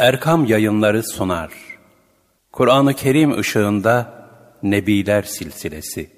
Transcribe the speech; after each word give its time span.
Erkam 0.00 0.44
Yayınları 0.44 1.02
sunar. 1.02 1.52
Kur'an-ı 2.52 2.94
Kerim 2.94 3.38
ışığında 3.38 4.26
Nebiler 4.62 5.22
Silsilesi. 5.22 6.10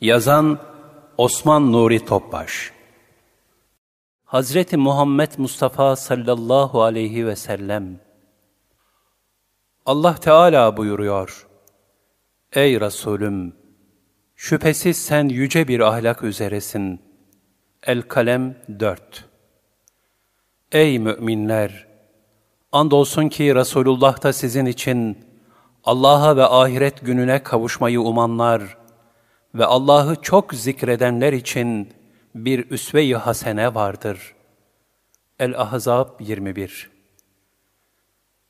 Yazan 0.00 0.58
Osman 1.16 1.72
Nuri 1.72 2.04
Topbaş. 2.04 2.72
Hazreti 4.24 4.76
Muhammed 4.76 5.32
Mustafa 5.38 5.96
sallallahu 5.96 6.82
aleyhi 6.82 7.26
ve 7.26 7.36
sellem. 7.36 8.00
Allah 9.86 10.14
Teala 10.14 10.76
buyuruyor. 10.76 11.46
Ey 12.52 12.80
Resulüm! 12.80 13.54
Şüphesiz 14.36 14.96
sen 14.96 15.28
yüce 15.28 15.68
bir 15.68 15.80
ahlak 15.80 16.22
üzeresin. 16.22 17.00
El-Kalem 17.82 18.56
4 18.80 19.24
Ey 20.72 20.98
müminler! 20.98 21.87
Andolsun 22.72 23.28
ki 23.28 23.54
Resulullah 23.54 24.22
da 24.22 24.32
sizin 24.32 24.66
için 24.66 25.18
Allah'a 25.84 26.36
ve 26.36 26.44
ahiret 26.44 27.00
gününe 27.00 27.42
kavuşmayı 27.42 28.00
umanlar 28.00 28.76
ve 29.54 29.64
Allah'ı 29.64 30.16
çok 30.22 30.54
zikredenler 30.54 31.32
için 31.32 31.92
bir 32.34 32.70
üsve-i 32.70 33.14
hasene 33.14 33.74
vardır. 33.74 34.34
El-Ahzab 35.38 36.20
21 36.20 36.90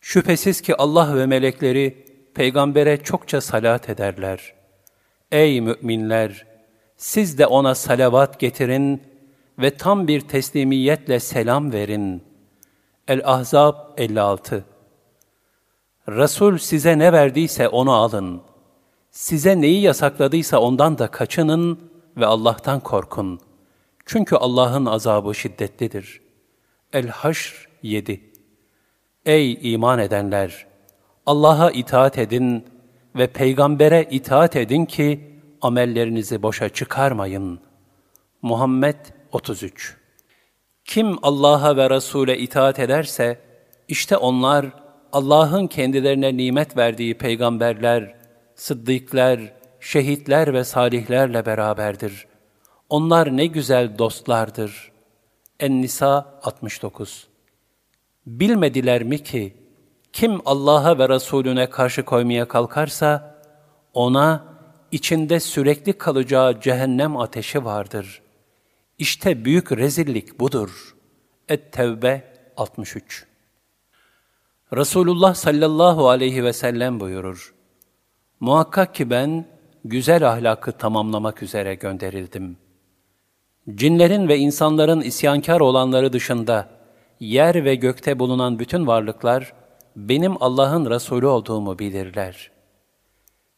Şüphesiz 0.01 0.61
ki 0.61 0.77
Allah 0.77 1.17
ve 1.17 1.27
melekleri 1.27 2.07
peygambere 2.35 3.03
çokça 3.03 3.41
salat 3.41 3.89
ederler. 3.89 4.55
Ey 5.33 5.61
müminler! 5.61 6.47
Siz 6.97 7.39
de 7.39 7.47
ona 7.47 7.75
salavat 7.75 8.41
getirin 8.41 9.03
ve 9.59 9.71
tam 9.71 10.09
bir 10.09 10.21
teslimiyetle 10.21 11.21
selam 11.21 11.73
verin. 11.73 12.28
El-Ahzab 13.09 13.75
56 13.97 14.65
Resul 16.09 16.59
size 16.59 16.99
ne 16.99 17.13
verdiyse 17.13 17.69
onu 17.69 17.93
alın. 17.93 18.43
Size 19.11 19.61
neyi 19.61 19.81
yasakladıysa 19.81 20.59
ondan 20.59 20.99
da 20.99 21.11
kaçının 21.11 21.91
ve 22.17 22.27
Allah'tan 22.27 22.81
korkun. 22.81 23.41
Çünkü 24.07 24.37
Allah'ın 24.37 24.87
azabı 24.87 25.35
şiddetlidir. 25.35 26.21
El-Haşr 26.93 27.69
7 27.83 28.33
Ey 29.27 29.73
iman 29.75 29.99
edenler! 29.99 30.67
Allah'a 31.27 31.71
itaat 31.71 32.19
edin 32.19 32.65
ve 33.17 33.27
peygambere 33.27 34.09
itaat 34.11 34.57
edin 34.57 34.85
ki 34.85 35.41
amellerinizi 35.61 36.43
boşa 36.43 36.69
çıkarmayın. 36.69 37.61
Muhammed 38.43 38.97
33 39.33 39.97
Kim 40.89 41.19
Allah'a 41.23 41.77
ve 41.77 41.91
Resul'e 41.91 42.39
itaat 42.39 42.79
ederse, 42.79 43.39
işte 43.89 44.17
onlar 44.17 44.67
Allah'ın 45.13 45.67
kendilerine 45.67 46.37
nimet 46.37 46.77
verdiği 46.77 47.19
peygamberler, 47.19 48.15
sıddıklar, 48.55 49.41
şehitler 49.81 50.55
ve 50.55 50.65
salihlerle 50.65 51.47
beraberdir. 51.47 52.27
Onlar 52.89 53.37
ne 53.37 53.47
güzel 53.47 53.99
dostlardır. 53.99 54.93
En-Nisa 55.61 56.41
69 56.43 57.29
Bilmediler 58.27 59.03
mi 59.03 59.23
ki, 59.23 59.57
kim 60.13 60.41
Allah'a 60.45 60.99
ve 60.99 61.09
Resulüne 61.09 61.71
karşı 61.71 62.05
koymaya 62.05 62.49
kalkarsa, 62.49 63.41
ona 63.95 64.45
içinde 64.93 65.41
sürekli 65.41 65.93
kalacağı 65.93 66.61
cehennem 66.61 67.17
ateşi 67.17 67.65
vardır. 67.65 68.23
İşte 68.99 69.45
büyük 69.45 69.73
rezillik 69.73 70.41
budur. 70.41 70.97
Et-Tevbe 71.49 72.35
63 72.57 73.27
Resulullah 74.73 75.35
sallallahu 75.35 76.09
aleyhi 76.09 76.45
ve 76.45 76.53
sellem 76.53 77.01
buyurur. 77.01 77.55
Muhakkak 78.41 78.95
ki 78.95 79.11
ben 79.11 79.47
güzel 79.85 80.29
ahlakı 80.29 80.73
tamamlamak 80.73 81.43
üzere 81.43 81.75
gönderildim. 81.75 82.57
Cinlerin 83.75 84.29
ve 84.29 84.39
insanların 84.39 85.01
isyankar 85.01 85.61
olanları 85.61 86.13
dışında 86.13 86.69
yer 87.21 87.65
ve 87.65 87.75
gökte 87.75 88.19
bulunan 88.19 88.59
bütün 88.59 88.87
varlıklar 88.87 89.53
benim 89.97 90.43
Allah'ın 90.43 90.91
Resulü 90.91 91.27
olduğumu 91.27 91.79
bilirler. 91.79 92.51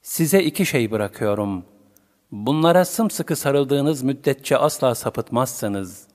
Size 0.03 0.43
iki 0.43 0.66
şey 0.66 0.91
bırakıyorum. 0.91 1.64
Bunlara 2.32 2.84
sımsıkı 2.84 3.36
sarıldığınız 3.36 4.02
müddetçe 4.02 4.56
asla 4.56 4.94
sapıtmazsınız. 4.94 6.06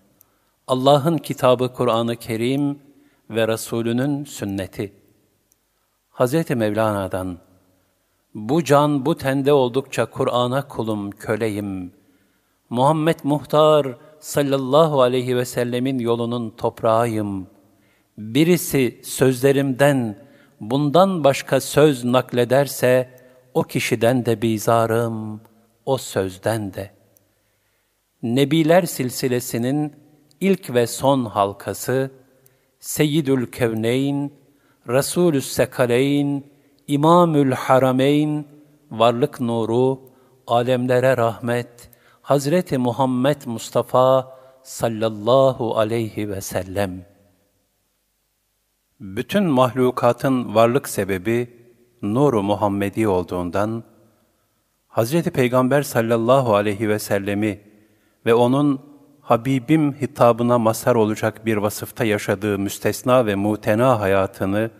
Allah'ın 0.67 1.17
kitabı 1.17 1.73
Kur'an-ı 1.73 2.15
Kerim 2.15 2.79
ve 3.29 3.47
Resulünün 3.47 4.23
sünneti. 4.23 4.93
Hz. 6.11 6.49
Mevlana'dan, 6.49 7.37
Bu 8.35 8.63
can 8.63 9.05
bu 9.05 9.17
tende 9.17 9.53
oldukça 9.53 10.05
Kur'an'a 10.05 10.67
kulum, 10.67 11.11
köleyim. 11.11 11.93
Muhammed 12.69 13.19
Muhtar 13.23 13.87
sallallahu 14.19 15.01
aleyhi 15.01 15.37
ve 15.37 15.45
sellemin 15.45 15.99
yolunun 15.99 16.49
toprağıyım. 16.49 17.47
Birisi 18.17 19.01
sözlerimden 19.03 20.17
bundan 20.59 21.23
başka 21.23 21.61
söz 21.61 22.03
naklederse, 22.03 23.09
o 23.53 23.63
kişiden 23.63 24.25
de 24.25 24.41
bizarım, 24.41 25.41
o 25.85 25.97
sözden 25.97 26.73
de. 26.73 26.91
Nebiler 28.23 28.83
silsilesinin 28.83 29.93
ilk 30.39 30.73
ve 30.73 30.87
son 30.87 31.25
halkası, 31.25 32.11
Seyyidül 32.79 33.51
Kevneyn, 33.51 34.31
Resulü 34.87 35.41
Sekaleyn, 35.41 36.43
İmamül 36.87 37.51
Harameyn, 37.51 38.45
Varlık 38.91 39.41
Nuru, 39.41 40.01
alemlere 40.47 41.17
rahmet, 41.17 41.89
Hazreti 42.21 42.77
Muhammed 42.77 43.41
Mustafa 43.45 44.37
sallallahu 44.63 45.77
aleyhi 45.77 46.29
ve 46.29 46.41
sellem. 46.41 47.05
Bütün 48.99 49.43
mahlukatın 49.43 50.55
varlık 50.55 50.89
sebebi 50.89 51.65
nuru 52.01 52.43
Muhammedi 52.43 53.07
olduğundan, 53.07 53.83
Hazreti 54.95 55.31
Peygamber 55.31 55.81
sallallahu 55.81 56.55
aleyhi 56.55 56.89
ve 56.89 56.99
sellemi 56.99 57.61
ve 58.25 58.33
onun 58.33 58.81
Habibim 59.21 59.93
hitabına 59.93 60.59
mazhar 60.59 60.95
olacak 60.95 61.45
bir 61.45 61.57
vasıfta 61.57 62.05
yaşadığı 62.05 62.59
müstesna 62.59 63.25
ve 63.25 63.35
mutena 63.35 63.99
hayatını 63.99 64.71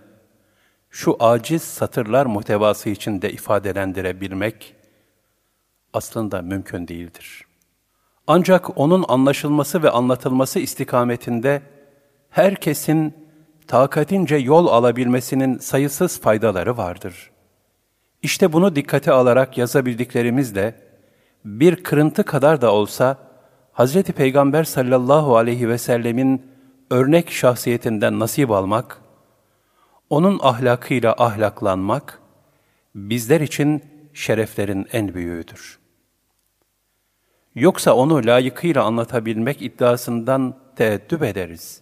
şu 0.89 1.17
aciz 1.19 1.61
satırlar 1.61 2.25
muhtevası 2.25 2.89
içinde 2.89 3.31
ifadelendirebilmek 3.31 4.75
aslında 5.93 6.41
mümkün 6.41 6.87
değildir. 6.87 7.45
Ancak 8.27 8.77
onun 8.77 9.05
anlaşılması 9.07 9.83
ve 9.83 9.89
anlatılması 9.89 10.59
istikametinde 10.59 11.61
herkesin 12.29 13.13
takatince 13.67 14.35
yol 14.35 14.67
alabilmesinin 14.67 15.57
sayısız 15.57 16.21
faydaları 16.21 16.77
vardır. 16.77 17.34
İşte 18.21 18.53
bunu 18.53 18.75
dikkate 18.75 19.11
alarak 19.11 19.57
yazabildiklerimizle 19.57 20.75
bir 21.45 21.83
kırıntı 21.83 22.23
kadar 22.23 22.61
da 22.61 22.71
olsa 22.73 23.17
Hazreti 23.73 24.13
Peygamber 24.13 24.63
sallallahu 24.63 25.37
aleyhi 25.37 25.69
ve 25.69 25.77
sellemin 25.77 26.45
örnek 26.89 27.31
şahsiyetinden 27.31 28.19
nasip 28.19 28.51
almak, 28.51 29.01
onun 30.09 30.39
ahlakıyla 30.41 31.15
ahlaklanmak, 31.17 32.19
bizler 32.95 33.41
için 33.41 33.83
şereflerin 34.13 34.87
en 34.91 35.13
büyüğüdür. 35.13 35.79
Yoksa 37.55 37.93
onu 37.93 38.25
layıkıyla 38.25 38.83
anlatabilmek 38.83 39.61
iddiasından 39.61 40.57
teeddüp 40.75 41.23
ederiz. 41.23 41.81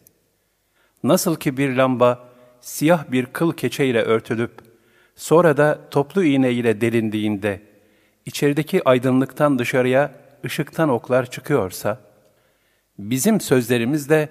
Nasıl 1.03 1.35
ki 1.35 1.57
bir 1.57 1.75
lamba 1.75 2.29
siyah 2.61 3.11
bir 3.11 3.25
kıl 3.25 3.53
keçeyle 3.53 4.01
örtülüp, 4.01 4.61
sonra 5.15 5.57
da 5.57 5.79
toplu 5.91 6.23
iğne 6.23 6.51
ile 6.51 6.81
delindiğinde, 6.81 7.61
içerideki 8.25 8.89
aydınlıktan 8.89 9.59
dışarıya 9.59 10.11
ışıktan 10.45 10.89
oklar 10.89 11.31
çıkıyorsa, 11.31 11.99
bizim 12.99 13.41
sözlerimiz 13.41 14.09
de 14.09 14.29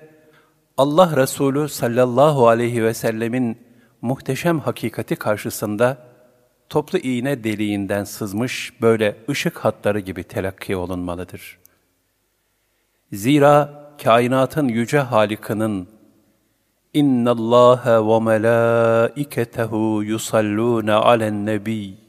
Allah 0.76 1.16
Resulü 1.16 1.68
sallallahu 1.68 2.48
aleyhi 2.48 2.84
ve 2.84 2.94
sellemin 2.94 3.58
muhteşem 4.02 4.60
hakikati 4.60 5.16
karşısında 5.16 5.98
toplu 6.68 6.98
iğne 6.98 7.44
deliğinden 7.44 8.04
sızmış 8.04 8.72
böyle 8.82 9.16
ışık 9.28 9.58
hatları 9.58 10.00
gibi 10.00 10.24
telakki 10.24 10.76
olunmalıdır. 10.76 11.58
Zira 13.12 13.82
kainatın 14.02 14.68
yüce 14.68 14.98
Halik'inin 14.98 15.88
İnna 16.93 17.31
Allah 17.31 17.83
ve 18.07 18.19
melâiketehu 18.19 20.03
yusallûne 20.03 20.93
alen 20.93 21.45
nebiy 21.45 22.07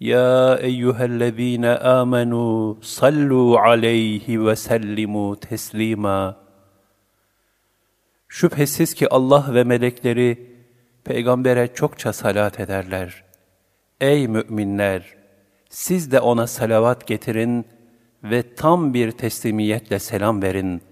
يا 0.00 0.58
ايها 0.68 1.04
الذين 1.04 1.64
امنوا 1.64 2.74
صلوا 2.82 3.58
عليه 3.58 4.38
وسلموا 4.38 5.34
تسليما 5.34 6.36
Şüphesiz 8.28 8.94
ki 8.94 9.08
Allah 9.08 9.54
ve 9.54 9.64
melekleri 9.64 10.58
peygambere 11.04 11.74
çokça 11.74 12.12
salat 12.12 12.60
ederler. 12.60 13.24
Ey 14.00 14.28
müminler! 14.28 15.16
Siz 15.68 16.12
de 16.12 16.20
ona 16.20 16.46
salavat 16.46 17.06
getirin 17.06 17.66
ve 18.24 18.54
tam 18.54 18.94
bir 18.94 19.10
teslimiyetle 19.10 19.98
selam 19.98 20.42
verin. 20.42 20.82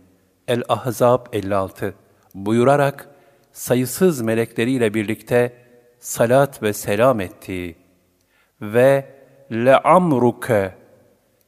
El-Ahzab 0.49 1.27
56 1.33 1.95
buyurarak 2.36 3.10
sayısız 3.52 4.22
melekleriyle 4.22 4.94
birlikte 4.94 5.54
salat 6.00 6.64
ve 6.64 6.74
selam 6.74 7.20
etti. 7.20 7.76
Ve 8.62 9.16
le'amruke 9.52 10.76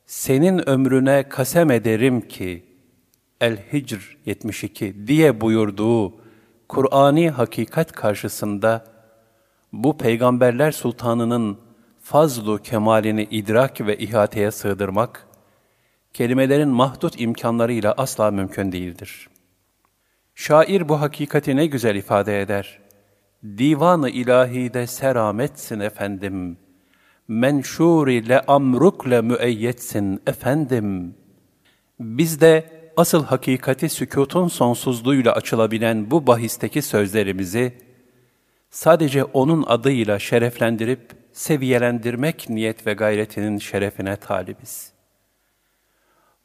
senin 0.06 0.69
ömrüne 0.69 1.30
kasem 1.30 1.71
ederim 1.71 2.21
ki 2.21 2.65
El-Hicr 3.41 4.18
72 4.25 5.07
diye 5.07 5.41
buyurduğu 5.41 6.13
Kur'ani 6.69 7.29
hakikat 7.29 7.91
karşısında 7.91 8.86
bu 9.74 9.97
peygamberler 9.97 10.71
sultanının 10.71 11.57
fazlu 12.01 12.57
kemalini 12.62 13.24
idrak 13.24 13.81
ve 13.81 13.97
ihateye 13.97 14.51
sığdırmak, 14.51 15.27
kelimelerin 16.13 16.69
mahdut 16.69 17.21
imkanlarıyla 17.21 17.94
asla 17.97 18.31
mümkün 18.31 18.71
değildir. 18.71 19.29
Şair 20.35 20.89
bu 20.89 21.01
hakikati 21.01 21.56
ne 21.56 21.65
güzel 21.65 21.95
ifade 21.95 22.41
eder. 22.41 22.80
Divanı 23.57 24.09
ilahide 24.09 24.88
serametsin 24.88 25.80
efendim. 25.80 26.57
Menşur 27.27 28.07
ile 28.07 28.41
amrukle 28.41 29.21
müeyyetsin 29.21 30.21
efendim. 30.27 31.15
Biz 32.00 32.41
de 32.41 32.69
asıl 32.97 33.24
hakikati 33.24 33.89
sükutun 33.89 34.47
sonsuzluğuyla 34.47 35.33
açılabilen 35.33 36.12
bu 36.12 36.27
bahisteki 36.27 36.81
sözlerimizi 36.81 37.77
sadece 38.69 39.24
onun 39.24 39.63
adıyla 39.68 40.19
şereflendirip 40.19 41.12
seviyelendirmek 41.31 42.50
niyet 42.50 42.88
ve 42.88 42.94
gayretinin 42.94 43.57
şerefine 43.57 44.15
talibiz. 44.15 44.93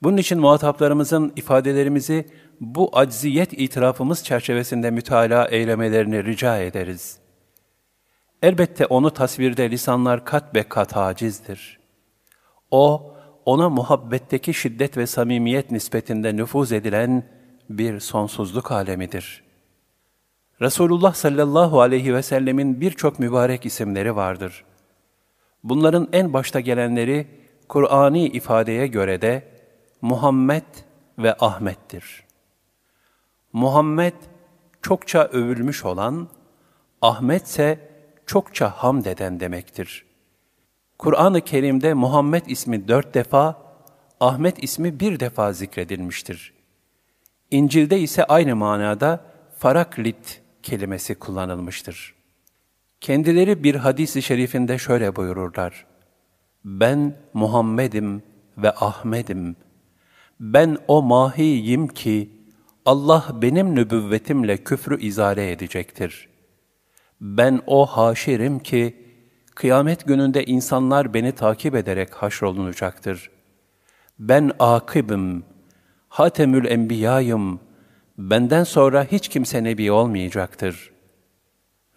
Bunun 0.02 0.16
için 0.16 0.40
muhataplarımızın 0.40 1.32
ifadelerimizi 1.36 2.26
bu 2.60 2.98
acziyet 2.98 3.52
itirafımız 3.52 4.24
çerçevesinde 4.24 4.90
mütalaa 4.90 5.48
eylemelerini 5.48 6.24
rica 6.24 6.58
ederiz. 6.58 7.18
Elbette 8.42 8.86
onu 8.86 9.10
tasvirde 9.10 9.70
lisanlar 9.70 10.24
kat 10.24 10.54
be 10.54 10.62
kat 10.62 10.96
acizdir. 10.96 11.78
O, 12.70 13.14
ona 13.44 13.68
muhabbetteki 13.68 14.54
şiddet 14.54 14.96
ve 14.96 15.06
samimiyet 15.06 15.70
nispetinde 15.70 16.36
nüfuz 16.36 16.72
edilen 16.72 17.22
bir 17.70 18.00
sonsuzluk 18.00 18.72
alemidir. 18.72 19.44
Resulullah 20.60 21.14
sallallahu 21.14 21.80
aleyhi 21.80 22.14
ve 22.14 22.22
sellemin 22.22 22.80
birçok 22.80 23.18
mübarek 23.18 23.66
isimleri 23.66 24.16
vardır. 24.16 24.64
Bunların 25.64 26.08
en 26.12 26.32
başta 26.32 26.60
gelenleri 26.60 27.26
Kur'ani 27.68 28.26
ifadeye 28.26 28.86
göre 28.86 29.22
de 29.22 29.57
Muhammed 30.02 30.64
ve 31.18 31.36
Ahmet'tir. 31.40 32.24
Muhammed 33.52 34.14
çokça 34.82 35.24
övülmüş 35.24 35.84
olan, 35.84 36.28
Ahmet 37.02 37.46
ise 37.46 37.90
çokça 38.26 38.70
hamd 38.70 39.04
eden 39.04 39.40
demektir. 39.40 40.04
Kur'an-ı 40.98 41.40
Kerim'de 41.40 41.94
Muhammed 41.94 42.46
ismi 42.46 42.88
dört 42.88 43.14
defa, 43.14 43.62
Ahmet 44.20 44.64
ismi 44.64 45.00
bir 45.00 45.20
defa 45.20 45.52
zikredilmiştir. 45.52 46.54
İncil'de 47.50 48.00
ise 48.00 48.24
aynı 48.24 48.56
manada 48.56 49.24
faraklit 49.58 50.42
kelimesi 50.62 51.14
kullanılmıştır. 51.14 52.14
Kendileri 53.00 53.64
bir 53.64 53.74
hadis-i 53.74 54.22
şerifinde 54.22 54.78
şöyle 54.78 55.16
buyururlar. 55.16 55.86
Ben 56.64 57.16
Muhammed'im 57.34 58.22
ve 58.58 58.70
Ahmet'im. 58.70 59.56
Ben 60.40 60.78
o 60.88 61.02
mahiyim 61.02 61.88
ki 61.88 62.30
Allah 62.84 63.24
benim 63.42 63.74
nübüvvetimle 63.74 64.56
küfrü 64.56 65.00
izale 65.00 65.50
edecektir. 65.52 66.28
Ben 67.20 67.60
o 67.66 67.86
haşirim 67.86 68.58
ki 68.58 68.96
kıyamet 69.54 70.06
gününde 70.06 70.44
insanlar 70.44 71.14
beni 71.14 71.32
takip 71.32 71.74
ederek 71.74 72.14
haşrolunacaktır. 72.14 73.30
Ben 74.18 74.52
akibim, 74.58 75.44
hatemül 76.08 76.64
enbiyayım, 76.64 77.60
benden 78.18 78.64
sonra 78.64 79.04
hiç 79.04 79.28
kimse 79.28 79.64
nebi 79.64 79.92
olmayacaktır. 79.92 80.90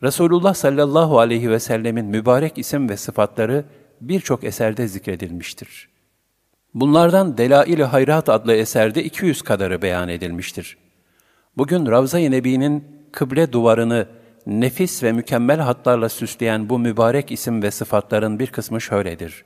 Resulullah 0.03 0.53
sallallahu 0.53 1.19
aleyhi 1.19 1.49
ve 1.49 1.59
sellemin 1.59 2.05
mübarek 2.05 2.57
isim 2.57 2.89
ve 2.89 2.97
sıfatları 2.97 3.65
birçok 4.01 4.43
eserde 4.43 4.87
zikredilmiştir. 4.87 5.90
Bunlardan 6.73 7.37
Delail-i 7.37 7.83
Hayrat 7.83 8.29
adlı 8.29 8.53
eserde 8.53 9.03
200 9.03 9.41
kadarı 9.41 9.81
beyan 9.81 10.09
edilmiştir. 10.09 10.77
Bugün 11.57 11.85
Ravza-i 11.85 12.31
Nebi'nin 12.31 12.83
kıble 13.11 13.51
duvarını 13.51 14.07
nefis 14.45 15.03
ve 15.03 15.11
mükemmel 15.11 15.59
hatlarla 15.59 16.09
süsleyen 16.09 16.69
bu 16.69 16.79
mübarek 16.79 17.31
isim 17.31 17.63
ve 17.63 17.71
sıfatların 17.71 18.39
bir 18.39 18.47
kısmı 18.47 18.81
şöyledir. 18.81 19.45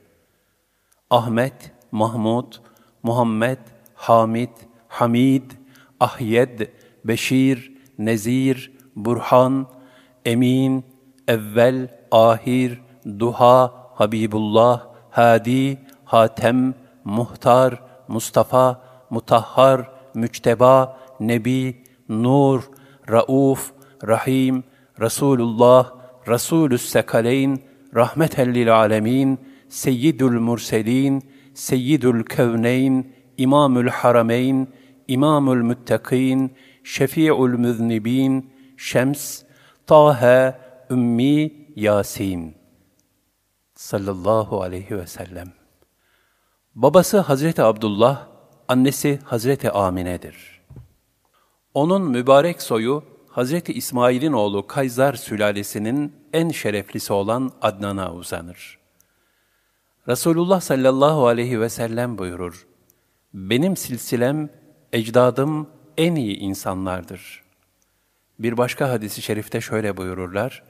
Ahmet, 1.09 1.71
Mahmud, 1.91 2.53
Muhammed, 3.03 3.57
Hamid, 3.95 4.49
Hamid, 4.87 5.51
Ahyed, 5.99 6.59
Beşir, 7.05 7.71
Nezir, 7.97 8.71
Burhan, 8.95 9.67
Emin, 10.25 10.85
Evvel, 11.27 11.87
Ahir, 12.11 12.81
Duha, 13.19 13.73
Habibullah, 13.93 14.87
Hadi, 15.09 15.77
Hatem, 16.05 16.73
Muhtar, 17.05 17.83
Mustafa, 18.07 18.81
Mutahhar, 19.09 19.91
Müçteba, 20.13 20.97
Nebi, 21.19 21.83
Nur, 22.09 22.63
Rauf, 23.09 23.73
Rahim, 24.07 24.63
Resulullah, 24.99 25.93
Resulü 26.27 26.77
Sekaleyn, 26.77 27.63
Rahmeten 27.95 28.53
lil 28.53 28.75
alemin, 28.75 29.39
Seyyidül 29.69 30.39
Murselin, 30.39 31.23
Seyyidül 31.53 32.23
Kevneyn, 32.23 33.13
İmamül 33.37 33.87
Harameyn, 33.89 34.67
İmamül 35.07 35.61
Müttekin, 35.61 36.53
Şefi'ül 36.83 37.59
Müznibin, 37.59 38.51
Şems, 38.77 39.43
Tahe, 39.87 40.55
Ümmi, 40.89 41.51
Yasin. 41.75 42.55
Sallallahu 43.75 44.61
aleyhi 44.61 44.97
ve 44.97 45.07
sellem. 45.07 45.64
Babası 46.75 47.19
Hazreti 47.19 47.61
Abdullah, 47.61 48.27
annesi 48.67 49.19
Hazreti 49.23 49.71
Amine'dir. 49.71 50.61
Onun 51.73 52.01
mübarek 52.01 52.61
soyu 52.61 53.03
Hazreti 53.29 53.73
İsmail'in 53.73 54.33
oğlu 54.33 54.67
Kayzar 54.67 55.13
sülalesinin 55.13 56.13
en 56.33 56.49
şereflisi 56.49 57.13
olan 57.13 57.51
Adnan'a 57.61 58.13
uzanır. 58.13 58.79
Resulullah 60.07 60.61
sallallahu 60.61 61.27
aleyhi 61.27 61.61
ve 61.61 61.69
sellem 61.69 62.17
buyurur, 62.17 62.67
Benim 63.33 63.77
silsilem, 63.77 64.49
ecdadım 64.93 65.69
en 65.97 66.15
iyi 66.15 66.37
insanlardır. 66.37 67.43
Bir 68.39 68.57
başka 68.57 68.89
hadisi 68.89 69.21
şerifte 69.21 69.61
şöyle 69.61 69.97
buyururlar, 69.97 70.63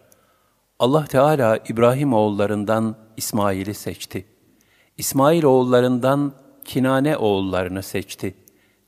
Allah 0.79 1.05
Teala 1.05 1.57
İbrahim 1.69 2.13
oğullarından 2.13 2.97
İsmail'i 3.17 3.73
seçti. 3.73 4.34
İsmail 4.97 5.43
oğullarından 5.43 6.33
Kinane 6.65 7.17
oğullarını 7.17 7.83
seçti. 7.83 8.35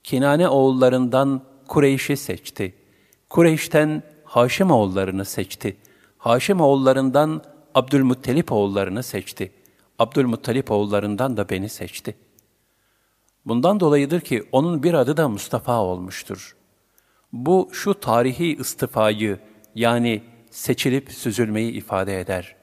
Kinane 0.03 0.47
oğullarından 0.49 1.41
Kureyş'i 1.67 2.17
seçti. 2.17 2.75
Kureyş'ten 3.29 4.03
Haşim 4.23 4.71
oğullarını 4.71 5.25
seçti. 5.25 5.77
Haşim 6.17 6.61
oğullarından 6.61 7.41
Abdülmuttalip 7.75 8.51
oğullarını 8.51 9.03
seçti. 9.03 9.51
Abdülmuttalip 9.99 10.71
oğullarından 10.71 11.37
da 11.37 11.49
beni 11.49 11.69
seçti. 11.69 12.15
Bundan 13.45 13.79
dolayıdır 13.79 14.21
ki 14.21 14.43
onun 14.51 14.83
bir 14.83 14.93
adı 14.93 15.17
da 15.17 15.29
Mustafa 15.29 15.81
olmuştur. 15.81 16.55
Bu 17.33 17.69
şu 17.71 17.93
tarihi 17.93 18.55
istifayı 18.55 19.39
yani 19.75 20.23
seçilip 20.51 21.11
süzülmeyi 21.11 21.71
ifade 21.71 22.19
eder. 22.19 22.56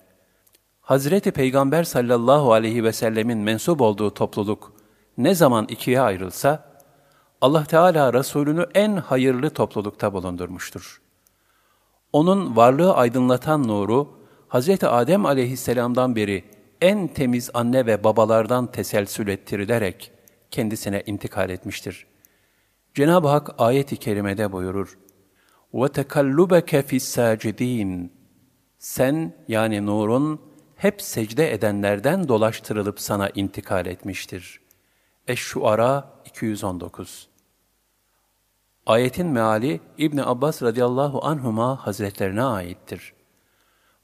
Hazreti 0.83 1.31
Peygamber 1.31 1.83
sallallahu 1.83 2.53
aleyhi 2.53 2.83
ve 2.83 2.93
sellemin 2.93 3.37
mensup 3.37 3.81
olduğu 3.81 4.13
topluluk 4.13 4.73
ne 5.17 5.35
zaman 5.35 5.67
ikiye 5.69 6.01
ayrılsa, 6.01 6.69
Allah 7.41 7.63
Teala 7.63 8.13
Resulünü 8.13 8.67
en 8.75 8.95
hayırlı 8.95 9.49
toplulukta 9.49 10.13
bulundurmuştur. 10.13 11.01
Onun 12.13 12.55
varlığı 12.55 12.93
aydınlatan 12.93 13.67
nuru, 13.67 14.19
Hz. 14.49 14.83
Adem 14.83 15.25
aleyhisselamdan 15.25 16.15
beri 16.15 16.43
en 16.81 17.07
temiz 17.07 17.49
anne 17.53 17.85
ve 17.85 18.03
babalardan 18.03 18.71
teselsül 18.71 19.27
ettirilerek 19.27 20.11
kendisine 20.51 21.03
intikal 21.05 21.49
etmiştir. 21.49 22.07
Cenab-ı 22.93 23.27
Hak 23.27 23.55
ayet-i 23.57 23.97
kerimede 23.97 24.51
buyurur, 24.51 24.97
وَتَكَلُّبَكَ 25.73 26.81
فِي 26.81 26.95
السَّاجِد۪ينَ 26.95 28.09
Sen 28.77 29.33
yani 29.47 29.85
nurun 29.85 30.41
hep 30.84 31.02
secde 31.02 31.52
edenlerden 31.52 32.28
dolaştırılıp 32.28 33.00
sana 33.00 33.28
intikal 33.34 33.86
etmiştir. 33.86 34.60
Eş-Şuara 35.28 36.10
219 36.24 37.28
Ayetin 38.86 39.26
meali 39.26 39.80
İbn 39.98 40.18
Abbas 40.18 40.62
radıyallahu 40.62 41.24
anhuma 41.24 41.86
hazretlerine 41.86 42.42
aittir. 42.42 43.12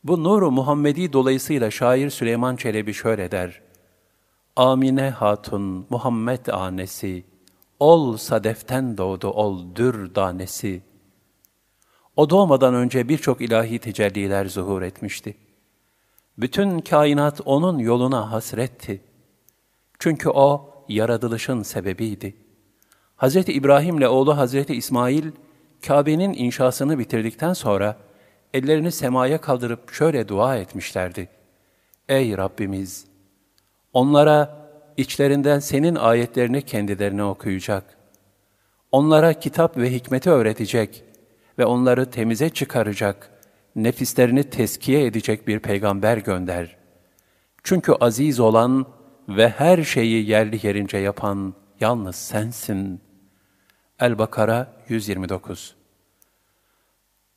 Bu 0.04 0.24
nuru 0.24 0.50
Muhammedi 0.50 1.12
dolayısıyla 1.12 1.70
şair 1.70 2.10
Süleyman 2.10 2.56
Çelebi 2.56 2.94
şöyle 2.94 3.30
der. 3.30 3.62
Amine 4.56 5.10
Hatun 5.10 5.86
Muhammed 5.90 6.46
anesi, 6.46 7.24
ol 7.80 8.16
sadeften 8.16 8.98
doğdu 8.98 9.28
ol 9.28 9.76
dür 9.76 10.14
danesi. 10.14 10.82
O 12.16 12.30
doğmadan 12.30 12.74
önce 12.74 13.08
birçok 13.08 13.40
ilahi 13.40 13.78
tecelliler 13.78 14.46
zuhur 14.46 14.82
etmişti. 14.82 15.49
Bütün 16.40 16.78
kainat 16.78 17.40
onun 17.44 17.78
yoluna 17.78 18.32
hasretti. 18.32 19.00
Çünkü 19.98 20.28
o 20.28 20.74
yaratılışın 20.88 21.62
sebebiydi. 21.62 22.36
Hz. 23.16 23.36
İbrahim 23.36 23.98
ile 23.98 24.08
oğlu 24.08 24.36
Hz. 24.36 24.54
İsmail, 24.54 25.24
Kabe'nin 25.86 26.32
inşasını 26.32 26.98
bitirdikten 26.98 27.52
sonra, 27.52 27.96
ellerini 28.54 28.92
semaya 28.92 29.40
kaldırıp 29.40 29.92
şöyle 29.92 30.28
dua 30.28 30.56
etmişlerdi. 30.56 31.28
Ey 32.08 32.36
Rabbimiz! 32.36 33.04
Onlara 33.92 34.68
içlerinden 34.96 35.58
senin 35.58 35.94
ayetlerini 35.94 36.62
kendilerine 36.62 37.24
okuyacak. 37.24 37.96
Onlara 38.92 39.32
kitap 39.32 39.76
ve 39.76 39.92
hikmeti 39.92 40.30
öğretecek 40.30 41.04
ve 41.58 41.64
onları 41.64 42.10
temize 42.10 42.50
çıkaracak, 42.50 43.30
nefislerini 43.76 44.44
teskiye 44.44 45.06
edecek 45.06 45.48
bir 45.48 45.58
peygamber 45.58 46.16
gönder. 46.16 46.76
Çünkü 47.62 47.92
aziz 47.92 48.40
olan 48.40 48.86
ve 49.28 49.48
her 49.48 49.82
şeyi 49.82 50.28
yerli 50.28 50.66
yerince 50.66 50.98
yapan 50.98 51.54
yalnız 51.80 52.16
sensin. 52.16 53.00
El-Bakara 54.00 54.72
129 54.88 55.74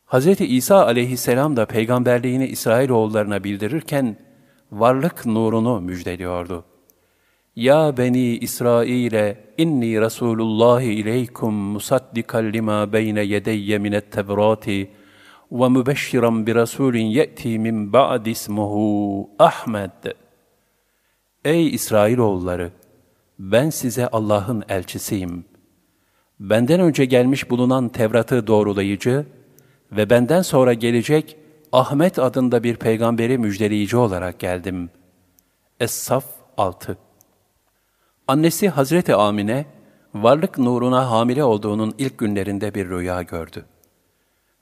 Hz. 0.06 0.42
İsa 0.42 0.86
aleyhisselam 0.86 1.58
da 1.58 1.66
peygamberliğini 1.66 2.48
İsrailoğullarına 2.48 3.44
bildirirken 3.44 4.18
varlık 4.72 5.26
nurunu 5.26 5.82
müjdeliyordu. 5.82 6.66
Ya 7.56 7.98
beni 7.98 8.38
İsrail'e 8.38 9.38
inni 9.58 10.02
Resulullah 10.02 10.82
ileykum 10.82 11.54
musaddikan 11.54 12.54
lima 12.54 12.94
beyne 12.94 13.22
yedeyye 13.22 13.78
minet 13.78 14.12
tevrati 14.12 14.92
ve 15.54 15.70
mübeşşiran 15.70 16.48
bi 16.48 16.56
rasulin 16.56 17.06
ye'ti 17.06 17.60
min 17.60 17.94
ba'd 17.94 18.26
ismuhu 18.26 19.30
Ahmed. 19.40 20.14
Ey 21.46 21.68
İsrailoğulları! 21.76 22.72
Ben 23.40 23.70
size 23.70 24.08
Allah'ın 24.08 24.64
elçisiyim. 24.70 25.46
Benden 26.40 26.80
önce 26.80 27.06
gelmiş 27.06 27.50
bulunan 27.50 27.90
Tevrat'ı 27.90 28.48
doğrulayıcı 28.48 29.26
ve 29.92 30.10
benden 30.10 30.42
sonra 30.42 30.74
gelecek 30.74 31.38
Ahmet 31.72 32.20
adında 32.20 32.64
bir 32.64 32.76
peygamberi 32.76 33.38
müjdeleyici 33.38 33.98
olarak 33.98 34.40
geldim. 34.40 34.90
Es-Saf 35.80 36.24
6 36.58 36.98
Annesi 38.28 38.70
Hazreti 38.70 39.16
Amine, 39.16 39.66
varlık 40.14 40.58
nuruna 40.58 41.12
hamile 41.12 41.44
olduğunun 41.44 41.96
ilk 41.98 42.18
günlerinde 42.18 42.76
bir 42.76 42.90
rüya 42.90 43.22
gördü. 43.22 43.66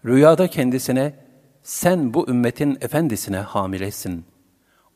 Rüyada 0.06 0.48
kendisine, 0.48 1.14
sen 1.64 2.14
bu 2.14 2.30
ümmetin 2.30 2.78
efendisine 2.82 3.38
hamilesin. 3.38 4.26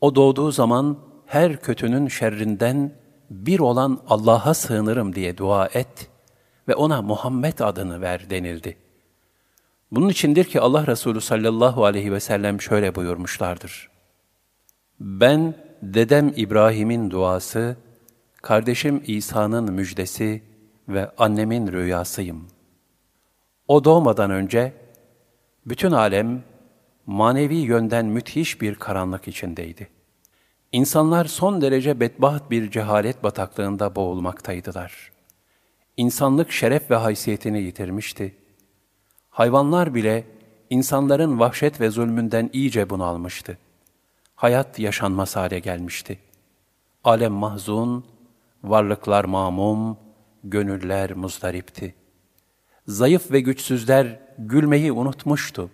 O 0.00 0.14
doğduğu 0.14 0.50
zaman 0.50 0.98
her 1.26 1.60
kötünün 1.60 2.08
şerrinden 2.08 2.92
bir 3.30 3.58
olan 3.58 4.00
Allah'a 4.08 4.54
sığınırım 4.54 5.14
diye 5.14 5.36
dua 5.36 5.66
et 5.66 6.10
ve 6.68 6.74
ona 6.74 7.02
Muhammed 7.02 7.58
adını 7.58 8.00
ver 8.00 8.30
denildi.'' 8.30 8.86
Bunun 9.92 10.08
içindir 10.08 10.44
ki 10.44 10.60
Allah 10.60 10.86
Resulü 10.86 11.20
sallallahu 11.20 11.84
aleyhi 11.84 12.12
ve 12.12 12.20
sellem 12.20 12.60
şöyle 12.60 12.94
buyurmuşlardır. 12.94 13.90
Ben 15.00 15.54
dedem 15.82 16.32
İbrahim'in 16.36 17.10
duası, 17.10 17.76
kardeşim 18.42 19.02
İsa'nın 19.06 19.72
müjdesi 19.72 20.42
ve 20.88 21.10
annemin 21.18 21.72
rüyasıyım. 21.72 22.46
O 23.68 23.84
doğmadan 23.84 24.30
önce 24.30 24.72
bütün 25.66 25.92
alem 25.92 26.44
manevi 27.06 27.56
yönden 27.56 28.06
müthiş 28.06 28.60
bir 28.60 28.74
karanlık 28.74 29.28
içindeydi. 29.28 29.88
İnsanlar 30.72 31.24
son 31.24 31.60
derece 31.60 32.00
bedbaht 32.00 32.50
bir 32.50 32.70
cehalet 32.70 33.22
bataklığında 33.22 33.96
boğulmaktaydılar. 33.96 35.12
İnsanlık 35.96 36.52
şeref 36.52 36.90
ve 36.90 36.94
haysiyetini 36.96 37.62
yitirmişti 37.62 38.34
Hayvanlar 39.36 39.94
bile 39.94 40.24
insanların 40.70 41.38
vahşet 41.38 41.80
ve 41.80 41.90
zulmünden 41.90 42.50
iyice 42.52 42.90
bunalmıştı. 42.90 43.58
Hayat 44.34 44.78
yaşanmaz 44.78 45.36
hale 45.36 45.58
gelmişti. 45.58 46.18
Alem 47.04 47.32
mahzun, 47.32 48.06
varlıklar 48.64 49.24
mamum, 49.24 49.98
gönüller 50.44 51.12
muzdaripti. 51.12 51.94
Zayıf 52.86 53.30
ve 53.30 53.40
güçsüzler 53.40 54.20
gülmeyi 54.38 54.92
unutmuştu. 54.92 55.70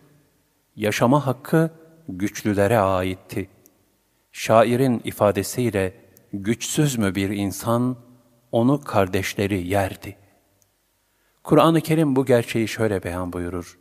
Yaşama 0.76 1.26
hakkı 1.26 1.70
güçlülere 2.08 2.78
aitti. 2.78 3.48
Şairin 4.32 5.00
ifadesiyle 5.04 5.94
güçsüz 6.32 6.98
mü 6.98 7.14
bir 7.14 7.30
insan, 7.30 7.96
onu 8.52 8.80
kardeşleri 8.80 9.66
yerdi. 9.66 10.16
Kur'an-ı 11.44 11.80
Kerim 11.80 12.16
bu 12.16 12.26
gerçeği 12.26 12.68
şöyle 12.68 13.04
beyan 13.04 13.32
buyurur. 13.32 13.78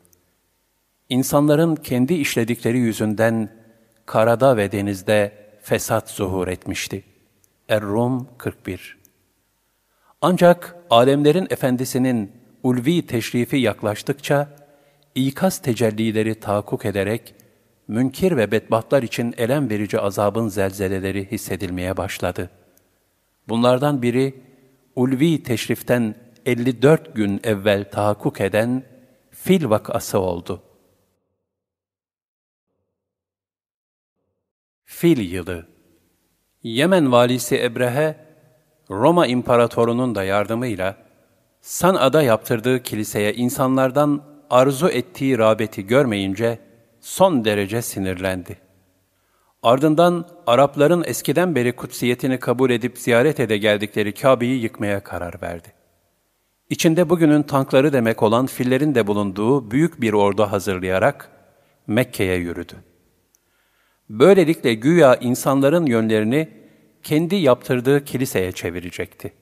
İnsanların 1.10 1.76
kendi 1.76 2.14
işledikleri 2.14 2.80
yüzünden 2.80 3.50
karada 4.06 4.58
ve 4.58 4.72
denizde 4.72 5.32
fesat 5.62 6.10
zuhur 6.10 6.48
etmişti. 6.48 7.04
Er-Rum 7.70 8.28
41 8.38 8.98
Ancak 10.22 10.76
alemlerin 10.90 11.48
efendisinin 11.50 12.32
ulvi 12.64 13.06
teşrifi 13.06 13.58
yaklaştıkça, 13.58 14.50
ikaz 15.16 15.62
tecellileri 15.62 16.40
tahakkuk 16.40 16.86
ederek, 16.86 17.36
münkir 17.88 18.38
ve 18.38 18.52
bedbahtlar 18.52 19.04
için 19.04 19.34
elem 19.38 19.70
verici 19.70 20.00
azabın 20.00 20.48
zelzeleleri 20.48 21.32
hissedilmeye 21.32 21.98
başladı. 21.98 22.50
Bunlardan 23.50 24.02
biri, 24.02 24.44
ulvi 24.96 25.44
teşriften 25.44 26.16
54 26.46 27.16
gün 27.16 27.40
evvel 27.44 27.92
tahakkuk 27.92 28.42
eden 28.42 28.84
fil 29.32 29.70
vakası 29.70 30.20
oldu. 30.20 30.64
Fil 34.86 35.32
yılı 35.32 35.68
Yemen 36.64 37.12
valisi 37.12 37.64
Ebrehe, 37.64 38.16
Roma 38.90 39.28
imparatorunun 39.28 40.16
da 40.16 40.24
yardımıyla 40.24 40.98
San'a'da 41.62 42.22
yaptırdığı 42.22 42.84
kiliseye 42.84 43.34
insanlardan 43.34 44.31
arzu 44.52 44.90
ettiği 44.90 45.38
rağbeti 45.38 45.88
görmeyince 45.88 46.60
son 47.00 47.46
derece 47.46 47.82
sinirlendi. 47.82 48.58
Ardından 49.64 50.28
Arapların 50.48 51.04
eskiden 51.08 51.56
beri 51.56 51.76
kutsiyetini 51.76 52.40
kabul 52.40 52.70
edip 52.70 52.98
ziyaret 52.98 53.40
ede 53.40 53.58
geldikleri 53.58 54.14
Kabe'yi 54.14 54.62
yıkmaya 54.62 55.04
karar 55.04 55.42
verdi. 55.42 55.74
İçinde 56.70 57.10
bugünün 57.10 57.44
tankları 57.44 57.94
demek 57.94 58.24
olan 58.24 58.46
fillerin 58.46 58.96
de 58.96 59.08
bulunduğu 59.08 59.72
büyük 59.72 60.02
bir 60.02 60.14
ordu 60.14 60.44
hazırlayarak 60.44 61.32
Mekke'ye 61.88 62.36
yürüdü. 62.36 62.76
Böylelikle 64.10 64.74
güya 64.74 65.16
insanların 65.16 65.86
yönlerini 65.86 66.50
kendi 67.04 67.36
yaptırdığı 67.36 68.06
kiliseye 68.06 68.52
çevirecekti. 68.52 69.34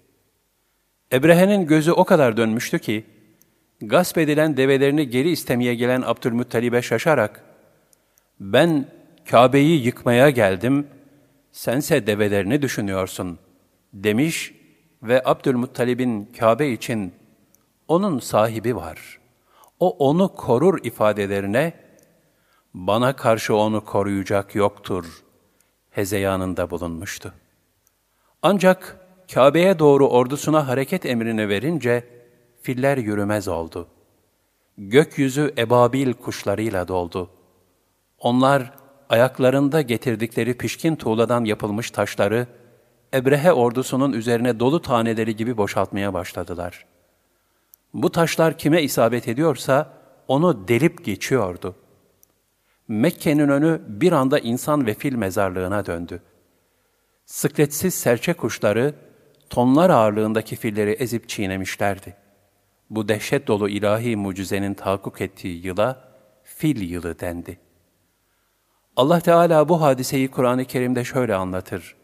Ebrehe'nin 1.14 1.68
gözü 1.68 1.92
o 1.92 2.04
kadar 2.06 2.38
dönmüştü 2.38 2.80
ki, 2.80 3.06
gasp 3.82 4.18
edilen 4.18 4.58
develerini 4.58 5.10
geri 5.10 5.30
istemeye 5.30 5.76
gelen 5.76 6.02
Abdülmuttalib'e 6.02 6.82
şaşarak, 6.82 7.44
ben 8.40 8.86
Kabe'yi 9.30 9.86
yıkmaya 9.86 10.30
geldim, 10.30 10.88
sense 11.52 12.08
develerini 12.08 12.62
düşünüyorsun, 12.62 13.40
demiş 13.94 14.54
ve 15.04 15.22
Abdülmuttalib'in 15.26 16.26
Kabe 16.40 16.70
için 16.70 17.14
onun 17.88 18.20
sahibi 18.20 18.76
var. 18.76 19.20
O 19.80 19.90
onu 19.90 20.36
korur 20.36 20.80
ifadelerine, 20.84 21.74
bana 22.74 23.16
karşı 23.16 23.56
onu 23.56 23.86
koruyacak 23.86 24.56
yoktur, 24.56 25.24
hezeyanında 25.90 26.70
bulunmuştu. 26.70 27.34
Ancak 28.42 28.98
Kabe'ye 29.34 29.80
doğru 29.80 30.08
ordusuna 30.08 30.68
hareket 30.68 31.06
emrini 31.06 31.50
verince, 31.50 32.19
filler 32.62 32.98
yürümez 32.98 33.48
oldu. 33.48 33.88
Gökyüzü 34.78 35.54
ebabil 35.58 36.14
kuşlarıyla 36.14 36.88
doldu. 36.88 37.30
Onlar 38.20 38.74
ayaklarında 39.10 39.82
getirdikleri 39.82 40.58
pişkin 40.58 40.96
tuğladan 40.96 41.46
yapılmış 41.46 41.92
taşları, 41.92 42.48
Ebrehe 43.14 43.54
ordusunun 43.54 44.14
üzerine 44.14 44.60
dolu 44.60 44.82
taneleri 44.82 45.36
gibi 45.36 45.58
boşaltmaya 45.58 46.14
başladılar. 46.14 46.86
Bu 47.94 48.12
taşlar 48.12 48.58
kime 48.58 48.84
isabet 48.84 49.28
ediyorsa, 49.28 49.94
onu 50.28 50.68
delip 50.68 51.06
geçiyordu. 51.06 51.76
Mekke'nin 52.88 53.50
önü 53.50 53.82
bir 53.88 54.12
anda 54.12 54.40
insan 54.40 54.86
ve 54.86 54.94
fil 54.94 55.16
mezarlığına 55.16 55.86
döndü. 55.86 56.22
Sıkletsiz 57.26 57.94
serçe 57.94 58.34
kuşları, 58.34 58.96
tonlar 59.50 59.90
ağırlığındaki 59.90 60.56
filleri 60.56 60.92
ezip 60.92 61.30
çiğnemişlerdi. 61.30 62.16
Bu 62.90 63.08
dehşet 63.08 63.48
dolu 63.48 63.70
ilahi 63.70 64.16
mucizenin 64.16 64.74
tahakkuk 64.74 65.22
ettiği 65.22 65.66
yıla, 65.66 66.04
fil 66.44 66.90
yılı 66.90 67.20
dendi. 67.20 67.60
Allah 68.96 69.20
Teala 69.20 69.70
bu 69.70 69.82
hadiseyi 69.82 70.32
Kur'an-ı 70.32 70.66
Kerim'de 70.66 71.04
şöyle 71.04 71.36
anlatır. 71.36 71.96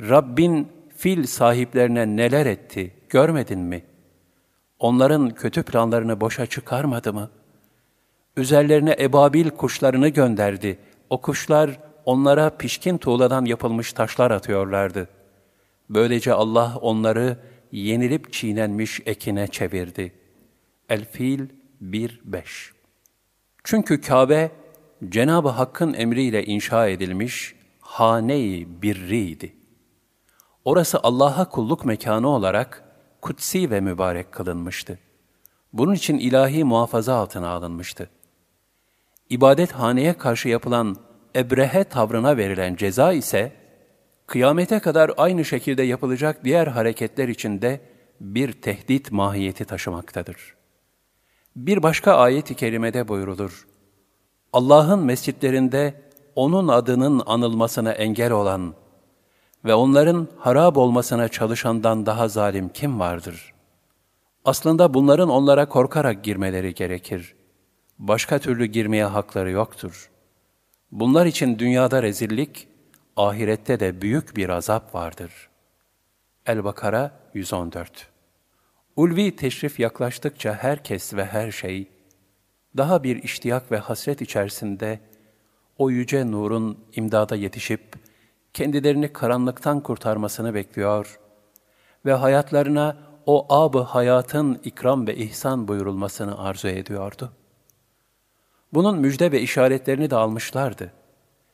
Rabbin 0.00 0.68
fil 0.96 1.26
sahiplerine 1.26 2.16
neler 2.16 2.46
etti, 2.46 2.94
görmedin 3.08 3.60
mi? 3.60 3.84
Onların 4.78 5.30
kötü 5.30 5.62
planlarını 5.62 6.20
boşa 6.20 6.46
çıkarmadı 6.46 7.12
mı? 7.12 7.30
Üzerlerine 8.36 8.96
ebabil 9.00 9.50
kuşlarını 9.50 10.08
gönderdi. 10.08 10.78
O 11.10 11.20
kuşlar 11.20 11.70
onlara 12.04 12.50
pişkin 12.50 12.98
tuğladan 12.98 13.44
yapılmış 13.44 13.92
taşlar 13.92 14.30
atıyorlardı. 14.30 15.08
Böylece 15.90 16.32
Allah 16.32 16.78
onları 16.80 17.36
yenilip 17.72 18.32
çiğnenmiş 18.32 19.00
ekine 19.06 19.46
çevirdi. 19.46 20.12
El-Fil 20.88 21.48
1-5 21.82 22.10
Çünkü 23.64 24.00
Kabe, 24.00 24.50
Cenab-ı 25.08 25.48
Hakk'ın 25.48 25.94
emriyle 25.94 26.44
inşa 26.44 26.88
edilmiş 26.88 27.54
hane-i 27.80 28.82
birriydi. 28.82 29.56
Orası 30.64 31.00
Allah'a 31.02 31.48
kulluk 31.48 31.84
mekanı 31.84 32.28
olarak 32.28 32.84
kutsi 33.20 33.70
ve 33.70 33.80
mübarek 33.80 34.32
kılınmıştı. 34.32 34.98
Bunun 35.72 35.94
için 35.94 36.18
ilahi 36.18 36.64
muhafaza 36.64 37.14
altına 37.14 37.48
alınmıştı. 37.48 38.10
İbadet 39.30 39.72
haneye 39.72 40.12
karşı 40.12 40.48
yapılan 40.48 40.96
ebrehe 41.36 41.84
tavrına 41.84 42.36
verilen 42.36 42.76
ceza 42.76 43.12
ise, 43.12 43.52
kıyamete 44.26 44.78
kadar 44.78 45.10
aynı 45.16 45.44
şekilde 45.44 45.82
yapılacak 45.82 46.44
diğer 46.44 46.66
hareketler 46.66 47.28
içinde 47.28 47.80
bir 48.20 48.52
tehdit 48.52 49.12
mahiyeti 49.12 49.64
taşımaktadır. 49.64 50.54
Bir 51.56 51.82
başka 51.82 52.14
ayet-i 52.16 52.54
kerimede 52.54 53.08
buyrulur. 53.08 53.66
Allah'ın 54.52 55.04
mescitlerinde 55.04 56.06
O'nun 56.34 56.68
adının 56.68 57.22
anılmasına 57.26 57.92
engel 57.92 58.32
olan 58.32 58.74
ve 59.64 59.74
onların 59.74 60.28
harap 60.38 60.76
olmasına 60.76 61.28
çalışandan 61.28 62.06
daha 62.06 62.28
zalim 62.28 62.68
kim 62.68 63.00
vardır? 63.00 63.54
Aslında 64.44 64.94
bunların 64.94 65.28
onlara 65.28 65.68
korkarak 65.68 66.24
girmeleri 66.24 66.74
gerekir. 66.74 67.34
Başka 67.98 68.38
türlü 68.38 68.66
girmeye 68.66 69.04
hakları 69.04 69.50
yoktur. 69.50 70.10
Bunlar 70.92 71.26
için 71.26 71.58
dünyada 71.58 72.02
rezillik, 72.02 72.68
ahirette 73.16 73.80
de 73.80 74.02
büyük 74.02 74.36
bir 74.36 74.48
azap 74.48 74.94
vardır. 74.94 75.48
El-Bakara 76.46 77.12
114 77.34 78.08
Ulvi 78.96 79.36
teşrif 79.36 79.80
yaklaştıkça 79.80 80.54
herkes 80.54 81.14
ve 81.14 81.24
her 81.24 81.50
şey, 81.50 81.88
daha 82.76 83.02
bir 83.02 83.22
iştiyak 83.22 83.72
ve 83.72 83.78
hasret 83.78 84.22
içerisinde 84.22 85.00
o 85.78 85.90
yüce 85.90 86.30
nurun 86.30 86.78
imdada 86.92 87.36
yetişip, 87.36 87.82
kendilerini 88.54 89.12
karanlıktan 89.12 89.80
kurtarmasını 89.80 90.54
bekliyor 90.54 91.20
ve 92.06 92.12
hayatlarına 92.12 92.96
o 93.26 93.46
ab 93.48 93.78
hayatın 93.78 94.60
ikram 94.64 95.06
ve 95.06 95.16
ihsan 95.16 95.68
buyurulmasını 95.68 96.38
arzu 96.38 96.68
ediyordu. 96.68 97.32
Bunun 98.72 98.98
müjde 98.98 99.32
ve 99.32 99.40
işaretlerini 99.40 100.10
de 100.10 100.16
almışlardı 100.16 100.92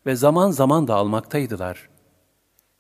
ve 0.07 0.17
zaman 0.17 0.51
zaman 0.51 0.89
da 0.89 0.95
almaktaydılar. 0.95 1.89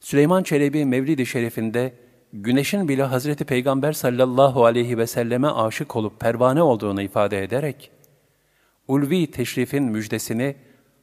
Süleyman 0.01 0.43
Çelebi 0.43 0.85
Mevlid-i 0.85 1.27
Şerif'inde 1.27 1.95
güneşin 2.33 2.89
bile 2.89 3.03
Hazreti 3.03 3.45
Peygamber 3.45 3.93
sallallahu 3.93 4.65
aleyhi 4.65 4.99
ve 4.99 5.07
selleme 5.07 5.49
aşık 5.49 5.97
olup 5.97 6.21
pervane 6.21 6.63
olduğunu 6.63 7.03
ifade 7.03 7.43
ederek, 7.43 7.91
ulvi 8.89 9.31
teşrifin 9.31 9.85
müjdesini 9.85 10.57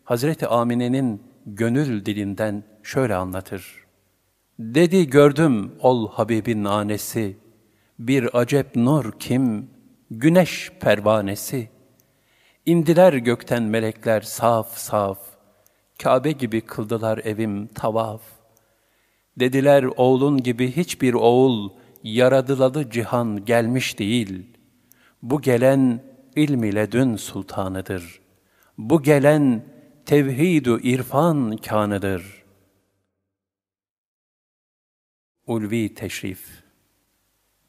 Hazreti 0.04 0.48
Amine'nin 0.48 1.24
gönül 1.46 2.06
dilinden 2.06 2.64
şöyle 2.84 3.16
anlatır. 3.16 3.86
Dedi 4.60 5.10
gördüm 5.10 5.72
ol 5.80 6.10
Habibin 6.10 6.66
anesi, 6.66 7.38
bir 8.00 8.38
acep 8.40 8.76
nur 8.76 9.12
kim, 9.20 9.70
güneş 10.12 10.72
pervanesi. 10.80 11.70
İndiler 12.66 13.14
gökten 13.14 13.64
melekler 13.64 14.22
saf 14.22 14.78
saf, 14.78 15.20
Kabe 16.04 16.32
gibi 16.32 16.62
kıldılar 16.62 17.18
evim 17.18 17.68
tavaf. 17.68 18.22
Dediler 19.40 19.84
oğlun 19.84 20.38
gibi 20.38 20.72
hiçbir 20.72 21.14
oğul, 21.14 21.70
yaradılalı 22.04 22.90
cihan 22.90 23.46
gelmiş 23.46 24.00
değil. 24.00 24.58
Bu 25.22 25.42
gelen 25.42 26.04
ilm 26.36 26.64
ile 26.64 26.92
dün 26.92 27.16
sultanıdır. 27.16 28.22
Bu 28.78 29.04
gelen 29.04 29.66
tevhid-u 30.06 30.80
irfan 30.80 31.58
kanıdır. 31.58 32.44
Ulvi 35.48 35.94
Teşrif 35.94 36.64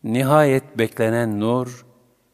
Nihayet 0.03 0.79
beklenen 0.79 1.41
nur, 1.41 1.87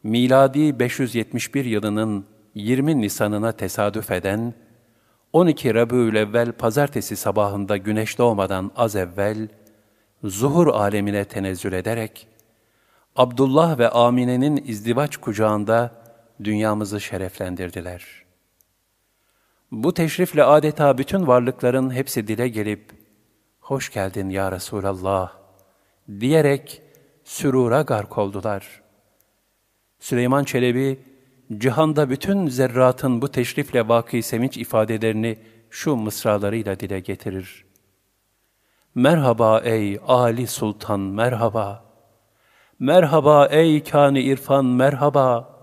miladi 0.03 0.79
571 0.79 1.65
yılının 1.65 2.25
20 2.55 3.01
Nisan'ına 3.01 3.51
tesadüf 3.51 4.11
eden, 4.11 4.53
12 5.37 5.73
Rabiülevvel 5.73 6.51
pazartesi 6.51 7.15
sabahında 7.15 7.77
güneş 7.77 8.17
doğmadan 8.17 8.71
az 8.75 8.95
evvel, 8.95 9.47
zuhur 10.23 10.67
alemine 10.67 11.25
tenezzül 11.25 11.73
ederek, 11.73 12.27
Abdullah 13.15 13.79
ve 13.79 13.89
Amine'nin 13.89 14.63
izdivaç 14.67 15.17
kucağında 15.17 15.91
dünyamızı 16.43 17.01
şereflendirdiler.'' 17.01 18.25
Bu 19.71 19.93
teşrifle 19.93 20.43
adeta 20.43 20.97
bütün 20.97 21.27
varlıkların 21.27 21.89
hepsi 21.93 22.27
dile 22.27 22.47
gelip, 22.47 22.91
hoş 23.59 23.93
geldin 23.93 24.29
ya 24.29 24.51
Resulallah 24.51 25.31
diyerek 26.19 26.81
sürura 27.23 27.81
gark 27.81 28.17
oldular. 28.17 28.81
Süleyman 29.99 30.43
Çelebi, 30.43 30.99
cihanda 31.57 32.09
bütün 32.09 32.47
zerratın 32.47 33.21
bu 33.21 33.31
teşrifle 33.31 33.87
vakı 33.87 34.21
sevinç 34.23 34.57
ifadelerini 34.57 35.37
şu 35.69 35.95
mısralarıyla 35.95 36.79
dile 36.79 36.99
getirir. 36.99 37.65
Merhaba 38.95 39.59
ey 39.59 39.99
Ali 40.07 40.47
Sultan 40.47 40.99
merhaba. 40.99 41.85
Merhaba 42.79 43.47
ey 43.47 43.83
kâni 43.83 44.21
irfan 44.21 44.65
merhaba. 44.65 45.57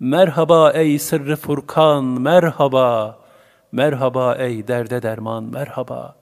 Merhaba 0.00 0.72
ey 0.72 0.98
sırrı 0.98 1.36
Furkan 1.36 2.04
merhaba. 2.04 3.18
Merhaba 3.72 4.34
ey 4.34 4.68
derde 4.68 5.02
derman, 5.02 5.44
merhaba. 5.44 6.16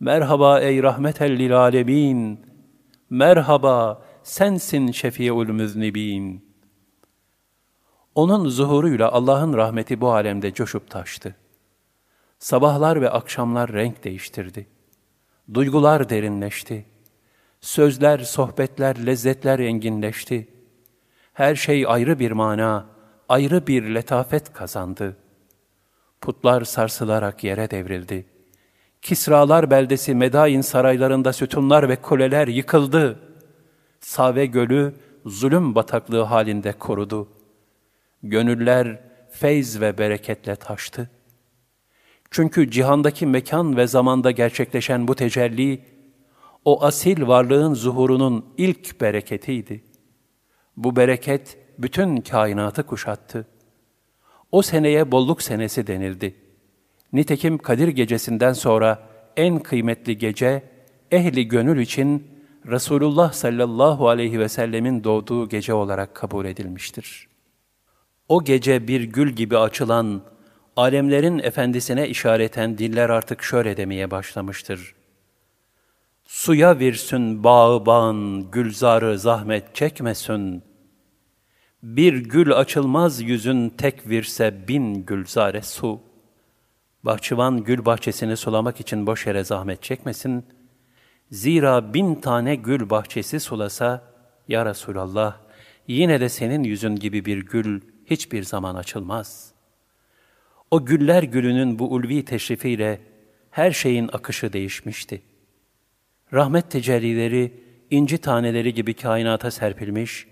Merhaba 0.00 0.60
ey 0.60 0.82
rahmeten 0.82 1.38
lil 1.38 1.56
alemin. 1.56 2.46
Merhaba, 3.10 4.02
sensin 4.22 4.92
şefi'ül 4.92 5.48
müznibin. 5.48 6.43
Onun 8.14 8.48
zuhuruyla 8.48 9.12
Allah'ın 9.12 9.54
rahmeti 9.54 10.00
bu 10.00 10.12
alemde 10.12 10.54
coşup 10.54 10.90
taştı. 10.90 11.36
Sabahlar 12.38 13.00
ve 13.00 13.10
akşamlar 13.10 13.72
renk 13.72 14.04
değiştirdi. 14.04 14.66
Duygular 15.54 16.08
derinleşti. 16.08 16.86
Sözler, 17.60 18.18
sohbetler, 18.18 19.06
lezzetler 19.06 19.58
enginleşti. 19.58 20.48
Her 21.32 21.54
şey 21.54 21.84
ayrı 21.88 22.18
bir 22.18 22.32
mana, 22.32 22.86
ayrı 23.28 23.66
bir 23.66 23.94
letafet 23.94 24.52
kazandı.'' 24.52 25.24
Putlar 26.24 26.64
sarsılarak 26.64 27.44
yere 27.44 27.70
devrildi. 27.70 28.26
Kisralar 29.02 29.70
beldesi 29.70 30.14
Medain 30.14 30.60
saraylarında 30.60 31.32
sütunlar 31.32 31.88
ve 31.88 31.96
kuleler 31.96 32.48
yıkıldı. 32.48 33.18
Save 34.00 34.46
gölü 34.46 34.94
zulüm 35.26 35.74
bataklığı 35.74 36.22
halinde 36.22 36.72
korudu. 36.72 37.28
Gönüller 38.24 39.00
feyz 39.30 39.80
ve 39.80 39.98
bereketle 39.98 40.56
taştı. 40.56 41.10
Çünkü 42.30 42.70
cihandaki 42.70 43.26
mekan 43.26 43.76
ve 43.76 43.86
zamanda 43.86 44.30
gerçekleşen 44.30 45.08
bu 45.08 45.14
tecelli, 45.14 45.84
o 46.64 46.84
asil 46.84 47.26
varlığın 47.26 47.74
zuhurunun 47.74 48.54
ilk 48.58 49.00
bereketiydi. 49.00 49.84
Bu 50.76 50.96
bereket 50.96 51.58
bütün 51.78 52.16
kainatı 52.16 52.86
kuşattı. 52.86 53.46
O 54.52 54.62
seneye 54.62 55.12
bolluk 55.12 55.42
senesi 55.42 55.86
denildi. 55.86 56.34
Nitekim 57.12 57.58
Kadir 57.58 57.88
gecesinden 57.88 58.52
sonra 58.52 59.08
en 59.36 59.58
kıymetli 59.58 60.18
gece, 60.18 60.62
ehli 61.10 61.48
gönül 61.48 61.80
için 61.80 62.26
Resulullah 62.66 63.32
sallallahu 63.32 64.08
aleyhi 64.08 64.38
ve 64.38 64.48
sellemin 64.48 65.04
doğduğu 65.04 65.48
gece 65.48 65.74
olarak 65.74 66.14
kabul 66.14 66.44
edilmiştir. 66.44 67.33
O 68.28 68.44
gece 68.44 68.88
bir 68.88 69.00
gül 69.00 69.30
gibi 69.30 69.58
açılan, 69.58 70.22
alemlerin 70.76 71.38
efendisine 71.38 72.08
işareten 72.08 72.78
diller 72.78 73.10
artık 73.10 73.42
şöyle 73.42 73.76
demeye 73.76 74.10
başlamıştır. 74.10 74.94
Suya 76.26 76.78
virsün 76.78 77.44
bağı 77.44 77.86
bağın, 77.86 78.50
gülzarı 78.50 79.18
zahmet 79.18 79.74
çekmesin. 79.74 80.62
Bir 81.82 82.16
gül 82.16 82.52
açılmaz 82.52 83.20
yüzün 83.20 83.68
tek 83.68 84.08
virse 84.08 84.68
bin 84.68 85.06
gülzare 85.06 85.62
su. 85.62 86.00
Bahçıvan 87.02 87.64
gül 87.64 87.84
bahçesini 87.84 88.36
sulamak 88.36 88.80
için 88.80 89.06
boş 89.06 89.26
yere 89.26 89.44
zahmet 89.44 89.82
çekmesin. 89.82 90.46
Zira 91.30 91.94
bin 91.94 92.14
tane 92.14 92.54
gül 92.54 92.90
bahçesi 92.90 93.40
sulasa, 93.40 94.02
Ya 94.48 94.66
Resulallah, 94.66 95.36
yine 95.88 96.20
de 96.20 96.28
senin 96.28 96.62
yüzün 96.62 96.96
gibi 96.96 97.24
bir 97.24 97.38
gül 97.38 97.80
hiçbir 98.06 98.42
zaman 98.42 98.74
açılmaz. 98.74 99.52
O 100.70 100.84
güller 100.84 101.22
gülünün 101.22 101.78
bu 101.78 101.92
ulvi 101.92 102.24
teşrifiyle 102.24 103.00
her 103.50 103.72
şeyin 103.72 104.08
akışı 104.12 104.52
değişmişti. 104.52 105.22
Rahmet 106.32 106.70
tecellileri, 106.70 107.64
inci 107.90 108.18
taneleri 108.18 108.74
gibi 108.74 108.94
kainata 108.94 109.50
serpilmiş 109.50 110.26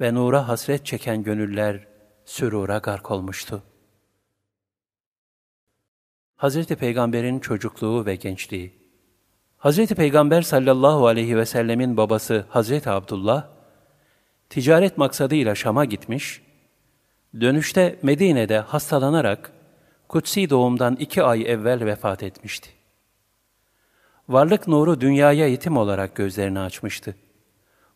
ve 0.00 0.14
nura 0.14 0.48
hasret 0.48 0.86
çeken 0.86 1.22
gönüller 1.22 1.86
sürura 2.24 2.78
gark 2.78 3.10
olmuştu. 3.10 3.62
Hazreti 6.36 6.76
Peygamber'in 6.76 7.40
çocukluğu 7.40 8.06
ve 8.06 8.16
gençliği 8.16 8.78
Hazreti 9.58 9.94
Peygamber 9.94 10.42
sallallahu 10.42 11.06
aleyhi 11.06 11.36
ve 11.36 11.46
sellemin 11.46 11.96
babası 11.96 12.46
Hazreti 12.48 12.90
Abdullah, 12.90 13.48
ticaret 14.50 14.98
maksadıyla 14.98 15.54
Şam'a 15.54 15.84
gitmiş, 15.84 16.42
dönüşte 17.40 17.98
Medine'de 18.02 18.58
hastalanarak 18.58 19.52
kutsi 20.08 20.50
doğumdan 20.50 20.96
iki 20.96 21.22
ay 21.22 21.42
evvel 21.46 21.84
vefat 21.84 22.22
etmişti. 22.22 22.70
Varlık 24.28 24.68
nuru 24.68 25.00
dünyaya 25.00 25.48
yetim 25.48 25.76
olarak 25.76 26.14
gözlerini 26.14 26.60
açmıştı. 26.60 27.16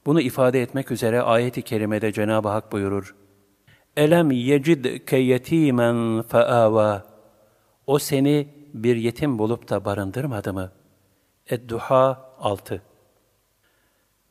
Bunu 0.07 0.21
ifade 0.21 0.62
etmek 0.62 0.90
üzere 0.90 1.23
ayet-i 1.23 1.62
kerimede 1.62 2.12
Cenab-ı 2.12 2.49
Hak 2.49 2.73
buyurur. 2.73 3.14
Elem 3.97 4.31
yecidke 4.31 5.16
yetimen 5.16 6.23
feava. 6.23 7.05
O 7.87 7.99
seni 7.99 8.49
bir 8.75 8.97
yetim 8.97 9.38
bulup 9.38 9.68
da 9.68 9.85
barındırmadı 9.85 10.53
mı? 10.53 10.73
Ed-Duha 11.47 12.16
6 12.38 12.83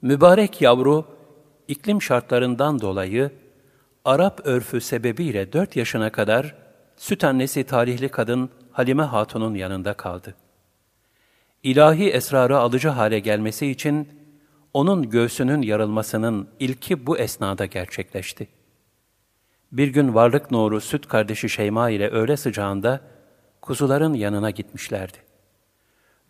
Mübarek 0.02 0.62
yavru, 0.62 1.06
iklim 1.68 2.02
şartlarından 2.02 2.82
dolayı 2.82 3.32
Arap 4.06 4.42
örfü 4.44 4.82
sebebiyle 4.82 5.54
dört 5.54 5.76
yaşına 5.76 6.12
kadar 6.12 6.56
süt 6.98 7.24
annesi 7.24 7.64
tarihli 7.64 8.10
kadın 8.10 8.50
Halime 8.72 9.04
Hatun'un 9.04 9.56
yanında 9.56 9.94
kaldı. 9.94 10.36
İlahi 11.64 12.10
esrarı 12.10 12.58
alıcı 12.58 12.90
hale 12.90 13.20
gelmesi 13.20 13.68
için 13.68 14.10
onun 14.74 15.10
göğsünün 15.10 15.62
yarılmasının 15.62 16.48
ilki 16.60 17.06
bu 17.06 17.18
esnada 17.18 17.66
gerçekleşti. 17.66 18.48
Bir 19.72 19.88
gün 19.88 20.14
varlık 20.14 20.52
nuru 20.52 20.82
süt 20.82 21.08
kardeşi 21.08 21.50
Şeyma 21.50 21.90
ile 21.90 22.10
öğle 22.10 22.38
sıcağında 22.38 23.02
kuzuların 23.62 24.14
yanına 24.14 24.50
gitmişlerdi. 24.50 25.18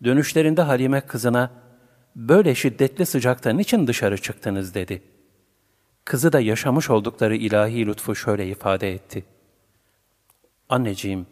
Dönüşlerinde 0.04 0.62
Halime 0.62 1.00
kızına, 1.00 1.50
böyle 2.16 2.54
şiddetli 2.54 3.06
sıcakta 3.06 3.50
niçin 3.50 3.86
dışarı 3.86 4.18
çıktınız 4.18 4.74
dedi. 4.74 5.02
Kızı 6.04 6.32
da 6.32 6.40
yaşamış 6.40 6.90
oldukları 6.90 7.36
ilahi 7.36 7.86
lütfu 7.86 8.14
şöyle 8.14 8.48
ifade 8.48 8.92
etti. 8.92 9.24
Anneciğim, 10.68 11.26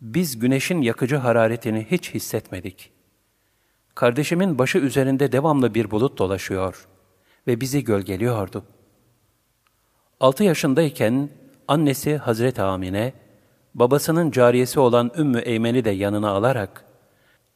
biz 0.00 0.38
güneşin 0.38 0.82
yakıcı 0.82 1.16
hararetini 1.16 1.86
hiç 1.90 2.14
hissetmedik. 2.14 2.90
Kardeşimin 3.94 4.58
başı 4.58 4.78
üzerinde 4.78 5.32
devamlı 5.32 5.74
bir 5.74 5.90
bulut 5.90 6.18
dolaşıyor 6.18 6.88
ve 7.46 7.60
bizi 7.60 7.84
gölgeliyordu. 7.84 8.64
Altı 10.20 10.44
yaşındayken 10.44 11.28
annesi 11.68 12.16
Hazreti 12.16 12.62
Amine, 12.62 13.12
babasının 13.74 14.30
cariyesi 14.30 14.80
olan 14.80 15.10
Ümmü 15.18 15.38
Eymen'i 15.38 15.84
de 15.84 15.90
yanına 15.90 16.30
alarak, 16.30 16.84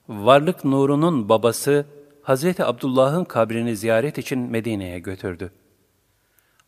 varlık 0.09 0.65
nurunun 0.65 1.29
babası 1.29 1.87
Hazreti 2.23 2.65
Abdullah'ın 2.65 3.25
kabrini 3.25 3.77
ziyaret 3.77 4.19
için 4.19 4.39
Medine'ye 4.39 4.99
götürdü. 4.99 5.53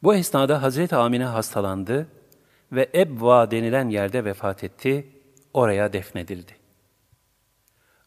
Bu 0.06 0.14
esnada 0.14 0.62
Hazreti 0.62 0.96
Amine 0.96 1.24
hastalandı 1.24 2.06
ve 2.72 2.88
Ebva 2.94 3.50
denilen 3.50 3.88
yerde 3.88 4.24
vefat 4.24 4.64
etti, 4.64 5.08
oraya 5.54 5.92
defnedildi. 5.92 6.52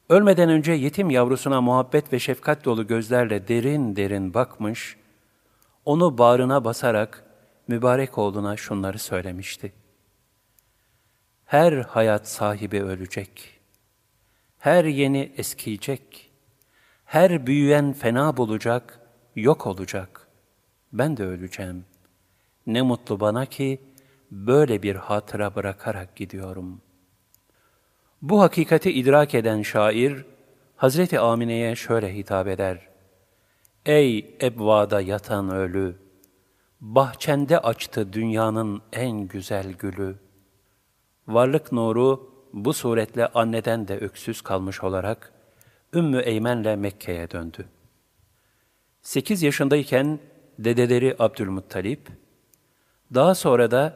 Ölmeden 0.10 0.50
önce 0.50 0.72
yetim 0.72 1.10
yavrusuna 1.10 1.62
muhabbet 1.62 2.14
ve 2.14 2.20
şefkat 2.20 2.66
dolu 2.66 2.88
gözlerle 2.88 3.48
derin 3.48 3.96
derin 3.96 4.34
bakmış, 4.34 4.98
onu 5.86 6.18
bağrına 6.18 6.66
basarak 6.66 7.24
mübarek 7.68 8.18
oğluna 8.18 8.58
şunları 8.58 9.00
söylemişti. 9.00 9.74
Her 11.46 11.74
hayat 11.74 12.28
sahibi 12.28 12.84
ölecek. 12.84 13.60
Her 14.60 14.86
yeni 14.86 15.32
eskiyecek. 15.38 16.32
Her 17.06 17.48
büyüyen 17.48 17.94
fena 17.94 18.38
bulacak, 18.38 19.00
yok 19.36 19.68
olacak. 19.68 20.28
Ben 20.94 21.18
de 21.18 21.24
öleceğim. 21.24 21.89
Ne 22.70 22.82
mutlu 22.82 23.20
bana 23.20 23.46
ki 23.46 23.80
böyle 24.32 24.84
bir 24.84 24.96
hatıra 24.96 25.56
bırakarak 25.56 26.16
gidiyorum. 26.16 26.82
Bu 28.22 28.42
hakikati 28.42 28.92
idrak 28.92 29.36
eden 29.36 29.62
şair, 29.62 30.26
Hazreti 30.76 31.20
Amine'ye 31.20 31.76
şöyle 31.76 32.16
hitap 32.16 32.48
eder. 32.48 32.88
Ey 33.86 34.38
ebvada 34.42 35.02
yatan 35.02 35.50
ölü! 35.50 35.96
Bahçende 36.82 37.60
açtı 37.60 38.14
dünyanın 38.14 38.82
en 38.94 39.28
güzel 39.28 39.74
gülü. 39.74 40.16
Varlık 41.28 41.72
nuru 41.72 42.34
bu 42.54 42.74
suretle 42.74 43.28
anneden 43.28 43.88
de 43.88 43.98
öksüz 43.98 44.42
kalmış 44.42 44.84
olarak 44.84 45.34
Ümmü 45.94 46.20
Eymen'le 46.20 46.78
Mekke'ye 46.80 47.32
döndü. 47.32 47.66
Sekiz 49.02 49.44
yaşındayken 49.44 50.20
dedeleri 50.60 51.16
Abdülmuttalip, 51.20 52.10
daha 53.14 53.36
sonra 53.36 53.72
da 53.72 53.94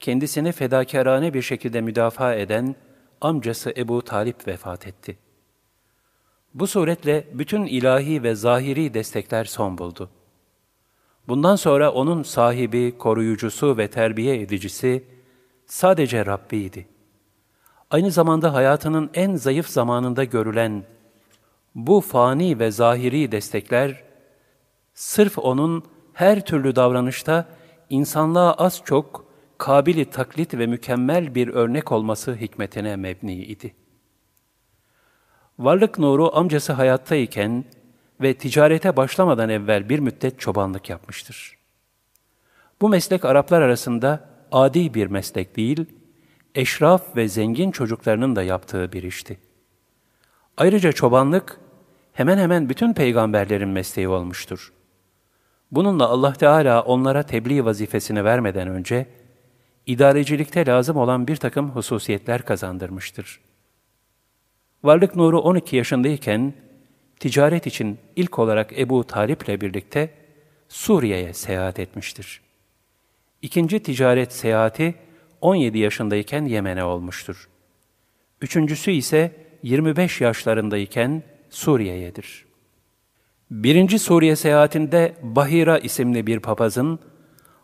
kendisini 0.00 0.52
fedakarane 0.52 1.34
bir 1.34 1.42
şekilde 1.42 1.80
müdafaa 1.80 2.34
eden 2.34 2.74
amcası 3.20 3.72
Ebu 3.76 4.02
Talip 4.02 4.48
vefat 4.48 4.86
etti. 4.86 5.18
Bu 6.54 6.66
suretle 6.66 7.28
bütün 7.32 7.66
ilahi 7.66 8.22
ve 8.22 8.34
zahiri 8.34 8.94
destekler 8.94 9.44
son 9.44 9.78
buldu. 9.78 10.10
Bundan 11.28 11.56
sonra 11.56 11.92
onun 11.92 12.22
sahibi, 12.22 12.98
koruyucusu 12.98 13.76
ve 13.76 13.88
terbiye 13.88 14.40
edicisi 14.40 15.04
sadece 15.66 16.26
Rabbiydi. 16.26 16.86
Aynı 17.90 18.10
zamanda 18.10 18.54
hayatının 18.54 19.10
en 19.14 19.36
zayıf 19.36 19.68
zamanında 19.68 20.24
görülen 20.24 20.84
bu 21.74 22.00
fani 22.00 22.58
ve 22.58 22.70
zahiri 22.70 23.32
destekler, 23.32 24.02
sırf 24.94 25.38
onun 25.38 25.84
her 26.12 26.44
türlü 26.44 26.76
davranışta 26.76 27.46
insanlığa 27.90 28.52
az 28.52 28.82
çok 28.84 29.24
kabili 29.58 30.10
taklit 30.10 30.54
ve 30.54 30.66
mükemmel 30.66 31.34
bir 31.34 31.48
örnek 31.48 31.92
olması 31.92 32.34
hikmetine 32.34 32.96
mebni 32.96 33.34
idi. 33.34 33.74
Varlık 35.58 35.98
nuru 35.98 36.36
amcası 36.36 36.72
hayattayken 36.72 37.64
ve 38.20 38.34
ticarete 38.34 38.96
başlamadan 38.96 39.48
evvel 39.48 39.88
bir 39.88 39.98
müddet 39.98 40.40
çobanlık 40.40 40.90
yapmıştır. 40.90 41.58
Bu 42.80 42.88
meslek 42.88 43.24
Araplar 43.24 43.62
arasında 43.62 44.28
adi 44.52 44.94
bir 44.94 45.06
meslek 45.06 45.56
değil, 45.56 45.86
eşraf 46.54 47.16
ve 47.16 47.28
zengin 47.28 47.70
çocuklarının 47.70 48.36
da 48.36 48.42
yaptığı 48.42 48.92
bir 48.92 49.02
işti. 49.02 49.38
Ayrıca 50.56 50.92
çobanlık 50.92 51.60
hemen 52.12 52.38
hemen 52.38 52.68
bütün 52.68 52.94
peygamberlerin 52.94 53.68
mesleği 53.68 54.08
olmuştur. 54.08 54.72
Bununla 55.74 56.08
Allah 56.08 56.32
Teala 56.32 56.82
onlara 56.82 57.22
tebliğ 57.22 57.64
vazifesini 57.64 58.24
vermeden 58.24 58.68
önce, 58.68 59.06
idarecilikte 59.86 60.66
lazım 60.66 60.96
olan 60.96 61.28
bir 61.28 61.36
takım 61.36 61.70
hususiyetler 61.70 62.42
kazandırmıştır. 62.42 63.40
Varlık 64.84 65.16
Nuru 65.16 65.40
12 65.40 65.76
yaşındayken, 65.76 66.54
ticaret 67.20 67.66
için 67.66 67.98
ilk 68.16 68.38
olarak 68.38 68.78
Ebu 68.78 69.04
Talip'le 69.04 69.60
birlikte 69.60 70.10
Suriye'ye 70.68 71.32
seyahat 71.32 71.78
etmiştir. 71.78 72.40
İkinci 73.42 73.80
ticaret 73.80 74.32
seyahati 74.32 74.94
17 75.40 75.78
yaşındayken 75.78 76.44
Yemen'e 76.44 76.84
olmuştur. 76.84 77.48
Üçüncüsü 78.40 78.90
ise 78.90 79.32
25 79.62 80.20
yaşlarındayken 80.20 81.22
Suriye'yedir. 81.50 82.43
Birinci 83.50 83.98
Suriye 83.98 84.36
seyahatinde 84.36 85.14
Bahira 85.22 85.78
isimli 85.78 86.26
bir 86.26 86.40
papazın 86.40 86.98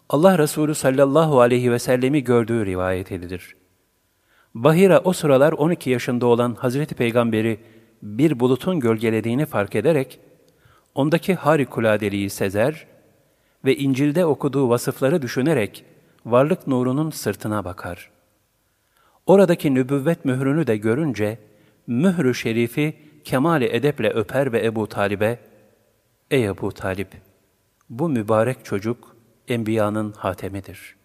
Allah 0.08 0.38
Resulü 0.38 0.74
sallallahu 0.74 1.40
aleyhi 1.40 1.72
ve 1.72 1.78
sellemi 1.78 2.24
gördüğü 2.24 2.66
rivayet 2.66 3.12
edilir. 3.12 3.56
Bahira 4.54 5.00
o 5.04 5.12
sıralar 5.12 5.52
12 5.52 5.90
yaşında 5.90 6.26
olan 6.26 6.54
Hazreti 6.54 6.94
Peygamberi 6.94 7.60
bir 8.02 8.40
bulutun 8.40 8.80
gölgelediğini 8.80 9.46
fark 9.46 9.74
ederek, 9.74 10.20
ondaki 10.94 11.34
harikuladeliği 11.34 12.30
sezer 12.30 12.86
ve 13.64 13.76
İncil'de 13.76 14.24
okuduğu 14.24 14.68
vasıfları 14.68 15.22
düşünerek 15.22 15.84
varlık 16.26 16.66
nurunun 16.66 17.10
sırtına 17.10 17.64
bakar. 17.64 18.10
Oradaki 19.26 19.74
nübüvvet 19.74 20.24
mührünü 20.24 20.66
de 20.66 20.76
görünce, 20.76 21.38
mührü 21.86 22.34
şerifi 22.34 22.96
kemali 23.24 23.76
edeple 23.76 24.10
öper 24.10 24.52
ve 24.52 24.66
Ebu 24.66 24.86
Talib'e, 24.86 25.49
Ey 26.30 26.44
Ebu 26.44 26.72
Talip, 26.72 27.08
bu 27.90 28.08
mübarek 28.08 28.64
çocuk 28.64 29.16
enbiyanın 29.48 30.12
hatemidir. 30.12 30.96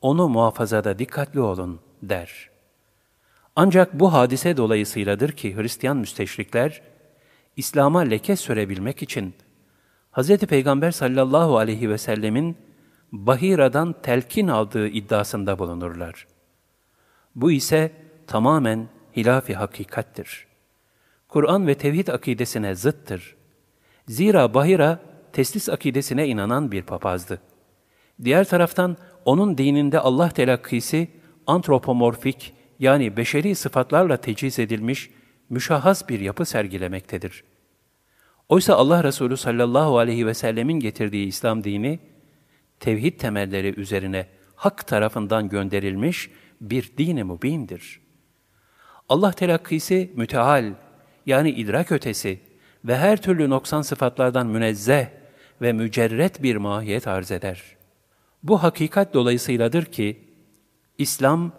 Onu 0.00 0.28
muhafazada 0.28 0.98
dikkatli 0.98 1.40
olun 1.40 1.80
der. 2.02 2.50
Ancak 3.56 4.00
bu 4.00 4.12
hadise 4.12 4.56
dolayısıyladır 4.56 5.32
ki 5.32 5.56
Hristiyan 5.56 5.96
müsteşrikler, 5.96 6.82
İslam'a 7.56 8.00
leke 8.00 8.36
sürebilmek 8.36 9.02
için 9.02 9.34
Hz. 10.12 10.36
Peygamber 10.38 10.90
sallallahu 10.90 11.58
aleyhi 11.58 11.90
ve 11.90 11.98
sellemin 11.98 12.56
Bahira'dan 13.12 13.94
telkin 14.02 14.48
aldığı 14.48 14.88
iddiasında 14.88 15.58
bulunurlar. 15.58 16.26
Bu 17.34 17.52
ise 17.52 17.92
tamamen 18.26 18.88
hilafi 19.16 19.54
hakikattir. 19.54 20.46
Kur'an 21.28 21.66
ve 21.66 21.74
tevhid 21.74 22.08
akidesine 22.08 22.74
zıttır. 22.74 23.41
Zira 24.08 24.54
Bahira 24.54 25.00
teslis 25.32 25.68
akidesine 25.68 26.28
inanan 26.28 26.72
bir 26.72 26.82
papazdı. 26.82 27.40
Diğer 28.24 28.44
taraftan 28.44 28.96
onun 29.24 29.58
dininde 29.58 29.98
Allah 29.98 30.28
telakkisi 30.28 31.08
antropomorfik 31.46 32.54
yani 32.78 33.16
beşeri 33.16 33.54
sıfatlarla 33.54 34.16
teciz 34.16 34.58
edilmiş 34.58 35.10
müşahhas 35.50 36.08
bir 36.08 36.20
yapı 36.20 36.44
sergilemektedir. 36.44 37.44
Oysa 38.48 38.74
Allah 38.74 39.04
Resulü 39.04 39.36
sallallahu 39.36 39.98
aleyhi 39.98 40.26
ve 40.26 40.34
sellemin 40.34 40.80
getirdiği 40.80 41.26
İslam 41.26 41.64
dini, 41.64 41.98
tevhid 42.80 43.18
temelleri 43.18 43.80
üzerine 43.80 44.26
hak 44.54 44.86
tarafından 44.86 45.48
gönderilmiş 45.48 46.30
bir 46.60 46.92
dini 46.98 47.24
mübindir. 47.24 48.00
Allah 49.08 49.32
telakkisi 49.32 50.12
müteal, 50.16 50.74
yani 51.26 51.50
idrak 51.50 51.92
ötesi 51.92 52.40
ve 52.84 52.96
her 52.96 53.22
türlü 53.22 53.50
noksan 53.50 53.82
sıfatlardan 53.82 54.46
münezzeh 54.46 55.06
ve 55.62 55.72
mücerret 55.72 56.42
bir 56.42 56.56
mahiyet 56.56 57.08
arz 57.08 57.30
eder. 57.30 57.62
Bu 58.42 58.62
hakikat 58.62 59.14
dolayısıyladır 59.14 59.84
ki, 59.84 60.24
İslam, 60.98 61.52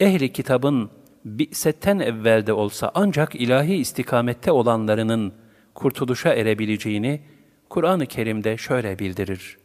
ehli 0.00 0.32
kitabın 0.32 0.90
bi'setten 1.24 1.98
evvelde 1.98 2.52
olsa 2.52 2.90
ancak 2.94 3.34
ilahi 3.34 3.74
istikamette 3.74 4.50
olanlarının 4.52 5.34
kurtuluşa 5.74 6.34
erebileceğini 6.34 7.20
Kur'an-ı 7.68 8.06
Kerim'de 8.06 8.56
şöyle 8.56 8.98
bildirir. 8.98 9.58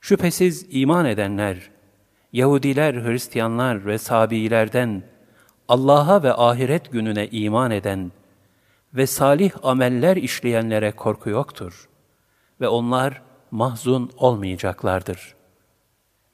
Şüphesiz 0.00 0.66
iman 0.70 1.06
edenler, 1.06 1.70
Yahudiler, 2.32 2.94
Hristiyanlar 2.94 3.86
ve 3.86 3.98
Sabiilerden 3.98 5.02
Allah'a 5.68 6.22
ve 6.22 6.32
ahiret 6.32 6.92
gününe 6.92 7.28
iman 7.28 7.70
eden 7.70 8.12
ve 8.96 9.06
salih 9.06 9.52
ameller 9.62 10.16
işleyenlere 10.16 10.92
korku 10.92 11.30
yoktur 11.30 11.88
ve 12.60 12.68
onlar 12.68 13.22
mahzun 13.50 14.10
olmayacaklardır. 14.16 15.34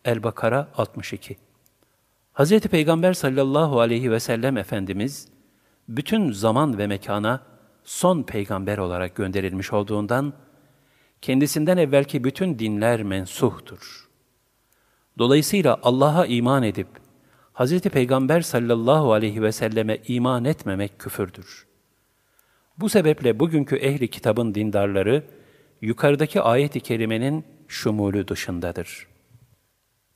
El-Bakara 0.05 0.68
62 0.77 1.37
Hz. 2.35 2.61
Peygamber 2.61 3.12
sallallahu 3.12 3.81
aleyhi 3.81 4.11
ve 4.11 4.20
sellem 4.20 4.57
Efendimiz, 4.57 5.29
bütün 5.88 6.33
zaman 6.33 6.79
ve 6.79 6.87
mekana 6.87 7.40
son 7.85 8.22
peygamber 8.22 8.79
olarak 8.79 9.14
gönderilmiş 9.14 9.72
olduğundan, 9.72 10.33
kendisinden 11.22 11.77
evvelki 11.77 12.25
bütün 12.25 12.59
dinler 12.59 13.03
mensuhtur. 13.03 14.09
Dolayısıyla 15.18 15.79
Allah'a 15.83 16.27
iman 16.27 16.62
edip, 16.62 16.88
Hz. 17.55 17.81
Peygamber 17.81 18.40
sallallahu 18.40 19.12
aleyhi 19.12 19.42
ve 19.42 19.53
selleme 19.53 19.98
iman 20.07 20.44
etmemek 20.44 20.98
küfürdür. 20.98 21.71
Bu 22.78 22.88
sebeple 22.88 23.40
bugünkü 23.40 23.76
ehli 23.76 24.08
kitabın 24.08 24.54
dindarları, 24.54 25.24
yukarıdaki 25.80 26.40
ayet-i 26.40 26.80
kerimenin 26.80 27.44
şumulü 27.68 28.28
dışındadır. 28.28 29.06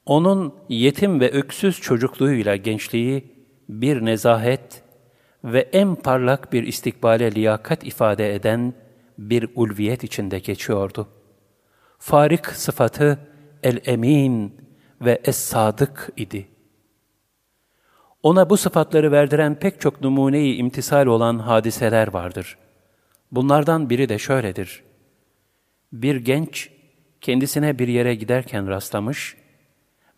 Onun 0.06 0.54
yetim 0.68 1.20
ve 1.20 1.30
öksüz 1.30 1.80
çocukluğuyla 1.80 2.56
gençliği 2.56 3.24
bir 3.68 4.04
nezahet 4.04 4.82
ve 5.44 5.60
en 5.60 5.94
parlak 5.94 6.52
bir 6.52 6.62
istikbale 6.62 7.34
liyakat 7.34 7.86
ifade 7.86 8.34
eden 8.34 8.74
bir 9.18 9.48
ulviyet 9.54 10.04
içinde 10.04 10.38
geçiyordu. 10.38 11.08
Farik 11.98 12.46
sıfatı 12.46 13.18
el-emin 13.62 14.54
ve 15.00 15.20
es-sadık 15.24 16.12
idi. 16.16 16.48
Ona 18.26 18.50
bu 18.50 18.56
sıfatları 18.56 19.12
verdiren 19.12 19.54
pek 19.54 19.80
çok 19.80 20.00
numuneyi 20.00 20.56
imtisal 20.56 21.06
olan 21.06 21.38
hadiseler 21.38 22.08
vardır. 22.08 22.58
Bunlardan 23.32 23.90
biri 23.90 24.08
de 24.08 24.18
şöyledir. 24.18 24.82
Bir 25.92 26.16
genç 26.16 26.70
kendisine 27.20 27.78
bir 27.78 27.88
yere 27.88 28.14
giderken 28.14 28.68
rastlamış 28.68 29.36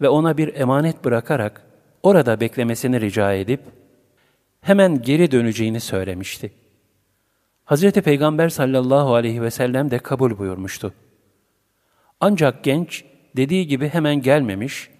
ve 0.00 0.08
ona 0.08 0.36
bir 0.36 0.54
emanet 0.54 1.04
bırakarak 1.04 1.62
orada 2.02 2.40
beklemesini 2.40 3.00
rica 3.00 3.32
edip 3.32 3.60
hemen 4.60 5.02
geri 5.02 5.30
döneceğini 5.30 5.80
söylemişti. 5.80 6.52
Hazreti 7.64 8.02
Peygamber 8.02 8.48
sallallahu 8.48 9.14
aleyhi 9.14 9.42
ve 9.42 9.50
sellem 9.50 9.90
de 9.90 9.98
kabul 9.98 10.38
buyurmuştu. 10.38 10.94
Ancak 12.20 12.64
genç 12.64 13.04
dediği 13.36 13.66
gibi 13.66 13.88
hemen 13.88 14.22
gelmemiş, 14.22 14.90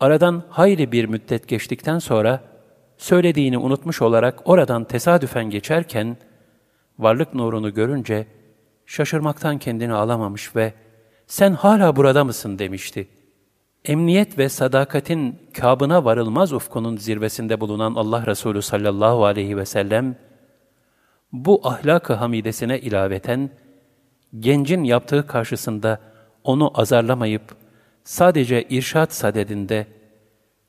aradan 0.00 0.42
hayli 0.48 0.92
bir 0.92 1.04
müddet 1.04 1.48
geçtikten 1.48 1.98
sonra 1.98 2.40
söylediğini 2.96 3.58
unutmuş 3.58 4.02
olarak 4.02 4.48
oradan 4.48 4.84
tesadüfen 4.84 5.50
geçerken 5.50 6.16
varlık 6.98 7.34
nurunu 7.34 7.74
görünce 7.74 8.26
şaşırmaktan 8.86 9.58
kendini 9.58 9.92
alamamış 9.92 10.56
ve 10.56 10.72
sen 11.26 11.52
hala 11.52 11.96
burada 11.96 12.24
mısın 12.24 12.58
demişti. 12.58 13.08
Emniyet 13.84 14.38
ve 14.38 14.48
sadakatin 14.48 15.38
kabına 15.52 16.04
varılmaz 16.04 16.52
ufkunun 16.52 16.96
zirvesinde 16.96 17.60
bulunan 17.60 17.94
Allah 17.94 18.26
Resulü 18.26 18.62
sallallahu 18.62 19.24
aleyhi 19.24 19.56
ve 19.56 19.64
sellem, 19.64 20.16
bu 21.32 21.60
ahlak-ı 21.64 22.12
hamidesine 22.12 22.80
ilaveten, 22.80 23.50
gencin 24.38 24.84
yaptığı 24.84 25.26
karşısında 25.26 26.00
onu 26.44 26.70
azarlamayıp, 26.74 27.42
sadece 28.04 28.62
irşat 28.68 29.12
sadedinde, 29.12 29.86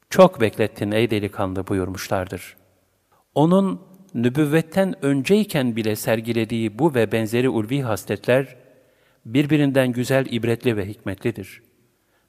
çok 0.10 0.42
beklettin 0.42 0.92
ey 0.92 1.12
delikanlı 1.12 1.68
buyurmuşlardır. 1.68 2.56
Onun 3.36 3.82
nübüvvetten 4.14 5.06
önceyken 5.06 5.76
bile 5.76 5.96
sergilediği 5.96 6.80
bu 6.80 6.96
ve 6.96 7.12
benzeri 7.12 7.50
ulvi 7.50 7.82
hasletler, 7.82 8.56
birbirinden 9.26 9.92
güzel, 9.92 10.26
ibretli 10.26 10.78
ve 10.78 10.88
hikmetlidir. 10.88 11.62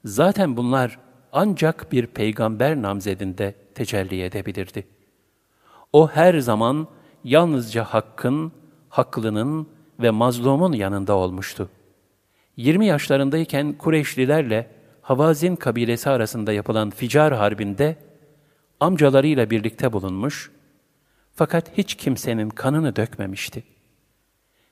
Zaten 0.05 0.57
bunlar 0.57 0.99
ancak 1.31 1.91
bir 1.91 2.07
peygamber 2.07 2.81
namzedinde 2.81 3.55
tecelli 3.75 4.23
edebilirdi. 4.23 4.87
O 5.93 6.07
her 6.07 6.39
zaman 6.39 6.87
yalnızca 7.23 7.83
hakkın, 7.83 8.51
haklının 8.89 9.67
ve 9.99 10.09
mazlumun 10.09 10.73
yanında 10.73 11.13
olmuştu. 11.13 11.69
20 12.57 12.85
yaşlarındayken 12.85 13.73
Kureyşlilerle 13.73 14.69
Havazin 15.03 15.55
kabilesi 15.55 16.09
arasında 16.09 16.53
yapılan 16.53 16.89
Ficar 16.89 17.33
Harbi'nde 17.33 17.95
amcalarıyla 18.79 19.49
birlikte 19.49 19.93
bulunmuş 19.93 20.51
fakat 21.35 21.77
hiç 21.77 21.95
kimsenin 21.95 22.49
kanını 22.49 22.95
dökmemişti. 22.95 23.63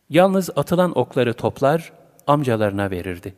Yalnız 0.10 0.50
atılan 0.56 0.98
okları 0.98 1.34
toplar, 1.34 1.94
amcalarına 2.28 2.92
verirdi. 2.92 3.34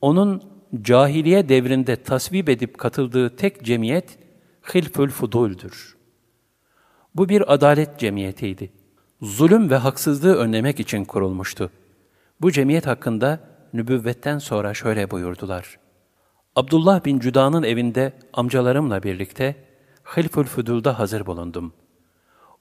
Onun 0.00 0.42
cahiliye 0.82 1.48
devrinde 1.48 1.96
tasvip 1.96 2.48
edip 2.48 2.78
katıldığı 2.78 3.36
tek 3.36 3.64
cemiyet 3.64 4.18
Hilfül 4.74 5.10
Fudul'dür. 5.10 5.96
Bu 7.14 7.28
bir 7.28 7.52
adalet 7.54 7.98
cemiyetiydi. 7.98 8.72
Zulüm 9.22 9.70
ve 9.70 9.76
haksızlığı 9.76 10.36
önlemek 10.36 10.80
için 10.80 11.04
kurulmuştu. 11.04 11.70
Bu 12.40 12.52
cemiyet 12.52 12.86
hakkında 12.86 13.40
nübüvvetten 13.72 14.38
sonra 14.38 14.74
şöyle 14.74 15.10
buyurdular. 15.10 15.85
Abdullah 16.56 17.04
bin 17.04 17.18
Cüda'nın 17.18 17.62
evinde 17.62 18.12
amcalarımla 18.32 19.02
birlikte 19.02 19.56
Hilfül 20.16 20.44
Fudul'da 20.44 20.98
hazır 20.98 21.26
bulundum. 21.26 21.72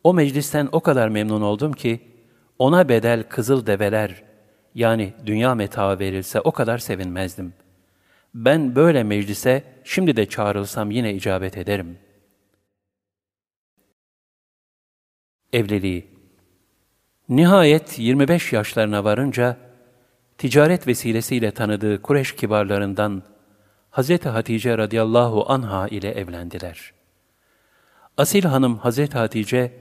O 0.04 0.14
meclisten 0.14 0.70
o 0.72 0.80
kadar 0.80 1.10
memnun 1.10 1.42
oldum 1.42 1.74
ki, 1.74 2.02
ona 2.60 2.90
bedel 2.90 3.24
kızıl 3.24 3.66
develer, 3.66 4.24
yani 4.76 5.14
dünya 5.26 5.56
metaı 5.56 6.00
verilse 6.00 6.42
o 6.42 6.52
kadar 6.52 6.78
sevinmezdim. 6.78 7.54
Ben 8.34 8.76
böyle 8.76 9.04
meclise 9.04 9.64
şimdi 9.84 10.16
de 10.16 10.26
çağrılsam 10.26 10.92
yine 10.92 11.14
icabet 11.14 11.58
ederim. 11.58 11.98
Evliliği 15.54 16.08
Nihayet 17.30 18.00
25 18.00 18.54
yaşlarına 18.54 19.04
varınca, 19.04 19.58
ticaret 20.38 20.88
vesilesiyle 20.88 21.52
tanıdığı 21.52 22.02
Kureş 22.02 22.36
kibarlarından 22.36 23.24
Hz. 23.96 24.26
Hatice 24.26 24.78
radıyallahu 24.78 25.52
anha 25.52 25.88
ile 25.88 26.12
evlendiler. 26.12 26.94
Asil 28.18 28.44
hanım 28.44 28.78
Hz. 28.78 29.14
Hatice, 29.14 29.74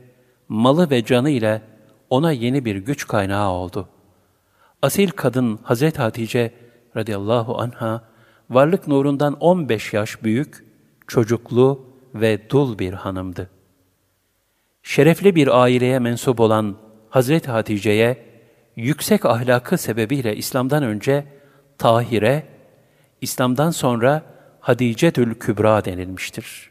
malı 0.49 0.91
ve 0.91 1.05
canı 1.05 1.31
ile 1.31 1.63
ona 2.11 2.33
yeni 2.33 2.65
bir 2.65 2.77
güç 2.77 3.07
kaynağı 3.07 3.51
oldu. 3.51 3.89
Asil 4.83 5.11
kadın 5.11 5.57
Hz. 5.57 5.99
Hatice 5.99 6.55
radıyallahu 6.97 7.61
anha, 7.61 8.05
varlık 8.51 8.89
nurundan 8.89 9.35
15 9.41 9.93
yaş 9.93 10.23
büyük, 10.23 10.65
çocuklu 11.07 11.87
ve 12.15 12.51
dul 12.51 12.79
bir 12.79 12.93
hanımdı. 12.93 13.51
Şerefli 14.83 15.35
bir 15.35 15.63
aileye 15.63 15.99
mensup 15.99 16.41
olan 16.41 16.77
Hazreti 17.11 17.51
Hatice'ye 17.51 18.25
yüksek 18.77 19.27
ahlakı 19.27 19.79
sebebiyle 19.79 20.37
İslam'dan 20.37 20.83
önce 20.83 21.25
Tahire, 21.79 22.54
İslam'dan 23.25 23.71
sonra 23.71 24.23
Hadicetül 24.61 25.35
Kübra 25.35 25.85
denilmiştir. 25.85 26.71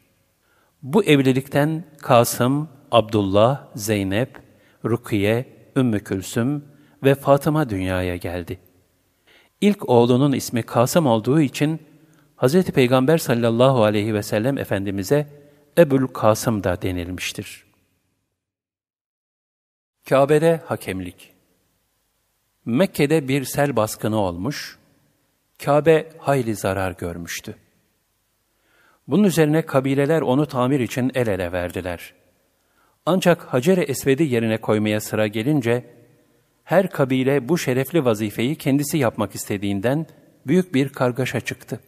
Bu 0.81 1.03
evlilikten 1.03 1.83
Kasım, 2.01 2.69
Abdullah, 2.91 3.67
Zeynep, 3.75 4.39
Rukiye, 4.85 5.45
Ümmü 5.75 5.99
Külsüm 6.03 6.65
ve 7.03 7.15
Fatıma 7.15 7.69
dünyaya 7.69 8.15
geldi. 8.15 8.59
İlk 9.61 9.89
oğlunun 9.89 10.31
ismi 10.31 10.63
Kasım 10.63 11.05
olduğu 11.05 11.41
için 11.41 11.79
Hz. 12.37 12.63
Peygamber 12.63 13.17
sallallahu 13.17 13.83
aleyhi 13.83 14.13
ve 14.13 14.23
sellem 14.23 14.57
Efendimiz'e 14.57 15.27
Ebul 15.77 16.07
Kasım 16.07 16.63
da 16.63 16.81
denilmiştir. 16.81 17.65
Kabe'de 20.09 20.61
hakemlik 20.65 21.33
Mekke'de 22.65 23.27
bir 23.27 23.43
sel 23.43 23.75
baskını 23.75 24.17
olmuş, 24.17 24.77
Kabe 25.65 26.09
hayli 26.17 26.55
zarar 26.55 26.91
görmüştü. 26.91 27.55
Bunun 29.07 29.23
üzerine 29.23 29.61
kabileler 29.61 30.21
onu 30.21 30.45
tamir 30.45 30.79
için 30.79 31.11
el 31.15 31.27
ele 31.27 31.51
verdiler. 31.51 32.13
Ancak 33.05 33.41
Hacer-i 33.41 33.81
Esved'i 33.81 34.23
yerine 34.23 34.57
koymaya 34.57 35.01
sıra 35.01 35.27
gelince, 35.27 35.85
her 36.63 36.89
kabile 36.89 37.49
bu 37.49 37.57
şerefli 37.57 38.05
vazifeyi 38.05 38.55
kendisi 38.55 38.97
yapmak 38.97 39.35
istediğinden 39.35 40.05
büyük 40.47 40.73
bir 40.73 40.89
kargaşa 40.89 41.39
çıktı. 41.39 41.79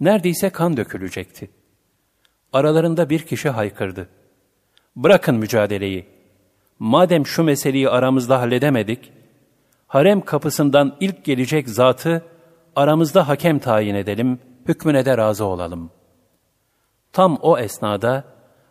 Neredeyse 0.00 0.50
kan 0.50 0.76
dökülecekti. 0.76 1.50
Aralarında 2.52 3.10
bir 3.10 3.20
kişi 3.20 3.48
haykırdı. 3.48 4.08
Bırakın 4.96 5.36
mücadeleyi. 5.36 6.06
Madem 6.78 7.26
şu 7.26 7.42
meseleyi 7.42 7.88
aramızda 7.88 8.40
halledemedik, 8.40 9.12
harem 9.86 10.20
kapısından 10.20 10.96
ilk 11.00 11.24
gelecek 11.24 11.68
zatı 11.68 12.33
aramızda 12.76 13.28
hakem 13.28 13.58
tayin 13.58 13.94
edelim, 13.94 14.38
hükmüne 14.68 15.04
de 15.04 15.18
razı 15.18 15.44
olalım. 15.44 15.90
Tam 17.12 17.38
o 17.42 17.58
esnada 17.58 18.24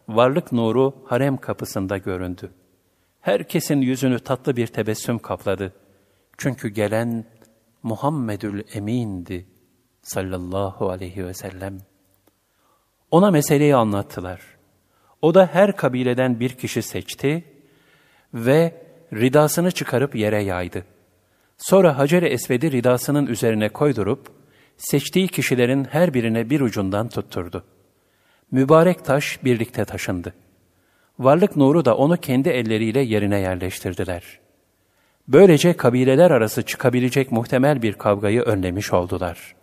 varlık 0.08 0.52
nuru 0.52 0.94
harem 1.06 1.38
kapısında 1.38 1.98
göründü. 1.98 2.52
Herkesin 3.22 3.82
yüzünü 3.82 4.20
tatlı 4.20 4.56
bir 4.56 4.68
tebessüm 4.68 5.20
kapladı. 5.20 5.74
Çünkü 6.38 6.70
gelen 6.70 7.26
Muhammedül 7.84 8.64
Emin'di 8.74 9.46
sallallahu 10.02 10.90
aleyhi 10.90 11.26
ve 11.26 11.34
sellem. 11.34 11.78
Ona 13.12 13.32
meseleyi 13.32 13.76
anlattılar. 13.76 14.42
O 15.22 15.34
da 15.34 15.50
her 15.54 15.76
kabileden 15.76 16.40
bir 16.40 16.50
kişi 16.50 16.82
seçti 16.82 17.44
ve 18.34 18.86
ridasını 19.14 19.72
çıkarıp 19.72 20.16
yere 20.16 20.44
yaydı. 20.44 20.86
Sonra 21.64 21.98
Hacer-i 21.98 22.26
Esved'i 22.26 22.72
ridasının 22.72 23.28
üzerine 23.28 23.70
koydurup, 23.70 24.28
seçtiği 24.78 25.28
kişilerin 25.28 25.84
her 25.84 26.14
birine 26.14 26.50
bir 26.50 26.62
ucundan 26.62 27.10
tutturdu. 27.10 27.64
Mübarek 28.52 29.06
taş 29.06 29.44
birlikte 29.44 29.86
taşındı. 29.86 30.34
Varlık 31.20 31.56
nuru 31.56 31.86
da 31.86 31.98
onu 31.98 32.18
kendi 32.18 32.50
elleriyle 32.50 33.00
yerine 33.00 33.40
yerleştirdiler. 33.40 34.40
Böylece 35.28 35.74
kabileler 35.74 36.32
arası 36.32 36.64
çıkabilecek 36.64 37.32
muhtemel 37.32 37.82
bir 37.82 37.94
kavgayı 37.94 38.42
önlemiş 38.42 38.94
oldular. 38.94 39.56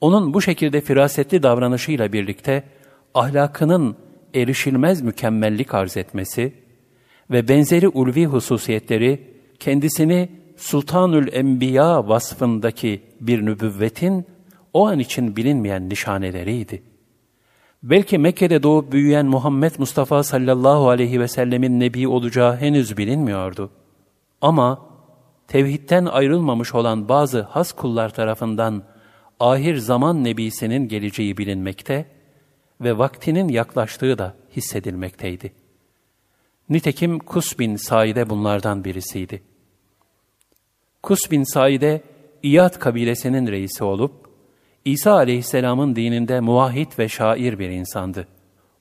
Onun 0.00 0.34
bu 0.34 0.42
şekilde 0.42 0.80
firasetli 0.80 1.42
davranışıyla 1.42 2.12
birlikte 2.12 2.62
ahlakının 3.14 3.96
erişilmez 4.34 5.02
mükemmellik 5.02 5.74
arz 5.74 5.96
etmesi 5.96 6.52
ve 7.30 7.48
benzeri 7.48 7.88
ulvi 7.88 8.26
hususiyetleri 8.26 9.20
kendisini 9.58 10.45
Sultanül 10.56 11.32
Enbiya 11.32 12.08
vasfındaki 12.08 13.02
bir 13.20 13.46
nübüvvetin 13.46 14.26
o 14.72 14.86
an 14.86 14.98
için 14.98 15.36
bilinmeyen 15.36 15.88
nişaneleriydi. 15.88 16.82
Belki 17.82 18.18
Mekke'de 18.18 18.62
doğup 18.62 18.92
büyüyen 18.92 19.26
Muhammed 19.26 19.72
Mustafa 19.78 20.22
sallallahu 20.22 20.88
aleyhi 20.88 21.20
ve 21.20 21.28
sellemin 21.28 21.80
nebi 21.80 22.08
olacağı 22.08 22.56
henüz 22.56 22.96
bilinmiyordu. 22.96 23.70
Ama 24.40 24.86
tevhidten 25.48 26.06
ayrılmamış 26.06 26.74
olan 26.74 27.08
bazı 27.08 27.40
has 27.42 27.72
kullar 27.72 28.14
tarafından 28.14 28.82
ahir 29.40 29.76
zaman 29.76 30.24
nebisinin 30.24 30.88
geleceği 30.88 31.36
bilinmekte 31.36 32.06
ve 32.80 32.98
vaktinin 32.98 33.48
yaklaştığı 33.48 34.18
da 34.18 34.34
hissedilmekteydi. 34.56 35.52
Nitekim 36.68 37.18
Kus 37.18 37.58
bin 37.58 37.76
Saide 37.76 38.30
bunlardan 38.30 38.84
birisiydi. 38.84 39.42
Kus 41.06 41.30
bin 41.30 41.42
Saide, 41.42 42.02
İyad 42.42 42.78
kabilesinin 42.78 43.46
reisi 43.46 43.84
olup, 43.84 44.12
İsa 44.84 45.12
aleyhisselamın 45.12 45.96
dininde 45.96 46.40
muvahhid 46.40 46.98
ve 46.98 47.08
şair 47.08 47.58
bir 47.58 47.68
insandı. 47.68 48.28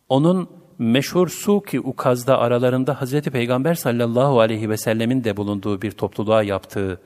Onun 0.10 0.50
meşhur 0.80 1.28
Suki 1.28 1.80
Ukaz'da 1.80 2.38
aralarında 2.38 3.02
Hz. 3.02 3.22
Peygamber 3.22 3.74
sallallahu 3.74 4.40
aleyhi 4.40 4.70
ve 4.70 4.78
sellemin 4.78 5.24
de 5.24 5.38
bulunduğu 5.38 5.82
bir 5.82 5.92
topluluğa 5.92 6.44
yaptığı 6.44 7.02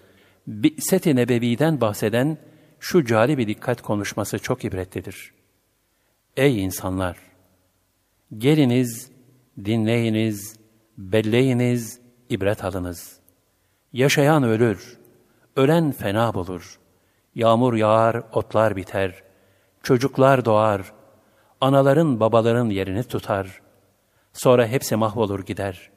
Bi'set-i 0.48 1.16
Nebevi'den 1.16 1.82
bahseden 1.82 2.38
şu 2.80 3.06
cali 3.06 3.38
bir 3.38 3.48
dikkat 3.48 3.82
konuşması 3.82 4.40
çok 4.40 4.66
ibretlidir. 4.66 5.34
Ey 6.38 6.64
insanlar! 6.64 7.18
Geliniz, 8.38 9.12
dinleyiniz, 9.66 10.56
belleyiniz, 10.98 12.00
ibret 12.30 12.64
alınız. 12.64 13.20
Yaşayan 13.94 14.44
ölür, 14.44 14.99
ölen 15.60 15.92
fena 15.92 16.34
bulur. 16.34 16.80
Yağmur 17.36 17.74
yağar, 17.74 18.24
otlar 18.34 18.76
biter. 18.76 19.24
Çocuklar 19.84 20.46
doğar. 20.46 20.94
Anaların 21.62 22.20
babaların 22.20 22.70
yerini 22.70 23.04
tutar. 23.04 23.62
Sonra 24.34 24.68
hepsi 24.68 24.96
mahvolur 24.96 25.40
gider. 25.40 25.90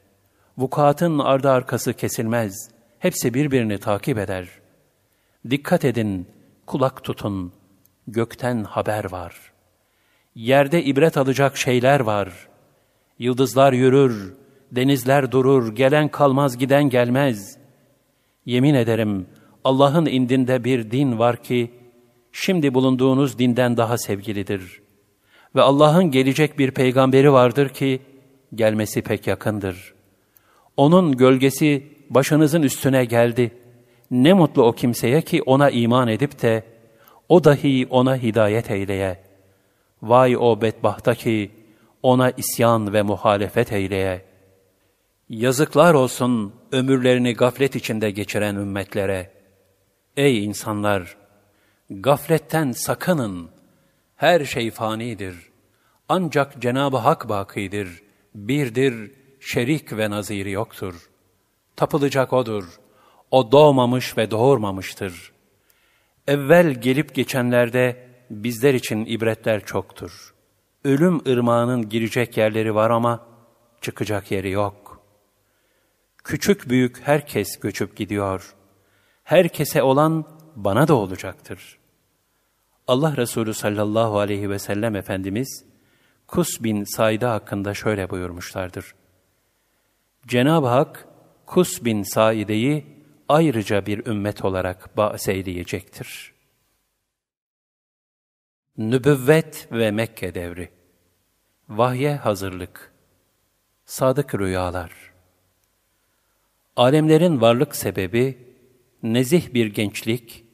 Vukuatın 0.57 1.19
ardı 1.19 1.49
arkası 1.49 1.93
kesilmez. 1.93 2.53
Hepsi 2.99 3.33
birbirini 3.33 3.77
takip 3.77 4.17
eder. 4.17 4.47
Dikkat 5.49 5.85
edin, 5.85 6.27
kulak 6.65 7.03
tutun. 7.03 7.53
Gökten 8.07 8.63
haber 8.63 9.11
var. 9.11 9.35
Yerde 10.35 10.83
ibret 10.83 11.17
alacak 11.17 11.57
şeyler 11.57 11.99
var. 11.99 12.49
Yıldızlar 13.19 13.73
yürür, 13.73 14.33
denizler 14.71 15.31
durur, 15.31 15.75
gelen 15.75 16.07
kalmaz 16.09 16.57
giden 16.57 16.89
gelmez. 16.89 17.57
Yemin 18.45 18.73
ederim 18.73 19.27
Allah'ın 19.63 20.05
indinde 20.05 20.63
bir 20.63 20.91
din 20.91 21.19
var 21.19 21.43
ki, 21.43 21.71
şimdi 22.31 22.73
bulunduğunuz 22.73 23.39
dinden 23.39 23.77
daha 23.77 23.97
sevgilidir. 23.97 24.81
Ve 25.55 25.61
Allah'ın 25.61 26.11
gelecek 26.11 26.59
bir 26.59 26.71
peygamberi 26.71 27.33
vardır 27.33 27.69
ki, 27.69 28.01
gelmesi 28.55 29.01
pek 29.01 29.27
yakındır. 29.27 29.93
Onun 30.77 31.17
gölgesi 31.17 31.87
başınızın 32.09 32.61
üstüne 32.61 33.05
geldi. 33.05 33.51
Ne 34.11 34.33
mutlu 34.33 34.63
o 34.63 34.71
kimseye 34.71 35.21
ki 35.21 35.41
ona 35.41 35.69
iman 35.69 36.07
edip 36.07 36.41
de, 36.41 36.63
o 37.29 37.43
dahi 37.43 37.87
ona 37.89 38.17
hidayet 38.17 38.71
eyleye. 38.71 39.23
Vay 40.01 40.37
o 40.37 40.61
bedbahta 40.61 41.15
ki, 41.15 41.51
ona 42.03 42.31
isyan 42.31 42.93
ve 42.93 43.01
muhalefet 43.01 43.73
eyleye. 43.73 44.25
Yazıklar 45.29 45.93
olsun 45.93 46.53
ömürlerini 46.71 47.33
gaflet 47.33 47.75
içinde 47.75 48.11
geçiren 48.11 48.55
ümmetlere.'' 48.55 49.42
Ey 50.17 50.45
insanlar! 50.45 51.17
Gafletten 51.89 52.71
sakının. 52.71 53.49
Her 54.15 54.45
şey 54.45 54.71
fanidir. 54.71 55.35
Ancak 56.09 56.61
Cenab-ı 56.61 56.97
Hak 56.97 57.29
bakidir, 57.29 58.03
birdir, 58.35 59.11
şerik 59.39 59.97
ve 59.97 60.09
naziri 60.09 60.51
yoktur. 60.51 61.09
Tapılacak 61.75 62.33
O'dur. 62.33 62.79
O 63.31 63.51
doğmamış 63.51 64.17
ve 64.17 64.31
doğurmamıştır. 64.31 65.31
Evvel 66.27 66.81
gelip 66.81 67.15
geçenlerde 67.15 68.07
bizler 68.29 68.73
için 68.73 69.05
ibretler 69.05 69.65
çoktur. 69.65 70.33
Ölüm 70.83 71.21
ırmağının 71.27 71.89
girecek 71.89 72.37
yerleri 72.37 72.75
var 72.75 72.89
ama 72.89 73.27
çıkacak 73.81 74.31
yeri 74.31 74.49
yok. 74.49 75.01
Küçük 76.23 76.69
büyük 76.69 77.01
herkes 77.07 77.59
göçüp 77.59 77.95
gidiyor. 77.95 78.55
Herkese 79.23 79.83
olan 79.83 80.25
bana 80.55 80.87
da 80.87 80.93
olacaktır. 80.93 81.79
Allah 82.87 83.17
Resulü 83.17 83.53
sallallahu 83.53 84.19
aleyhi 84.19 84.49
ve 84.49 84.59
sellem 84.59 84.95
Efendimiz, 84.95 85.65
Kus 86.27 86.63
bin 86.63 86.83
Said'e 86.83 87.25
hakkında 87.25 87.73
şöyle 87.73 88.09
buyurmuşlardır. 88.09 88.95
Cenab-ı 90.27 90.67
Hak, 90.67 91.07
Kus 91.45 91.83
bin 91.83 92.03
Saide'yi 92.03 92.85
ayrıca 93.29 93.85
bir 93.85 94.05
ümmet 94.05 94.45
olarak 94.45 94.97
bahseyleyecektir. 94.97 96.33
Nübüvvet 98.77 99.67
ve 99.71 99.91
Mekke 99.91 100.35
devri 100.35 100.69
Vahye 101.69 102.15
hazırlık 102.15 102.93
Sadık 103.85 104.35
rüyalar 104.35 105.13
Alemlerin 106.75 107.41
varlık 107.41 107.75
sebebi, 107.75 108.52
nezih 109.03 109.53
bir 109.53 109.65
gençlik, 109.65 110.45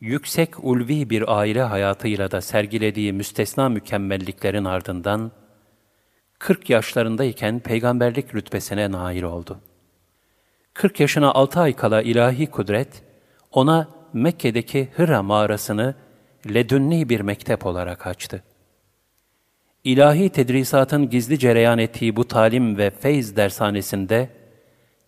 yüksek 0.00 0.64
ulvi 0.64 1.10
bir 1.10 1.38
aile 1.38 1.62
hayatıyla 1.62 2.30
da 2.30 2.40
sergilediği 2.40 3.12
müstesna 3.12 3.68
mükemmelliklerin 3.68 4.64
ardından, 4.64 5.32
40 6.38 6.70
yaşlarındayken 6.70 7.60
peygamberlik 7.60 8.34
rütbesine 8.34 8.92
nail 8.92 9.22
oldu. 9.22 9.60
40 10.74 11.00
yaşına 11.00 11.32
6 11.34 11.60
ay 11.60 11.76
kala 11.76 12.02
ilahi 12.02 12.46
kudret, 12.46 13.02
ona 13.50 13.88
Mekke'deki 14.12 14.88
Hıra 14.96 15.22
mağarasını 15.22 15.94
ledünni 16.54 17.08
bir 17.08 17.20
mektep 17.20 17.66
olarak 17.66 18.06
açtı. 18.06 18.42
İlahi 19.84 20.30
tedrisatın 20.30 21.10
gizli 21.10 21.38
cereyan 21.38 21.78
ettiği 21.78 22.16
bu 22.16 22.28
talim 22.28 22.78
ve 22.78 22.90
feyz 22.90 23.36
dershanesinde, 23.36 24.41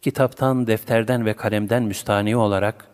kitaptan, 0.04 0.66
defterden 0.66 1.26
ve 1.26 1.34
kalemden 1.34 1.82
müstani 1.82 2.36
olarak, 2.36 2.86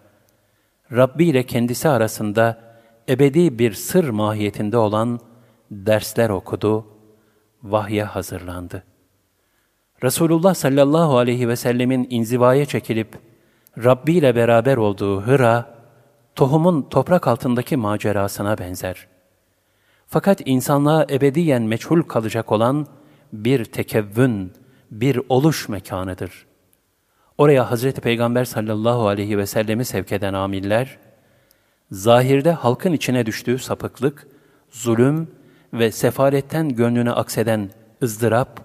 Rabbi 0.92 1.24
ile 1.24 1.42
kendisi 1.42 1.88
arasında 1.88 2.60
ebedi 3.08 3.58
bir 3.58 3.72
sır 3.72 4.08
mahiyetinde 4.08 4.76
olan 4.76 5.20
dersler 5.70 6.30
okudu, 6.30 6.86
vahye 7.62 8.04
hazırlandı. 8.04 8.84
Resulullah 10.02 10.54
sallallahu 10.54 11.18
aleyhi 11.18 11.48
ve 11.48 11.56
sellemin 11.56 12.06
inzivaya 12.10 12.64
çekilip 12.64 13.18
Rabbi 13.84 14.12
ile 14.12 14.36
beraber 14.36 14.76
olduğu 14.76 15.20
Hıra, 15.20 15.74
tohumun 16.34 16.82
toprak 16.82 17.28
altındaki 17.28 17.76
macerasına 17.76 18.58
benzer. 18.58 19.06
Fakat 20.06 20.42
insanlığa 20.44 21.06
ebediyen 21.10 21.62
meçhul 21.62 22.02
kalacak 22.02 22.52
olan 22.52 22.86
bir 23.32 23.64
tekevvün, 23.64 24.52
bir 24.90 25.20
oluş 25.28 25.68
mekanıdır. 25.68 26.49
Oraya 27.40 27.70
Hazreti 27.70 28.00
Peygamber 28.00 28.44
sallallahu 28.44 29.08
aleyhi 29.08 29.38
ve 29.38 29.46
sellemi 29.46 29.84
sevk 29.84 30.12
eden 30.12 30.34
amiller, 30.34 30.98
zahirde 31.90 32.52
halkın 32.52 32.92
içine 32.92 33.26
düştüğü 33.26 33.58
sapıklık, 33.58 34.26
zulüm 34.70 35.28
ve 35.72 35.92
sefaletten 35.92 36.68
gönlüne 36.68 37.10
akseden 37.10 37.70
ızdırap 38.02 38.60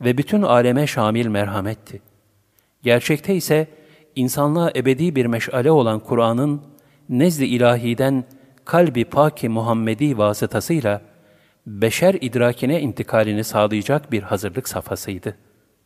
ve 0.00 0.18
bütün 0.18 0.42
aleme 0.42 0.86
şamil 0.86 1.26
merhametti. 1.26 2.02
Gerçekte 2.82 3.34
ise 3.34 3.66
insanlığa 4.16 4.70
ebedi 4.76 5.16
bir 5.16 5.26
meşale 5.26 5.70
olan 5.70 6.00
Kur'an'ın 6.00 6.62
nezd-i 7.08 7.46
ilahiden 7.46 8.24
kalbi 8.64 9.04
paki 9.04 9.48
Muhammedi 9.48 10.18
vasıtasıyla 10.18 11.02
beşer 11.66 12.14
idrakine 12.20 12.80
intikalini 12.80 13.44
sağlayacak 13.44 14.12
bir 14.12 14.22
hazırlık 14.22 14.68
safhasıydı. 14.68 15.36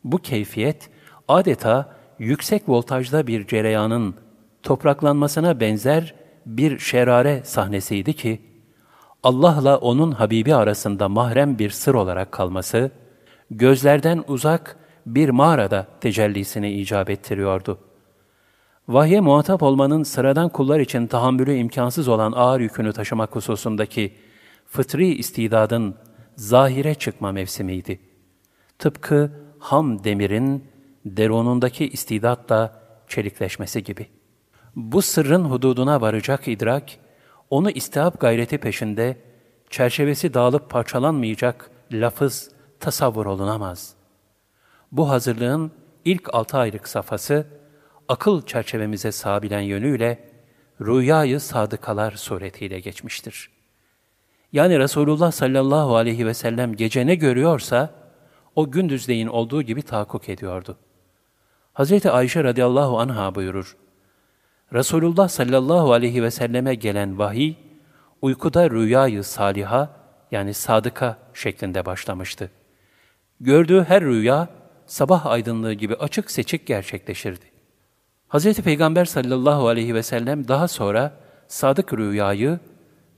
Bu 0.03 0.17
keyfiyet 0.17 0.89
adeta 1.27 1.94
yüksek 2.19 2.69
voltajda 2.69 3.27
bir 3.27 3.47
cereyanın 3.47 4.15
topraklanmasına 4.63 5.59
benzer 5.59 6.15
bir 6.45 6.79
şerare 6.79 7.41
sahnesiydi 7.43 8.13
ki, 8.13 8.41
Allah'la 9.23 9.77
onun 9.77 10.11
Habibi 10.11 10.55
arasında 10.55 11.09
mahrem 11.09 11.59
bir 11.59 11.69
sır 11.69 11.93
olarak 11.93 12.31
kalması, 12.31 12.91
gözlerden 13.51 14.23
uzak 14.27 14.77
bir 15.05 15.29
mağarada 15.29 15.87
tecellisini 16.01 16.71
icap 16.71 17.09
ettiriyordu. 17.09 17.79
Vahye 18.87 19.21
muhatap 19.21 19.63
olmanın 19.63 20.03
sıradan 20.03 20.49
kullar 20.49 20.79
için 20.79 21.07
tahammülü 21.07 21.53
imkansız 21.53 22.07
olan 22.07 22.31
ağır 22.31 22.59
yükünü 22.59 22.93
taşımak 22.93 23.35
hususundaki 23.35 24.13
fıtri 24.65 25.07
istidadın 25.07 25.95
zahire 26.35 26.95
çıkma 26.95 27.31
mevsimiydi. 27.31 27.99
Tıpkı 28.79 29.31
ham 29.59 30.03
demirin 30.03 30.63
derunundaki 31.05 31.87
istidatla 31.87 32.81
çelikleşmesi 33.07 33.83
gibi. 33.83 34.07
Bu 34.75 35.01
sırrın 35.01 35.43
hududuna 35.45 36.01
varacak 36.01 36.47
idrak, 36.47 36.83
onu 37.49 37.71
istihap 37.71 38.19
gayreti 38.19 38.57
peşinde, 38.57 39.17
çerçevesi 39.69 40.33
dağılıp 40.33 40.69
parçalanmayacak 40.69 41.71
lafız, 41.91 42.51
tasavvur 42.79 43.25
olunamaz. 43.25 43.93
Bu 44.91 45.09
hazırlığın 45.09 45.71
ilk 46.05 46.33
altı 46.33 46.57
aylık 46.57 46.87
safhası, 46.87 47.47
akıl 48.07 48.41
çerçevemize 48.41 49.11
sabilen 49.11 49.61
yönüyle 49.61 50.29
rüyayı 50.81 51.39
sadıkalar 51.39 52.11
suretiyle 52.11 52.79
geçmiştir. 52.79 53.49
Yani 54.53 54.79
Resulullah 54.79 55.31
sallallahu 55.31 55.95
aleyhi 55.95 56.25
ve 56.25 56.33
sellem 56.33 56.75
gece 56.75 57.07
ne 57.07 57.15
görüyorsa, 57.15 57.93
o 58.55 58.71
gündüzleyin 58.71 59.27
olduğu 59.27 59.61
gibi 59.61 59.81
tahakkuk 59.81 60.29
ediyordu. 60.29 60.77
Hazreti 61.75 62.11
Ayşe 62.11 62.43
radıyallahu 62.43 62.99
anha 62.99 63.35
buyurur. 63.35 63.77
Resulullah 64.73 65.27
sallallahu 65.27 65.93
aleyhi 65.93 66.23
ve 66.23 66.31
selleme 66.31 66.75
gelen 66.75 67.19
vahiy, 67.19 67.53
uykuda 68.21 68.69
rüyayı 68.69 69.23
saliha 69.23 69.89
yani 70.31 70.53
sadıka 70.53 71.17
şeklinde 71.33 71.85
başlamıştı. 71.85 72.51
Gördüğü 73.39 73.83
her 73.83 74.03
rüya 74.03 74.47
sabah 74.85 75.25
aydınlığı 75.25 75.73
gibi 75.73 75.95
açık 75.95 76.31
seçik 76.31 76.67
gerçekleşirdi. 76.67 77.45
Hz. 78.29 78.53
Peygamber 78.53 79.05
sallallahu 79.05 79.67
aleyhi 79.67 79.95
ve 79.95 80.03
sellem 80.03 80.47
daha 80.47 80.67
sonra 80.67 81.13
sadık 81.47 81.93
rüyayı 81.93 82.59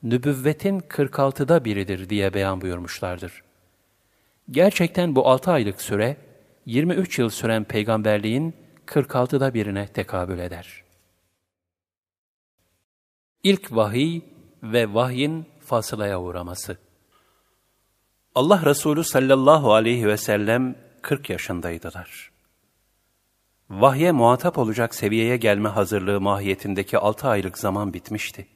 nübüvvetin 0.04 0.80
46'da 0.80 1.66
biridir 1.66 2.10
diye 2.10 2.34
beyan 2.34 2.62
buyurmuşlardır. 2.62 3.44
Gerçekten 4.52 5.16
bu 5.16 5.28
6 5.28 5.52
aylık 5.52 5.82
süre 5.82 6.27
23 6.68 7.20
yıl 7.20 7.30
süren 7.30 7.64
peygamberliğin 7.64 8.56
46'da 8.86 9.54
birine 9.54 9.88
tekabül 9.88 10.40
eder. 10.40 10.84
İlk 13.44 13.76
vahiy 13.76 14.22
ve 14.64 14.94
vahyin 14.94 15.46
fasılaya 15.60 16.22
uğraması. 16.22 16.78
Allah 18.36 18.66
Resulü 18.66 19.04
sallallahu 19.04 19.74
aleyhi 19.74 20.08
ve 20.08 20.18
sellem 20.18 20.76
40 21.02 21.30
yaşındaydılar. 21.30 22.32
Vahye 23.70 24.12
muhatap 24.12 24.58
olacak 24.58 24.96
seviyeye 24.96 25.38
gelme 25.38 25.70
hazırlığı 25.70 26.22
mahiyetindeki 26.22 26.98
6 26.98 27.28
aylık 27.28 27.58
zaman 27.58 27.94
bitmişti. 27.94 28.48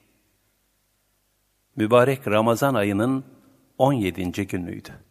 Mübarek 1.75 2.27
Ramazan 2.27 2.73
ayının 2.73 3.25
17. 3.77 4.47
günüydü. 4.47 5.10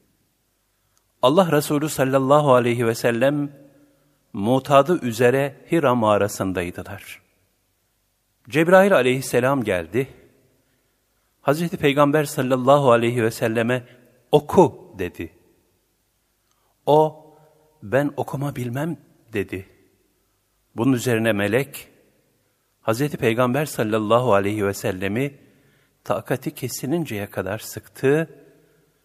Allah 1.22 1.52
Resulü 1.52 1.88
sallallahu 1.88 2.54
aleyhi 2.54 2.86
ve 2.86 2.94
sellem 2.94 3.52
mutadı 4.32 5.00
üzere 5.06 5.56
Hira 5.72 5.94
mağarasındaydılar. 5.94 7.22
Cebrail 8.48 8.94
aleyhisselam 8.94 9.64
geldi. 9.64 10.08
Hazreti 11.40 11.76
Peygamber 11.76 12.24
sallallahu 12.24 12.90
aleyhi 12.90 13.22
ve 13.22 13.30
selleme 13.30 13.84
oku 14.32 14.94
dedi. 14.98 15.32
O 16.86 17.26
ben 17.82 18.12
okuma 18.16 18.56
bilmem 18.56 18.96
dedi. 19.32 19.66
Bunun 20.76 20.92
üzerine 20.92 21.32
melek 21.32 21.88
Hazreti 22.80 23.16
Peygamber 23.16 23.64
sallallahu 23.64 24.34
aleyhi 24.34 24.66
ve 24.66 24.74
sellemi 24.74 25.38
takati 26.04 26.54
kesininceye 26.54 27.26
kadar 27.26 27.58
sıktı. 27.58 28.30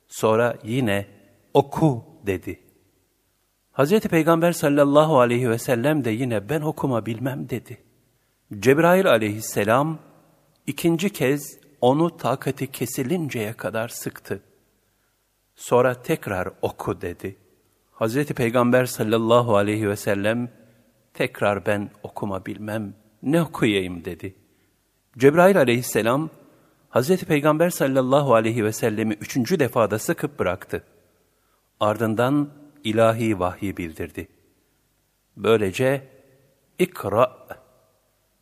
Sonra 0.07 0.57
yine 0.63 1.14
oku 1.56 2.06
dedi. 2.26 2.60
Hazreti 3.72 4.10
Peygamber 4.10 4.51
sallallahu 4.51 5.20
aleyhi 5.20 5.49
ve 5.49 5.58
sellem 5.58 6.06
de 6.06 6.12
yine 6.12 6.49
ben 6.49 6.62
okuma 6.62 7.06
bilmem 7.06 7.49
dedi. 7.49 7.78
Cebrail 8.60 9.08
aleyhisselam 9.08 9.99
ikinci 10.68 11.10
kez 11.10 11.60
onu 11.82 12.18
takati 12.18 12.72
kesilinceye 12.72 13.53
kadar 13.53 13.88
sıktı. 13.88 14.41
Sonra 15.56 16.01
tekrar 16.01 16.49
oku 16.62 17.01
dedi. 17.01 17.36
Hazreti 17.91 18.34
Peygamber 18.34 18.86
sallallahu 18.86 19.56
aleyhi 19.56 19.89
ve 19.89 19.95
sellem 19.95 20.51
tekrar 21.14 21.66
ben 21.66 21.89
okuma 22.03 22.45
bilmem, 22.45 22.93
ne 23.24 23.41
okuyayım 23.41 24.06
dedi. 24.06 24.36
Cebrail 25.18 25.58
aleyhisselam 25.58 26.30
Hazreti 26.89 27.26
Peygamber 27.26 27.70
sallallahu 27.70 28.34
aleyhi 28.34 28.66
ve 28.66 28.72
sellemi 28.72 29.14
üçüncü 29.14 29.60
defada 29.60 29.99
sıkıp 29.99 30.39
bıraktı. 30.39 30.84
Ardından 31.80 32.49
ilahi 32.84 33.39
vahyi 33.39 33.78
bildirdi. 33.78 34.28
Böylece 35.38 36.07
ikra 36.80 37.47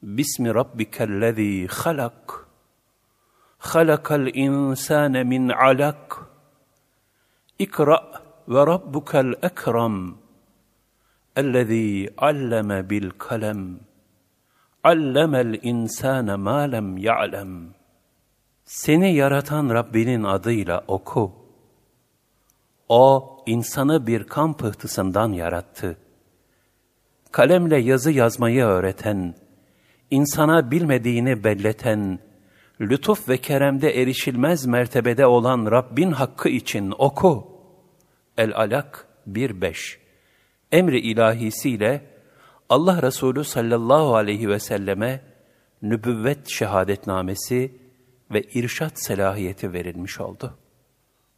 bismi 0.04 0.54
rabbikellezî 0.56 1.68
halak 1.68 2.48
halakal 3.58 4.28
insâne 4.34 5.24
min 5.24 5.50
alak 5.50 6.20
ikra 7.60 8.24
ve 8.48 8.68
rabbukel 8.68 9.34
ekrem 9.42 10.16
ellezî 11.36 12.10
alleme 12.18 12.90
bil 12.90 13.10
kalem 13.10 13.80
allemel 14.84 15.60
insâne 15.64 16.36
mâ 16.36 16.60
lem 16.60 16.98
ya'lem 16.98 17.74
Seni 18.66 19.16
yaratan 19.16 19.70
Rabbinin 19.70 20.24
adıyla 20.24 20.84
oku. 20.88 21.43
O, 22.90 23.38
insanı 23.46 24.08
bir 24.08 24.24
kan 24.24 24.58
pıhtısından 24.58 25.32
yarattı. 25.32 25.98
Kalemle 27.32 27.78
yazı 27.78 28.12
yazmayı 28.12 28.64
öğreten, 28.64 29.36
insana 30.12 30.72
bilmediğini 30.72 31.44
belleten, 31.44 32.20
lütuf 32.82 33.30
ve 33.30 33.38
keremde 33.38 34.02
erişilmez 34.02 34.66
mertebede 34.66 35.26
olan 35.26 35.72
Rabbin 35.72 36.12
hakkı 36.12 36.50
için 36.50 36.94
oku. 36.98 37.48
El-Alak 38.38 39.08
1.5 39.32 39.98
Emri 40.72 41.00
ilahisiyle 41.00 42.02
Allah 42.70 43.02
Resulü 43.02 43.44
sallallahu 43.44 44.16
aleyhi 44.16 44.50
ve 44.50 44.60
selleme 44.60 45.22
nübüvvet 45.82 46.50
şehadetnamesi 46.50 47.72
ve 48.32 48.42
irşat 48.42 49.04
selahiyeti 49.06 49.74
verilmiş 49.74 50.20
oldu. 50.20 50.58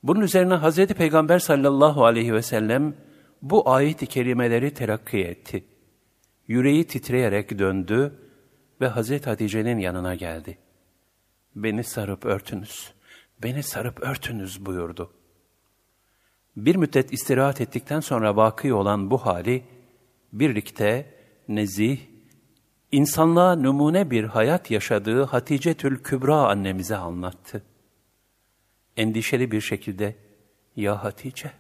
Bunun 0.06 0.22
üzerine 0.22 0.54
Hazreti 0.54 0.94
Peygamber 0.94 1.40
sallallahu 1.40 2.06
aleyhi 2.06 2.34
ve 2.34 2.42
sellem 2.42 2.96
bu 3.42 3.70
ayet-i 3.70 4.06
kerimeleri 4.08 4.74
terakki 4.74 5.18
etti. 5.18 5.64
Yüreği 6.48 6.88
titreyerek 6.88 7.60
döndü 7.60 8.14
ve 8.82 8.88
Hazreti 8.88 9.30
Hatice'nin 9.30 9.78
yanına 9.78 10.16
geldi. 10.16 10.58
Beni 11.56 11.84
sarıp 11.84 12.26
örtünüz, 12.26 12.94
beni 13.44 13.64
sarıp 13.64 14.00
örtünüz 14.00 14.66
buyurdu. 14.66 15.12
Bir 16.58 16.76
müddet 16.76 17.14
istirahat 17.14 17.62
ettikten 17.62 18.00
sonra 18.00 18.36
vakı 18.36 18.76
olan 18.76 19.12
bu 19.12 19.18
hali, 19.18 19.64
birlikte 20.34 21.14
nezih, 21.48 22.00
insanlığa 22.92 23.56
numune 23.56 24.12
bir 24.12 24.24
hayat 24.24 24.72
yaşadığı 24.72 25.24
Hatice 25.24 25.74
Tül 25.74 26.00
Kübra 26.00 26.36
annemize 26.36 26.96
anlattı. 26.96 27.64
Endişeli 28.98 29.52
bir 29.52 29.62
şekilde, 29.62 30.16
''Ya 30.76 31.04
Hatice, 31.04 31.52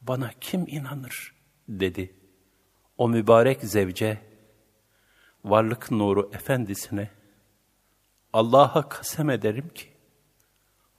bana 0.00 0.30
kim 0.40 0.64
inanır?'' 0.68 1.34
dedi. 1.68 2.14
O 2.98 3.08
mübarek 3.08 3.60
zevce, 3.60 4.18
varlık 5.44 5.90
nuru 5.90 6.30
efendisine, 6.34 7.10
Allah'a 8.32 8.88
kasem 8.88 9.30
ederim 9.30 9.68
ki, 9.68 9.88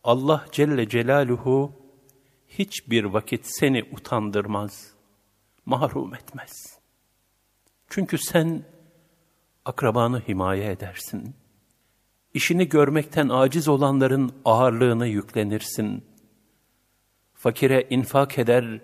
Allah 0.04 0.46
Celle 0.52 0.90
Celaluhu 0.90 1.84
hiçbir 2.48 3.04
vakit 3.04 3.46
seni 3.46 3.84
utandırmaz, 3.84 4.94
mahrum 5.66 6.16
etmez. 6.16 6.80
Çünkü 7.90 8.18
sen 8.18 8.64
akrabanı 9.66 10.20
himaye 10.28 10.72
edersin. 10.72 11.36
İşini 12.34 12.70
görmekten 12.70 13.30
aciz 13.30 13.68
olanların 13.68 14.32
ağırlığını 14.46 15.08
yüklenirsin. 15.08 16.04
Fakire 17.34 17.88
infak 17.90 18.40
eder, 18.40 18.82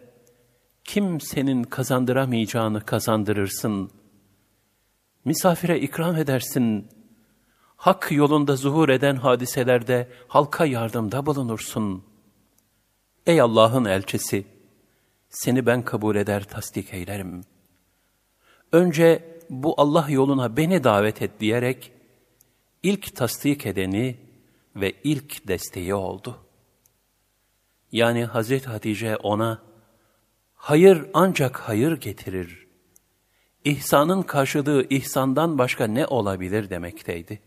kimsenin 0.84 1.64
kazandıramayacağını 1.64 2.86
kazandırırsın. 2.86 3.92
Misafire 5.26 5.80
ikram 5.80 6.16
edersin. 6.16 6.88
Hak 7.76 8.12
yolunda 8.12 8.56
zuhur 8.56 8.90
eden 8.90 9.16
hadiselerde 9.16 10.10
halka 10.28 10.66
yardımda 10.66 11.26
bulunursun. 11.26 12.04
Ey 13.26 13.42
Allah'ın 13.42 13.86
elçisi! 13.86 14.46
Seni 15.30 15.66
ben 15.66 15.82
kabul 15.82 16.16
eder, 16.16 16.44
tasdik 16.44 16.94
eylerim. 16.94 17.44
Önce 18.72 19.40
bu 19.50 19.74
Allah 19.78 20.08
yoluna 20.10 20.58
beni 20.58 20.84
davet 20.84 21.22
et 21.22 21.40
diyerek 21.40 21.92
ilk 22.84 23.16
tasdik 23.16 23.66
edeni 23.66 24.18
ve 24.76 24.94
ilk 25.04 25.48
desteği 25.48 25.94
oldu. 25.94 26.38
Yani 27.92 28.26
Hazreti 28.26 28.70
Hatice 28.70 29.18
ona 29.18 29.62
hayır 30.56 31.06
ancak 31.14 31.60
hayır 31.60 32.00
getirir. 32.00 32.68
İhsanın 33.64 34.22
karşılığı 34.22 34.88
ihsandan 34.90 35.58
başka 35.58 35.88
ne 35.88 36.08
olabilir 36.08 36.70
demekteydi. 36.70 37.40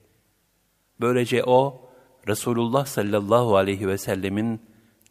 Böylece 1.00 1.44
o 1.44 1.90
Resulullah 2.28 2.86
sallallahu 2.86 3.56
aleyhi 3.56 3.88
ve 3.88 3.98
sellemin 3.98 4.60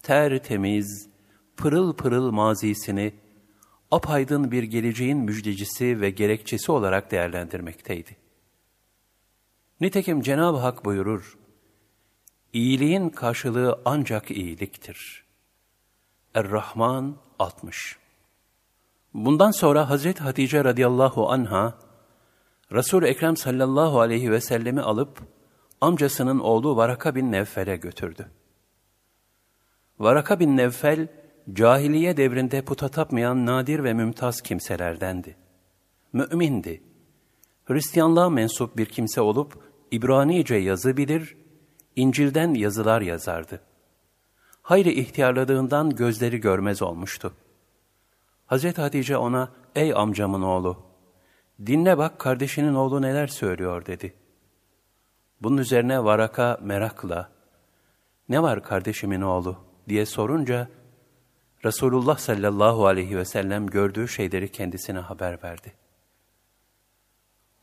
tertemiz, 0.04 1.10
pırıl 1.58 1.94
pırıl 1.94 2.32
mazisini 2.32 3.14
apaydın 3.92 4.52
bir 4.52 4.64
geleceğin 4.64 5.18
müjdecisi 5.18 6.02
ve 6.02 6.10
gerekçesi 6.10 6.72
olarak 6.72 7.12
değerlendirmekteydi. 7.12 8.21
Nitekim 9.82 10.22
Cenab-ı 10.22 10.58
Hak 10.58 10.86
buyurur, 10.86 11.38
İyiliğin 12.54 13.10
karşılığı 13.10 13.82
ancak 13.86 14.32
iyiliktir. 14.32 15.24
Er-Rahman 16.34 17.16
60 17.40 17.98
Bundan 19.14 19.52
sonra 19.52 19.90
Hazreti 19.90 20.24
Hatice 20.24 20.64
radıyallahu 20.64 21.30
anha, 21.30 21.78
Resul-i 22.72 23.06
Ekrem 23.06 23.38
sallallahu 23.38 24.00
aleyhi 24.00 24.32
ve 24.32 24.42
sellemi 24.42 24.82
alıp, 24.82 25.20
amcasının 25.82 26.40
oğlu 26.40 26.76
Varaka 26.76 27.16
bin 27.16 27.32
Nevfel'e 27.32 27.76
götürdü. 27.76 28.32
Varaka 30.00 30.40
bin 30.40 30.58
Nevfel, 30.58 31.08
cahiliye 31.54 32.18
devrinde 32.18 32.62
puta 32.62 32.90
tapmayan 32.90 33.46
nadir 33.46 33.84
ve 33.84 33.94
mümtaz 33.94 34.42
kimselerdendi. 34.42 35.38
Mümindi. 36.14 36.84
Hristiyanlığa 37.66 38.30
mensup 38.30 38.78
bir 38.78 38.86
kimse 38.86 39.22
olup 39.22 39.71
İbranice 39.92 40.56
yazı 40.56 40.98
bilir, 40.98 41.38
İncil'den 41.96 42.54
yazılar 42.54 43.02
yazardı. 43.02 43.62
Hayri 44.62 44.94
ihtiyarladığından 44.94 45.90
gözleri 45.90 46.38
görmez 46.38 46.82
olmuştu. 46.82 47.34
Hazreti 48.46 48.82
Hatice 48.82 49.18
ona, 49.18 49.52
''Ey 49.76 49.94
amcamın 49.94 50.42
oğlu, 50.42 50.84
dinle 51.66 51.98
bak 51.98 52.20
kardeşinin 52.20 52.74
oğlu 52.74 53.02
neler 53.02 53.28
söylüyor.'' 53.28 53.86
dedi. 53.86 54.14
Bunun 55.42 55.58
üzerine 55.58 56.04
Varaka 56.04 56.58
merakla, 56.62 57.32
''Ne 58.30 58.42
var 58.42 58.64
kardeşimin 58.64 59.22
oğlu?'' 59.22 59.58
diye 59.90 60.06
sorunca, 60.06 60.68
Resulullah 61.66 62.18
sallallahu 62.18 62.86
aleyhi 62.86 63.18
ve 63.18 63.26
sellem 63.26 63.68
gördüğü 63.68 64.08
şeyleri 64.08 64.52
kendisine 64.52 65.00
haber 65.00 65.44
verdi. 65.44 65.74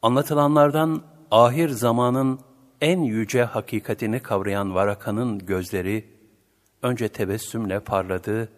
Anlatılanlardan 0.03 1.03
ahir 1.31 1.69
zamanın 1.69 2.41
en 2.81 3.01
yüce 3.01 3.45
hakikatini 3.45 4.21
kavrayan 4.21 4.75
Varaka'nın 4.75 5.39
gözleri 5.39 6.09
önce 6.83 7.09
tebessümle 7.09 7.81
parladı, 7.81 8.53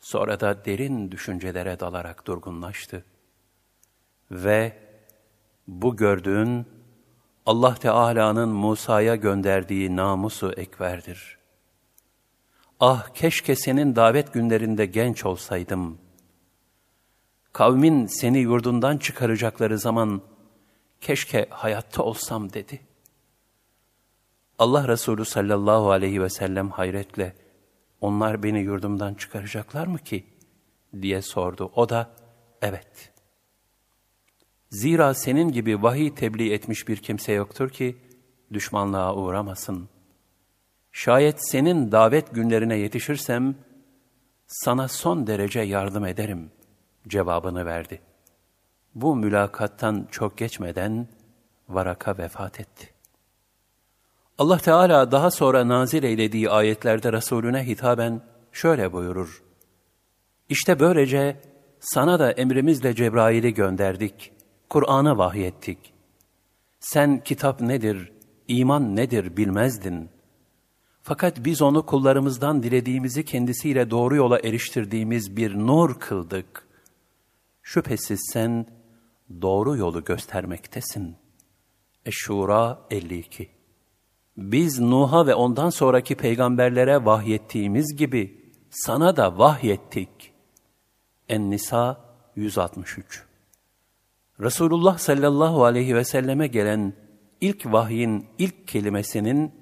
sonra 0.00 0.40
da 0.40 0.64
derin 0.64 1.10
düşüncelere 1.10 1.80
dalarak 1.80 2.26
durgunlaştı. 2.26 3.04
Ve 4.30 4.78
bu 5.68 5.96
gördüğün 5.96 6.66
Allah 7.46 7.74
Teala'nın 7.74 8.48
Musa'ya 8.48 9.16
gönderdiği 9.16 9.96
namusu 9.96 10.52
ekverdir.'' 10.52 11.42
Ah 12.84 13.08
keşke 13.14 13.56
senin 13.56 13.96
davet 13.96 14.32
günlerinde 14.32 14.86
genç 14.86 15.24
olsaydım. 15.24 15.98
Kavmin 17.52 18.06
seni 18.06 18.38
yurdundan 18.38 18.98
çıkaracakları 18.98 19.78
zaman 19.78 20.22
keşke 21.02 21.46
hayatta 21.50 22.02
olsam 22.02 22.52
dedi. 22.52 22.80
Allah 24.58 24.88
Resulü 24.88 25.24
sallallahu 25.24 25.90
aleyhi 25.90 26.22
ve 26.22 26.30
sellem 26.30 26.70
hayretle 26.70 27.36
onlar 28.00 28.42
beni 28.42 28.60
yurdumdan 28.60 29.14
çıkaracaklar 29.14 29.86
mı 29.86 29.98
ki? 29.98 30.26
diye 31.02 31.22
sordu. 31.22 31.72
O 31.76 31.88
da 31.88 32.10
evet. 32.62 33.12
Zira 34.70 35.14
senin 35.14 35.52
gibi 35.52 35.82
vahiy 35.82 36.14
tebliğ 36.14 36.52
etmiş 36.52 36.88
bir 36.88 36.96
kimse 36.96 37.32
yoktur 37.32 37.70
ki 37.70 37.96
düşmanlığa 38.52 39.14
uğramasın. 39.14 39.88
Şayet 40.92 41.50
senin 41.50 41.92
davet 41.92 42.34
günlerine 42.34 42.76
yetişirsem, 42.76 43.54
sana 44.46 44.88
son 44.88 45.26
derece 45.26 45.60
yardım 45.60 46.06
ederim 46.06 46.50
cevabını 47.08 47.66
verdi. 47.66 48.00
Bu 48.94 49.16
mülakattan 49.16 50.08
çok 50.10 50.38
geçmeden 50.38 51.08
Varaka 51.68 52.18
vefat 52.18 52.60
etti. 52.60 52.88
Allah 54.38 54.58
Teala 54.58 55.12
daha 55.12 55.30
sonra 55.30 55.68
nazil 55.68 56.02
eylediği 56.02 56.50
ayetlerde 56.50 57.12
Resulüne 57.12 57.66
hitaben 57.66 58.20
şöyle 58.52 58.92
buyurur. 58.92 59.42
İşte 60.48 60.80
böylece 60.80 61.40
sana 61.80 62.18
da 62.18 62.32
emrimizle 62.32 62.94
Cebrail'i 62.94 63.54
gönderdik, 63.54 64.32
Kur'an'ı 64.70 65.18
vahyettik. 65.18 65.78
Sen 66.80 67.24
kitap 67.24 67.60
nedir, 67.60 68.12
iman 68.48 68.96
nedir 68.96 69.36
bilmezdin. 69.36 70.10
Fakat 71.02 71.44
biz 71.44 71.62
onu 71.62 71.86
kullarımızdan 71.86 72.62
dilediğimizi 72.62 73.24
kendisiyle 73.24 73.90
doğru 73.90 74.16
yola 74.16 74.38
eriştirdiğimiz 74.38 75.36
bir 75.36 75.58
nur 75.58 76.00
kıldık. 76.00 76.66
Şüphesiz 77.62 78.20
sen 78.32 78.66
doğru 79.40 79.76
yolu 79.76 80.04
göstermektesin. 80.04 81.16
Eşşura 82.06 82.86
52 82.90 83.50
Biz 84.36 84.80
Nuh'a 84.80 85.26
ve 85.26 85.34
ondan 85.34 85.70
sonraki 85.70 86.14
peygamberlere 86.14 87.04
vahyettiğimiz 87.04 87.96
gibi 87.96 88.52
sana 88.70 89.16
da 89.16 89.38
vahyettik. 89.38 90.32
En-Nisa 91.28 92.00
163 92.36 93.24
Resulullah 94.40 94.98
sallallahu 94.98 95.64
aleyhi 95.64 95.94
ve 95.94 96.04
selleme 96.04 96.46
gelen 96.46 96.94
ilk 97.40 97.66
vahyin 97.66 98.26
ilk 98.38 98.68
kelimesinin 98.68 99.52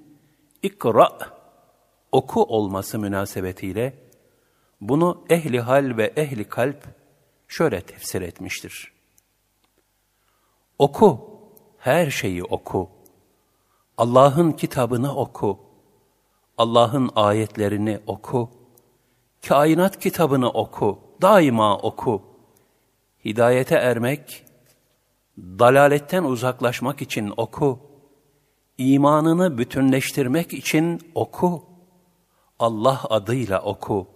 ikra 0.63 1.09
oku 2.11 2.43
olması 2.43 2.99
münasebetiyle 2.99 3.93
bunu 4.81 5.25
ehli 5.29 5.59
hal 5.59 5.97
ve 5.97 6.05
ehli 6.05 6.43
kalp 6.43 6.83
şöyle 7.47 7.81
tefsir 7.81 8.21
etmiştir. 8.21 9.00
Oku, 10.81 11.19
her 11.77 12.09
şeyi 12.09 12.43
oku. 12.43 12.89
Allah'ın 13.97 14.51
kitabını 14.51 15.15
oku. 15.15 15.59
Allah'ın 16.57 17.09
ayetlerini 17.15 17.99
oku. 18.07 18.49
Kainat 19.47 19.99
kitabını 19.99 20.49
oku. 20.49 20.99
Daima 21.21 21.77
oku. 21.77 22.21
Hidayete 23.25 23.75
ermek, 23.75 24.45
dalaletten 25.37 26.23
uzaklaşmak 26.23 27.01
için 27.01 27.33
oku. 27.37 27.79
İmanını 28.77 29.57
bütünleştirmek 29.57 30.53
için 30.53 31.11
oku. 31.15 31.63
Allah 32.59 33.01
adıyla 33.09 33.61
oku. 33.61 34.07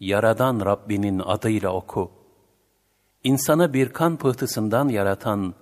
Yaradan 0.00 0.60
Rabbinin 0.60 1.18
adıyla 1.18 1.72
oku. 1.72 2.19
İnsanı 3.24 3.72
bir 3.72 3.88
kan 3.88 4.16
pıhtısından 4.16 4.88
yaratan, 4.88 5.54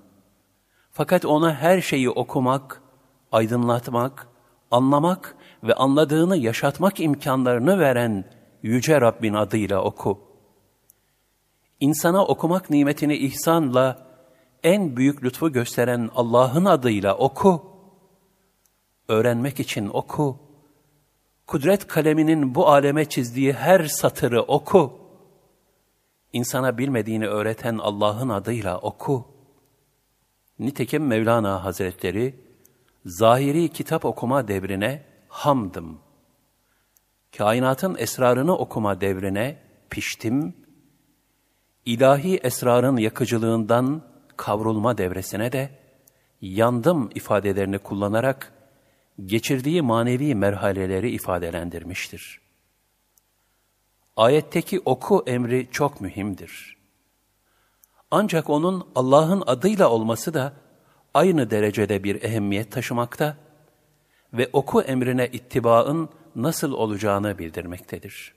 fakat 0.93 1.25
ona 1.25 1.55
her 1.55 1.81
şeyi 1.81 2.11
okumak, 2.11 2.83
aydınlatmak, 3.33 4.29
anlamak 4.71 5.37
ve 5.63 5.75
anladığını 5.75 6.37
yaşatmak 6.37 7.01
imkanlarını 7.01 7.79
veren 7.79 8.25
Yüce 8.63 9.01
Rabbin 9.01 9.35
adıyla 9.35 9.83
oku. 9.83 10.21
İnsana 11.81 12.25
okumak 12.25 12.71
nimetini 12.71 13.17
ihsanla, 13.17 14.07
en 14.63 14.97
büyük 14.97 15.25
lütfu 15.25 15.53
gösteren 15.53 16.11
Allah'ın 16.15 16.65
adıyla 16.65 17.17
oku. 17.17 17.63
Öğrenmek 19.09 19.61
için 19.61 19.91
oku. 19.93 20.37
Kudret 21.47 21.87
kaleminin 21.87 22.55
bu 22.55 22.69
aleme 22.69 23.05
çizdiği 23.05 23.53
her 23.53 23.85
satırı 23.85 24.43
oku. 24.43 25.08
İnsana 26.33 26.79
bilmediğini 26.79 27.26
öğreten 27.26 27.79
Allah'ın 27.79 28.29
adıyla 28.29 28.79
oku. 28.79 29.26
Nitekim 30.59 31.07
Mevlana 31.07 31.64
Hazretleri, 31.64 32.35
zahiri 33.07 33.68
kitap 33.68 34.05
okuma 34.05 34.49
devrine 34.49 35.05
hamdım. 35.29 35.99
Kainatın 37.37 37.97
esrarını 37.99 38.57
okuma 38.57 39.01
devrine 39.01 39.59
piştim. 39.91 40.57
İlahi 41.87 42.37
esrarın 42.37 42.97
yakıcılığından 42.97 44.03
kavrulma 44.37 44.99
devresine 44.99 45.53
de 45.53 45.70
yandım 46.41 47.11
ifadelerini 47.14 47.79
kullanarak 47.79 48.53
geçirdiği 49.26 49.83
manevi 49.83 50.35
merhaleleri 50.35 51.11
ifadelendirmiştir. 51.11 52.48
Ayetteki 54.19 54.81
oku 54.85 55.25
emri 55.27 55.69
çok 55.71 56.01
mühimdir. 56.01 56.77
Ancak 58.11 58.51
onun 58.51 58.89
Allah'ın 58.95 59.43
adıyla 59.47 59.91
olması 59.91 60.35
da 60.35 60.53
aynı 61.14 61.51
derecede 61.51 62.05
bir 62.05 62.23
ehemmiyet 62.23 62.73
taşımakta 62.73 63.37
ve 64.33 64.51
oku 64.53 64.83
emrine 64.83 65.27
ittibaın 65.27 66.09
nasıl 66.37 66.73
olacağını 66.73 67.39
bildirmektedir. 67.39 68.35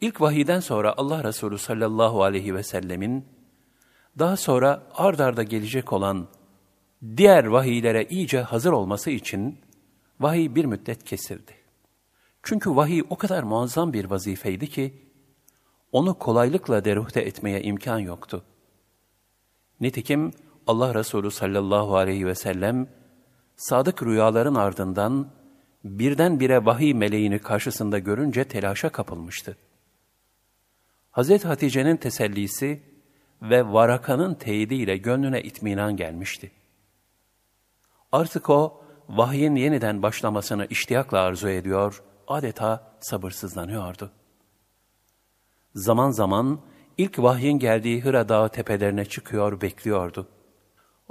İlk 0.00 0.20
vahiden 0.20 0.60
sonra 0.60 0.94
Allah 0.96 1.24
Resulü 1.24 1.58
sallallahu 1.58 2.22
aleyhi 2.22 2.54
ve 2.54 2.62
sellemin 2.62 3.24
daha 4.18 4.36
sonra 4.36 4.82
ard 4.94 5.18
arda 5.18 5.42
gelecek 5.42 5.92
olan 5.92 6.28
diğer 7.16 7.44
vahiylere 7.44 8.04
iyice 8.04 8.40
hazır 8.40 8.72
olması 8.72 9.10
için 9.10 9.58
vahiy 10.20 10.54
bir 10.54 10.64
müddet 10.64 11.04
kesildi. 11.04 11.63
Çünkü 12.44 12.76
vahiy 12.76 13.02
o 13.10 13.16
kadar 13.16 13.42
muazzam 13.42 13.92
bir 13.92 14.04
vazifeydi 14.04 14.66
ki, 14.66 14.94
onu 15.92 16.18
kolaylıkla 16.18 16.84
deruhte 16.84 17.20
etmeye 17.20 17.62
imkan 17.62 17.98
yoktu. 17.98 18.44
Nitekim 19.80 20.32
Allah 20.66 20.94
Resulü 20.94 21.30
sallallahu 21.30 21.96
aleyhi 21.96 22.26
ve 22.26 22.34
sellem, 22.34 22.88
sadık 23.56 24.02
rüyaların 24.02 24.54
ardından 24.54 25.28
birdenbire 25.84 26.64
vahiy 26.64 26.94
meleğini 26.94 27.38
karşısında 27.38 27.98
görünce 27.98 28.44
telaşa 28.44 28.88
kapılmıştı. 28.88 29.56
Hazreti 31.10 31.48
Hatice'nin 31.48 31.96
tesellisi, 31.96 32.82
ve 33.42 33.72
Varaka'nın 33.72 34.34
teyidiyle 34.34 34.96
gönlüne 34.96 35.42
itminan 35.42 35.96
gelmişti. 35.96 36.50
Artık 38.12 38.50
o, 38.50 38.84
vahyin 39.08 39.54
yeniden 39.54 40.02
başlamasını 40.02 40.66
iştiyakla 40.66 41.20
arzu 41.20 41.48
ediyor, 41.48 42.02
adeta 42.28 42.96
sabırsızlanıyordu. 43.00 44.10
Zaman 45.74 46.10
zaman 46.10 46.60
ilk 46.98 47.18
vahyin 47.18 47.58
geldiği 47.58 48.00
Hıra 48.00 48.28
Dağı 48.28 48.48
tepelerine 48.48 49.04
çıkıyor, 49.04 49.60
bekliyordu. 49.60 50.28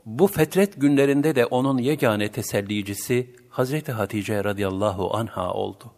Bu 0.05 0.27
fetret 0.27 0.81
günlerinde 0.81 1.35
de 1.35 1.45
onun 1.45 1.77
yegane 1.77 2.31
tesellicisi 2.31 3.35
Hazreti 3.49 3.91
Hatice 3.91 4.43
radıyallahu 4.43 5.17
anha 5.17 5.53
oldu. 5.53 5.93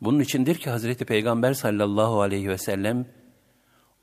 Bunun 0.00 0.20
içindir 0.20 0.54
ki 0.54 0.70
Hazreti 0.70 1.04
Peygamber 1.04 1.54
sallallahu 1.54 2.20
aleyhi 2.20 2.48
ve 2.48 2.58
sellem, 2.58 3.06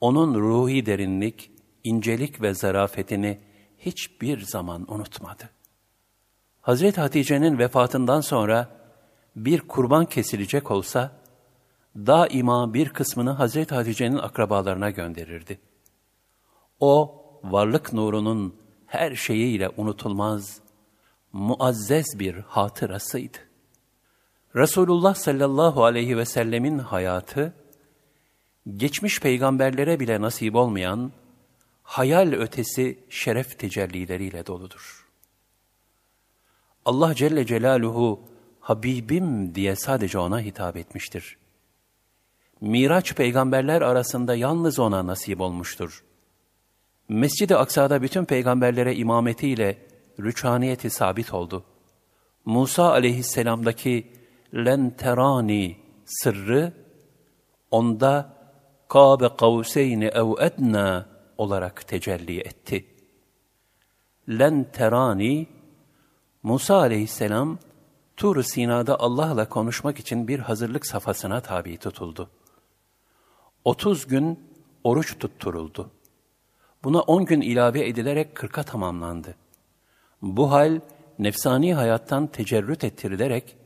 onun 0.01 0.35
ruhi 0.35 0.85
derinlik, 0.85 1.51
incelik 1.83 2.41
ve 2.41 2.53
zarafetini 2.53 3.39
hiçbir 3.77 4.41
zaman 4.41 4.93
unutmadı. 4.93 5.49
Hazreti 6.61 7.01
Hatice'nin 7.01 7.59
vefatından 7.59 8.21
sonra 8.21 8.76
bir 9.37 9.61
kurban 9.61 10.05
kesilecek 10.05 10.71
olsa, 10.71 11.11
daima 11.95 12.73
bir 12.73 12.89
kısmını 12.89 13.31
Hazreti 13.31 13.75
Hatice'nin 13.75 14.17
akrabalarına 14.17 14.89
gönderirdi. 14.89 15.59
O, 16.79 17.23
varlık 17.43 17.93
nurunun 17.93 18.55
her 18.85 19.15
şeyiyle 19.15 19.69
unutulmaz, 19.77 20.59
muazzez 21.33 22.19
bir 22.19 22.35
hatırasıydı. 22.35 23.37
Resulullah 24.55 25.15
sallallahu 25.15 25.83
aleyhi 25.83 26.17
ve 26.17 26.25
sellemin 26.25 26.79
hayatı, 26.79 27.53
geçmiş 28.77 29.19
peygamberlere 29.19 29.99
bile 29.99 30.21
nasip 30.21 30.55
olmayan 30.55 31.11
hayal 31.83 32.33
ötesi 32.33 32.99
şeref 33.09 33.59
tecellileriyle 33.59 34.45
doludur. 34.45 35.07
Allah 36.85 37.15
Celle 37.15 37.45
Celaluhu 37.45 38.36
Habibim 38.67 39.55
diye 39.55 39.75
sadece 39.75 40.19
ona 40.19 40.41
hitap 40.41 40.77
etmiştir. 40.77 41.37
Miraç 42.61 43.15
peygamberler 43.15 43.81
arasında 43.81 44.35
yalnız 44.35 44.79
ona 44.79 45.07
nasip 45.07 45.41
olmuştur. 45.41 46.03
Mescid-i 47.09 47.55
Aksa'da 47.55 48.01
bütün 48.01 48.25
peygamberlere 48.25 48.95
imametiyle 48.95 49.77
rüçhaniyeti 50.19 50.89
sabit 50.89 51.33
oldu. 51.33 51.63
Musa 52.45 52.91
aleyhisselamdaki 52.91 54.11
len 54.55 54.89
terani 54.89 55.77
sırrı 56.05 56.73
onda 57.71 58.33
kâbe 58.89 59.29
kavseyni 59.37 60.05
ev 60.05 60.45
ednâ 60.45 61.05
olarak 61.37 61.87
tecelli 61.87 62.39
etti. 62.39 62.85
Len 64.29 64.71
terani, 64.73 65.47
Musa 66.43 66.77
aleyhisselam, 66.77 67.59
Tur-u 68.17 68.43
Sina'da 68.43 68.99
Allah'la 68.99 69.49
konuşmak 69.49 69.99
için 69.99 70.27
bir 70.27 70.39
hazırlık 70.39 70.87
safhasına 70.87 71.41
tabi 71.41 71.77
tutuldu. 71.77 72.29
30 73.65 74.07
gün 74.07 74.39
oruç 74.83 75.19
tutturuldu. 75.19 75.91
Buna 76.83 77.01
10 77.01 77.25
gün 77.25 77.41
ilave 77.41 77.87
edilerek 77.87 78.33
40'a 78.33 78.63
tamamlandı. 78.63 79.35
Bu 80.21 80.51
hal 80.51 80.79
nefsani 81.19 81.73
hayattan 81.73 82.27
tecerrüt 82.27 82.83
ettirilerek 82.83 83.57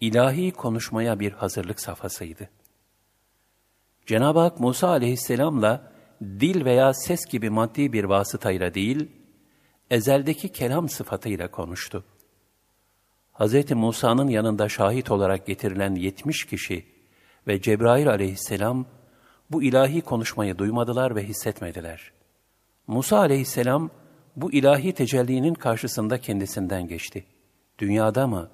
ilahi 0.00 0.50
konuşmaya 0.50 1.20
bir 1.20 1.32
hazırlık 1.32 1.80
safhasıydı. 1.80 2.50
Cenab-ı 4.06 4.38
Hak 4.38 4.60
Musa 4.60 4.88
aleyhisselamla 4.88 5.92
dil 6.22 6.64
veya 6.64 6.94
ses 6.94 7.26
gibi 7.26 7.50
maddi 7.50 7.92
bir 7.92 8.04
vasıtayla 8.04 8.74
değil, 8.74 9.08
ezeldeki 9.90 10.52
kelam 10.52 10.88
sıfatıyla 10.88 11.50
konuştu. 11.50 12.04
Hz. 13.34 13.70
Musa'nın 13.70 14.28
yanında 14.28 14.68
şahit 14.68 15.10
olarak 15.10 15.46
getirilen 15.46 15.94
yetmiş 15.94 16.44
kişi 16.44 16.86
ve 17.46 17.62
Cebrail 17.62 18.08
aleyhisselam 18.08 18.86
bu 19.50 19.62
ilahi 19.62 20.00
konuşmayı 20.00 20.58
duymadılar 20.58 21.16
ve 21.16 21.24
hissetmediler. 21.24 22.12
Musa 22.86 23.18
aleyhisselam 23.18 23.90
bu 24.36 24.52
ilahi 24.52 24.92
tecellinin 24.92 25.54
karşısında 25.54 26.18
kendisinden 26.18 26.88
geçti. 26.88 27.24
Dünyada 27.78 28.26
mı, 28.26 28.50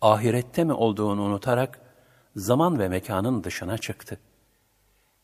ahirette 0.00 0.64
mi 0.64 0.72
olduğunu 0.72 1.22
unutarak 1.22 1.80
zaman 2.36 2.78
ve 2.78 2.88
mekanın 2.88 3.44
dışına 3.44 3.78
çıktı. 3.78 4.18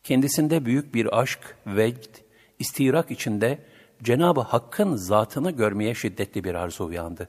Kendisinde 0.05 0.65
büyük 0.65 0.95
bir 0.95 1.21
aşk, 1.21 1.57
vecd, 1.67 2.17
istirak 2.59 3.11
içinde 3.11 3.59
Cenab-ı 4.03 4.41
Hakk'ın 4.41 4.97
zatını 4.97 5.51
görmeye 5.51 5.95
şiddetli 5.95 6.45
bir 6.45 6.55
arzu 6.55 6.85
uyandı. 6.85 7.29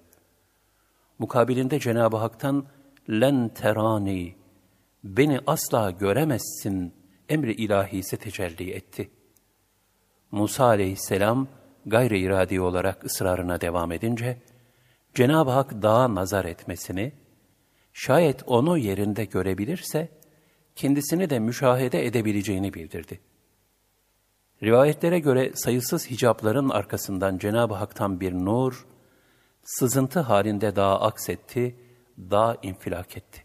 Mukabilinde 1.23 1.79
Cenab-ı 1.79 2.17
Hak'tan 2.17 2.65
len 3.09 3.49
terani, 3.49 4.35
beni 5.03 5.39
asla 5.47 5.91
göremezsin 5.91 6.93
emri 7.29 7.53
ilahisi 7.53 8.17
tecelli 8.17 8.71
etti. 8.71 9.09
Musa 10.31 10.65
aleyhisselam 10.65 11.47
gayri 11.85 12.19
iradi 12.19 12.61
olarak 12.61 13.05
ısrarına 13.05 13.61
devam 13.61 13.91
edince, 13.91 14.37
Cenab-ı 15.13 15.51
Hak 15.51 15.81
dağa 15.81 16.15
nazar 16.15 16.45
etmesini, 16.45 17.11
şayet 17.93 18.43
onu 18.47 18.77
yerinde 18.77 19.25
görebilirse, 19.25 20.09
kendisini 20.75 21.29
de 21.29 21.39
müşahede 21.39 22.05
edebileceğini 22.05 22.73
bildirdi. 22.73 23.19
Rivayetlere 24.63 25.19
göre 25.19 25.51
sayısız 25.55 26.09
hicapların 26.09 26.69
arkasından 26.69 27.37
Cenab-ı 27.37 27.73
Hak'tan 27.73 28.19
bir 28.19 28.33
nur, 28.33 28.92
sızıntı 29.63 30.19
halinde 30.19 30.75
dağa 30.75 30.99
aksetti, 30.99 31.75
dağ 32.17 32.57
infilak 32.61 33.17
etti. 33.17 33.43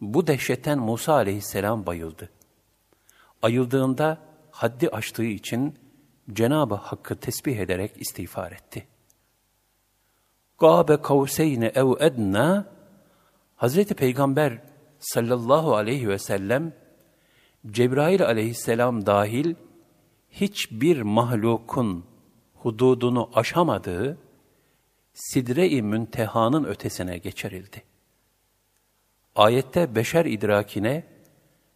Bu 0.00 0.26
dehşetten 0.26 0.78
Musa 0.78 1.12
aleyhisselam 1.12 1.86
bayıldı. 1.86 2.30
Ayıldığında 3.42 4.18
haddi 4.50 4.88
aştığı 4.88 5.24
için 5.24 5.78
Cenab-ı 6.32 6.74
Hakk'ı 6.74 7.16
tesbih 7.16 7.56
ederek 7.58 7.92
istiğfar 8.00 8.52
etti. 8.52 8.86
Gâbe 10.58 11.02
kavseyne 11.02 11.66
ev 11.66 11.92
edna 12.00 12.66
Hazreti 13.56 13.94
Peygamber 13.94 14.62
sallallahu 14.98 15.76
aleyhi 15.76 16.08
ve 16.08 16.18
sellem 16.18 16.72
Cebrail 17.70 18.24
aleyhisselam 18.24 19.06
dahil 19.06 19.54
hiçbir 20.30 21.02
mahlukun 21.02 22.04
hududunu 22.54 23.30
aşamadığı 23.34 24.18
sidre-i 25.14 25.82
müntehanın 25.82 26.64
ötesine 26.64 27.18
geçirildi. 27.18 27.82
Ayette 29.34 29.94
beşer 29.94 30.24
idrakine 30.24 31.04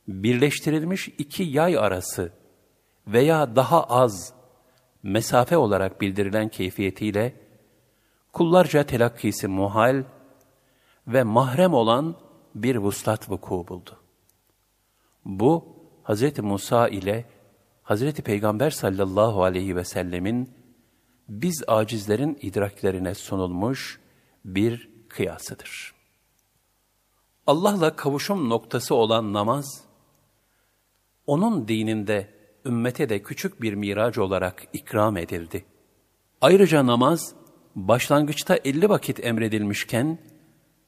birleştirilmiş 0.08 1.08
iki 1.08 1.42
yay 1.42 1.78
arası 1.78 2.32
veya 3.06 3.56
daha 3.56 3.84
az 3.84 4.32
mesafe 5.02 5.56
olarak 5.56 6.00
bildirilen 6.00 6.48
keyfiyetiyle 6.48 7.34
kullarca 8.32 8.86
telakkisi 8.86 9.48
muhal 9.48 10.04
ve 11.06 11.22
mahrem 11.22 11.74
olan 11.74 12.16
bir 12.54 12.76
vuslat 12.76 13.30
vuku 13.30 13.68
buldu. 13.68 14.00
Bu, 15.24 15.76
Hz. 16.04 16.38
Musa 16.38 16.88
ile 16.88 17.24
Hz. 17.84 18.12
Peygamber 18.12 18.70
sallallahu 18.70 19.42
aleyhi 19.44 19.76
ve 19.76 19.84
sellemin 19.84 20.55
biz 21.28 21.64
acizlerin 21.66 22.38
idraklerine 22.42 23.14
sunulmuş 23.14 24.00
bir 24.44 24.90
kıyasıdır. 25.08 25.94
Allah'la 27.46 27.96
kavuşum 27.96 28.48
noktası 28.48 28.94
olan 28.94 29.32
namaz, 29.32 29.84
onun 31.26 31.68
dininde 31.68 32.34
ümmete 32.66 33.08
de 33.08 33.22
küçük 33.22 33.62
bir 33.62 33.74
miraç 33.74 34.18
olarak 34.18 34.64
ikram 34.72 35.16
edildi. 35.16 35.64
Ayrıca 36.40 36.86
namaz, 36.86 37.34
başlangıçta 37.74 38.56
elli 38.64 38.88
vakit 38.88 39.24
emredilmişken, 39.24 40.18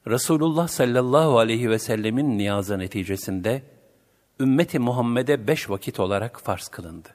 Resulullah 0.07 0.67
sallallahu 0.67 1.39
aleyhi 1.39 1.69
ve 1.69 1.79
sellemin 1.79 2.37
niyazı 2.37 2.79
neticesinde, 2.79 3.63
ümmeti 4.39 4.79
Muhammed'e 4.79 5.47
beş 5.47 5.69
vakit 5.69 5.99
olarak 5.99 6.41
farz 6.41 6.67
kılındı. 6.67 7.09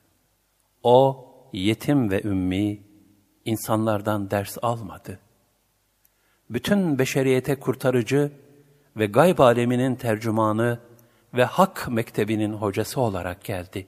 O, 0.82 1.28
yetim 1.52 2.10
ve 2.10 2.22
ümmi, 2.22 2.82
insanlardan 3.44 4.30
ders 4.30 4.58
almadı. 4.62 5.18
Bütün 6.50 6.98
beşeriyete 6.98 7.54
kurtarıcı 7.60 8.32
ve 8.96 9.06
gayb 9.06 9.38
aleminin 9.38 9.94
tercümanı 9.94 10.78
ve 11.34 11.44
hak 11.44 11.88
mektebinin 11.88 12.52
hocası 12.52 13.00
olarak 13.00 13.44
geldi. 13.44 13.86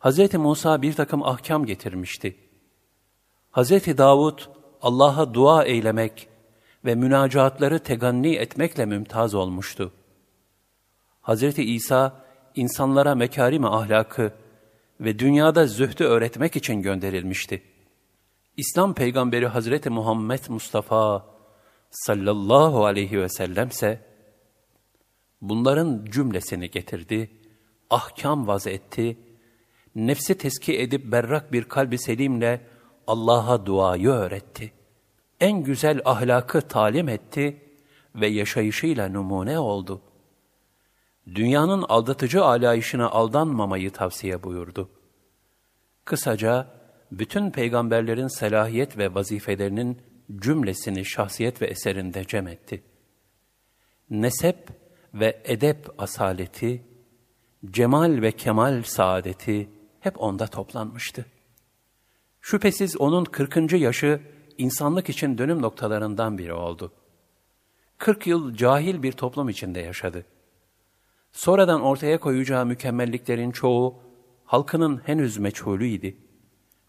Hz. 0.00 0.34
Musa 0.34 0.82
bir 0.82 0.92
takım 0.92 1.22
ahkam 1.22 1.66
getirmişti. 1.66 2.36
Hz. 3.52 3.70
Davud 3.70 4.38
Allah'a 4.82 5.34
dua 5.34 5.64
eylemek 5.64 6.28
ve 6.84 6.94
münacatları 6.94 7.78
teganni 7.78 8.34
etmekle 8.34 8.86
mümtaz 8.86 9.34
olmuştu. 9.34 9.92
Hz. 11.22 11.58
İsa 11.58 12.24
insanlara 12.54 13.14
mekarim 13.14 13.64
ahlakı 13.64 14.32
ve 15.00 15.18
dünyada 15.18 15.66
zühdü 15.66 16.04
öğretmek 16.04 16.56
için 16.56 16.82
gönderilmişti. 16.82 17.62
İslam 18.56 18.94
peygamberi 18.94 19.46
Hazreti 19.46 19.90
Muhammed 19.90 20.40
Mustafa 20.48 21.26
sallallahu 21.90 22.84
aleyhi 22.84 23.20
ve 23.20 23.28
sellemse 23.28 24.00
bunların 25.40 26.04
cümlesini 26.04 26.70
getirdi, 26.70 27.30
ahkam 27.90 28.46
vaz 28.46 28.66
etti, 28.66 29.18
nefsi 29.94 30.38
teski 30.38 30.80
edip 30.80 31.12
berrak 31.12 31.52
bir 31.52 31.64
kalbi 31.64 31.98
selimle 31.98 32.66
Allah'a 33.06 33.66
duayı 33.66 34.08
öğretti. 34.08 34.72
En 35.40 35.62
güzel 35.62 36.00
ahlakı 36.04 36.60
talim 36.60 37.08
etti 37.08 37.62
ve 38.14 38.26
yaşayışıyla 38.26 39.08
numune 39.08 39.58
oldu. 39.58 40.02
Dünyanın 41.34 41.82
aldatıcı 41.88 42.44
alayışına 42.44 43.10
aldanmamayı 43.10 43.90
tavsiye 43.90 44.42
buyurdu. 44.42 44.90
Kısaca, 46.04 46.83
bütün 47.18 47.50
peygamberlerin 47.50 48.28
selahiyet 48.28 48.98
ve 48.98 49.14
vazifelerinin 49.14 49.98
cümlesini 50.36 51.04
şahsiyet 51.04 51.62
ve 51.62 51.66
eserinde 51.66 52.24
cem 52.24 52.48
etti. 52.48 52.82
Nesep 54.10 54.68
ve 55.14 55.42
edep 55.44 55.90
asaleti, 55.98 56.82
cemal 57.70 58.22
ve 58.22 58.32
kemal 58.32 58.82
saadeti 58.82 59.68
hep 60.00 60.22
onda 60.22 60.46
toplanmıştı. 60.46 61.26
Şüphesiz 62.40 63.00
onun 63.00 63.24
40. 63.24 63.72
yaşı 63.72 64.20
insanlık 64.58 65.08
için 65.08 65.38
dönüm 65.38 65.62
noktalarından 65.62 66.38
biri 66.38 66.52
oldu. 66.52 66.92
40 67.98 68.26
yıl 68.26 68.54
cahil 68.54 69.02
bir 69.02 69.12
toplum 69.12 69.48
içinde 69.48 69.80
yaşadı. 69.80 70.26
Sonradan 71.32 71.80
ortaya 71.80 72.20
koyacağı 72.20 72.66
mükemmelliklerin 72.66 73.50
çoğu 73.50 74.02
halkının 74.44 75.00
henüz 75.04 75.38
meçhulüydi. 75.38 76.23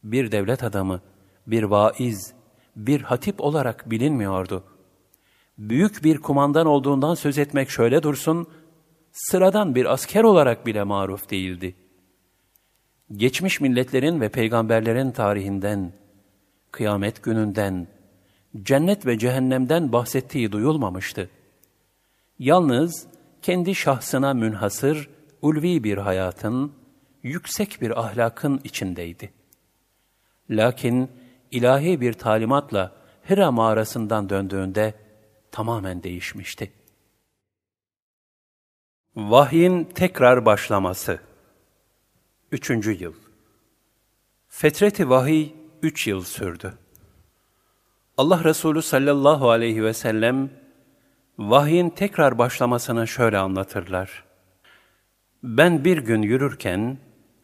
Bir 0.05 0.31
devlet 0.31 0.63
adamı, 0.63 1.01
bir 1.47 1.63
vaiz, 1.63 2.33
bir 2.75 3.01
hatip 3.01 3.41
olarak 3.41 3.91
bilinmiyordu. 3.91 4.63
Büyük 5.57 6.03
bir 6.03 6.17
kumandan 6.17 6.67
olduğundan 6.67 7.15
söz 7.15 7.37
etmek 7.37 7.69
şöyle 7.69 8.03
dursun, 8.03 8.47
sıradan 9.11 9.75
bir 9.75 9.93
asker 9.93 10.23
olarak 10.23 10.65
bile 10.65 10.83
maruf 10.83 11.29
değildi. 11.29 11.75
Geçmiş 13.11 13.61
milletlerin 13.61 14.21
ve 14.21 14.29
peygamberlerin 14.29 15.11
tarihinden, 15.11 15.93
kıyamet 16.71 17.23
gününden, 17.23 17.87
cennet 18.63 19.05
ve 19.05 19.17
cehennemden 19.17 19.91
bahsettiği 19.91 20.51
duyulmamıştı. 20.51 21.29
Yalnız 22.39 23.07
kendi 23.41 23.75
şahsına 23.75 24.33
münhasır, 24.33 25.09
ulvi 25.41 25.83
bir 25.83 25.97
hayatın, 25.97 26.73
yüksek 27.23 27.81
bir 27.81 27.99
ahlakın 27.99 28.61
içindeydi. 28.63 29.44
Lakin 30.49 31.11
ilahi 31.51 32.01
bir 32.01 32.13
talimatla 32.13 32.91
Hira 33.29 33.51
mağarasından 33.51 34.29
döndüğünde 34.29 34.93
tamamen 35.51 36.03
değişmişti. 36.03 36.71
Vahyin 39.15 39.83
tekrar 39.83 40.45
başlaması 40.45 41.19
Üçüncü 42.51 42.91
yıl 42.91 43.13
Fetreti 44.47 45.09
vahiy 45.09 45.53
üç 45.81 46.07
yıl 46.07 46.21
sürdü. 46.21 46.73
Allah 48.17 48.43
Resulü 48.43 48.81
sallallahu 48.81 49.49
aleyhi 49.49 49.83
ve 49.83 49.93
sellem 49.93 50.49
vahyin 51.37 51.89
tekrar 51.89 52.37
başlamasını 52.37 53.07
şöyle 53.07 53.37
anlatırlar. 53.37 54.23
Ben 55.43 55.85
bir 55.85 55.97
gün 55.97 56.21
yürürken 56.21 56.97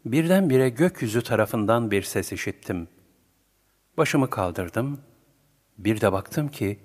birdenbire 0.05 0.69
gökyüzü 0.69 1.21
tarafından 1.21 1.91
bir 1.91 2.01
ses 2.01 2.31
işittim. 2.31 2.87
Başımı 3.97 4.29
kaldırdım. 4.29 5.01
Bir 5.77 6.01
de 6.01 6.11
baktım 6.11 6.47
ki 6.47 6.79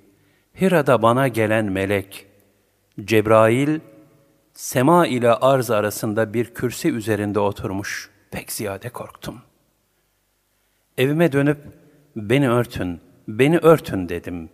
Hira'da 0.60 1.02
bana 1.02 1.28
gelen 1.28 1.64
melek 1.64 2.26
Cebrail 3.04 3.80
sema 4.54 5.06
ile 5.06 5.34
arz 5.34 5.70
arasında 5.70 6.34
bir 6.34 6.54
kürsi 6.54 6.92
üzerinde 6.92 7.40
oturmuş. 7.40 8.10
Pek 8.30 8.52
ziyade 8.52 8.88
korktum. 8.88 9.42
Evime 10.98 11.32
dönüp 11.32 11.58
beni 12.16 12.50
örtün, 12.50 13.00
beni 13.28 13.58
örtün 13.58 14.08
dedim. 14.08 14.50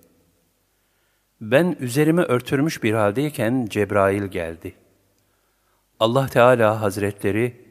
Ben 1.40 1.76
üzerimi 1.80 2.22
örtürmüş 2.22 2.82
bir 2.82 2.92
haldeyken 2.92 3.66
Cebrail 3.70 4.24
geldi. 4.24 4.74
Allah 6.00 6.26
Teala 6.26 6.80
Hazretleri 6.80 7.61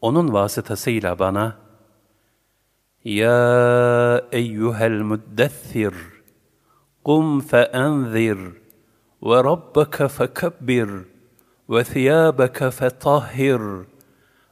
onun 0.00 0.32
vasıtasıyla 0.32 1.18
bana 1.18 1.56
Ya 3.04 4.24
eyyuhel 4.32 5.00
müddessir 5.00 5.94
kum 7.04 7.40
feenzir 7.40 8.38
ve 9.22 9.44
rabbeke 9.44 10.08
fekebbir 10.08 10.90
ve 11.70 11.84
thiyâbeke 11.84 12.70
fetahhir 12.70 13.60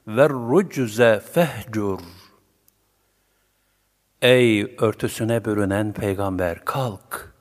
ve 0.07 0.29
rucze 0.29 1.21
fehcur 1.21 2.01
Ey 4.23 4.77
örtüsüne 4.79 5.45
bürünen 5.45 5.93
peygamber 5.93 6.65
kalk! 6.65 7.35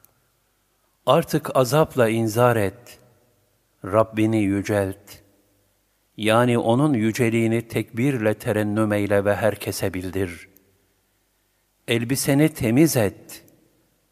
Artık 1.05 1.55
azapla 1.55 2.09
inzar 2.09 2.55
et. 2.55 2.99
Rabbini 3.85 4.43
yücelt. 4.43 5.24
Yani 6.17 6.57
onun 6.57 6.93
yüceliğini 6.93 7.67
tekbirle 7.67 8.33
terennüm 8.33 8.93
eyle 8.93 9.25
ve 9.25 9.35
herkese 9.35 9.93
bildir. 9.93 10.49
Elbiseni 11.87 12.49
temiz 12.49 12.97
et. 12.97 13.43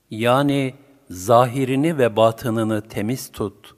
Yani 0.10 0.76
zahirini 1.10 1.98
ve 1.98 2.16
batınını 2.16 2.88
temiz 2.88 3.32
tut. 3.32 3.76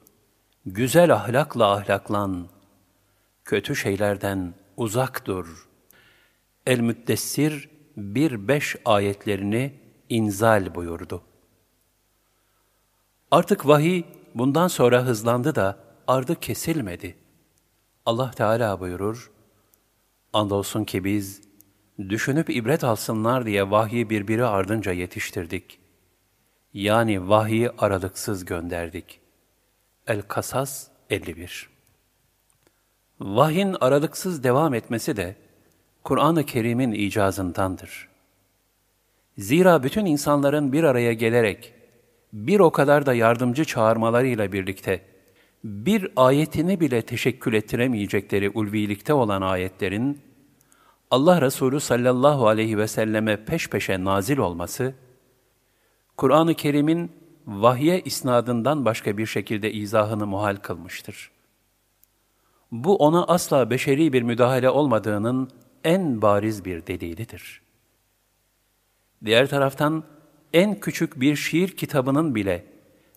Güzel 0.65 1.13
ahlakla 1.13 1.71
ahlaklan. 1.71 2.47
Kötü 3.45 3.75
şeylerden 3.75 4.53
uzak 4.77 5.25
dur. 5.25 5.67
El-Müddessir 6.67 7.69
1-5 7.97 8.77
ayetlerini 8.85 9.73
inzal 10.09 10.75
buyurdu. 10.75 11.21
Artık 13.31 13.67
vahiy 13.67 14.03
bundan 14.35 14.67
sonra 14.67 15.03
hızlandı 15.03 15.55
da 15.55 15.77
ardı 16.07 16.39
kesilmedi. 16.39 17.24
Allah 18.05 18.31
Teala 18.31 18.79
buyurur, 18.79 19.31
Andolsun 20.33 20.83
ki 20.83 21.03
biz, 21.03 21.41
düşünüp 22.09 22.49
ibret 22.49 22.83
alsınlar 22.83 23.45
diye 23.45 23.71
vahyi 23.71 24.09
birbiri 24.09 24.45
ardınca 24.45 24.91
yetiştirdik. 24.91 25.79
Yani 26.73 27.29
vahyi 27.29 27.69
aralıksız 27.77 28.45
gönderdik. 28.45 29.19
El-Kasas 30.07 30.87
51 31.09 31.69
Vahyin 33.19 33.75
aralıksız 33.81 34.43
devam 34.43 34.73
etmesi 34.73 35.17
de, 35.17 35.35
Kur'an-ı 36.03 36.45
Kerim'in 36.45 36.91
icazındandır. 36.91 38.09
Zira 39.37 39.83
bütün 39.83 40.05
insanların 40.05 40.71
bir 40.71 40.83
araya 40.83 41.13
gelerek, 41.13 41.73
bir 42.33 42.59
o 42.59 42.71
kadar 42.71 43.05
da 43.05 43.13
yardımcı 43.13 43.65
çağırmalarıyla 43.65 44.51
birlikte, 44.51 45.14
bir 45.65 46.07
ayetini 46.15 46.79
bile 46.79 47.01
teşekkül 47.01 47.53
ettiremeyecekleri 47.53 48.49
ulvilikte 48.49 49.13
olan 49.13 49.41
ayetlerin, 49.41 50.21
Allah 51.11 51.41
Resulü 51.41 51.79
sallallahu 51.79 52.47
aleyhi 52.47 52.77
ve 52.77 52.87
selleme 52.87 53.45
peş 53.45 53.69
peşe 53.69 54.03
nazil 54.03 54.37
olması, 54.37 54.93
Kur'an-ı 56.17 56.53
Kerim'in 56.53 57.11
vahye 57.47 58.01
isnadından 58.01 58.85
başka 58.85 59.17
bir 59.17 59.25
şekilde 59.25 59.71
izahını 59.73 60.27
muhal 60.27 60.55
kılmıştır. 60.55 61.31
Bu 62.71 62.95
ona 62.95 63.23
asla 63.23 63.69
beşeri 63.69 64.13
bir 64.13 64.21
müdahale 64.21 64.69
olmadığının 64.69 65.49
en 65.83 66.21
bariz 66.21 66.65
bir 66.65 66.87
delilidir. 66.87 67.61
Diğer 69.25 69.49
taraftan 69.49 70.03
en 70.53 70.79
küçük 70.79 71.19
bir 71.19 71.35
şiir 71.35 71.67
kitabının 71.67 72.35
bile 72.35 72.74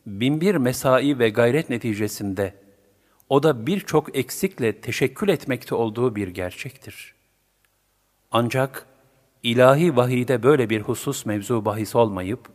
binbir 0.09 0.55
mesai 0.55 1.19
ve 1.19 1.29
gayret 1.29 1.71
neticesinde 1.71 2.55
o 3.29 3.43
da 3.43 3.67
birçok 3.67 4.17
eksikle 4.17 4.81
teşekkül 4.81 5.29
etmekte 5.29 5.75
olduğu 5.75 6.17
bir 6.17 6.29
gerçektir. 6.29 7.15
Ancak 8.31 8.87
ilahi 9.43 9.97
vahide 9.97 10.43
böyle 10.43 10.71
bir 10.71 10.81
husus 10.81 11.27
mevzu 11.27 11.65
bahis 11.65 11.97
olmayıp, 11.97 12.49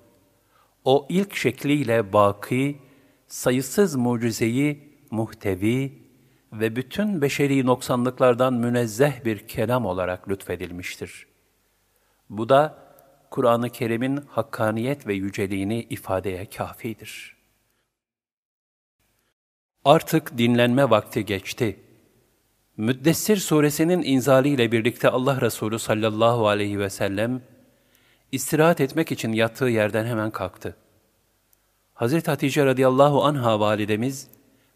o 0.85 1.07
ilk 1.09 1.35
şekliyle 1.35 2.13
baki, 2.13 2.79
sayısız 3.27 3.95
mucizeyi 3.95 4.93
muhtevi 5.11 6.03
ve 6.53 6.75
bütün 6.75 7.21
beşeri 7.21 7.65
noksanlıklardan 7.65 8.53
münezzeh 8.53 9.25
bir 9.25 9.47
kelam 9.47 9.85
olarak 9.85 10.29
lütfedilmiştir. 10.29 11.27
Bu 12.29 12.49
da 12.49 12.77
Kur'an-ı 13.31 13.69
Kerim'in 13.69 14.17
hakkaniyet 14.17 15.07
ve 15.07 15.13
yüceliğini 15.13 15.83
ifadeye 15.83 16.45
kafidir. 16.45 17.32
Artık 19.85 20.37
dinlenme 20.37 20.89
vakti 20.89 21.25
geçti. 21.25 21.79
Müddessir 22.77 23.37
suresinin 23.37 24.03
inzaliyle 24.03 24.71
birlikte 24.71 25.09
Allah 25.09 25.41
Resulü 25.41 25.79
sallallahu 25.79 26.47
aleyhi 26.47 26.79
ve 26.79 26.89
sellem 26.89 27.41
istirahat 28.31 28.81
etmek 28.81 29.11
için 29.11 29.33
yattığı 29.33 29.65
yerden 29.65 30.05
hemen 30.05 30.31
kalktı. 30.31 30.75
Hazreti 31.93 32.31
Hatice 32.31 32.65
radıyallahu 32.65 33.23
anha 33.23 33.59
validemiz 33.59 34.27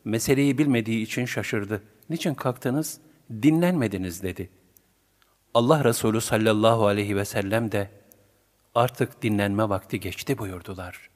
meseleyi 0.06 0.58
bilmediği 0.58 1.04
için 1.04 1.26
şaşırdı. 1.26 1.84
Niçin 2.10 2.34
kalktınız? 2.34 3.00
Dinlenmediniz 3.32 4.24
dedi. 4.24 4.50
Allah 5.54 5.84
Resulü 5.84 6.22
sallallahu 6.22 6.88
aleyhi 6.88 7.16
ve 7.16 7.26
sellem 7.26 7.72
de 7.72 7.90
artık 8.76 9.22
dinlenme 9.22 9.70
vakti 9.70 10.00
geçti 10.00 10.38
buyurdular. 10.38 11.10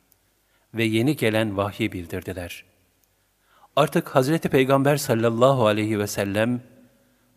Ve 0.73 0.83
yeni 0.83 1.15
gelen 1.15 1.57
vahyi 1.57 1.91
bildirdiler. 1.91 2.70
Artık 3.76 4.08
Hazreti 4.08 4.48
Peygamber 4.48 4.96
sallallahu 4.96 5.66
aleyhi 5.66 5.98
ve 5.98 6.06
sellem 6.06 6.60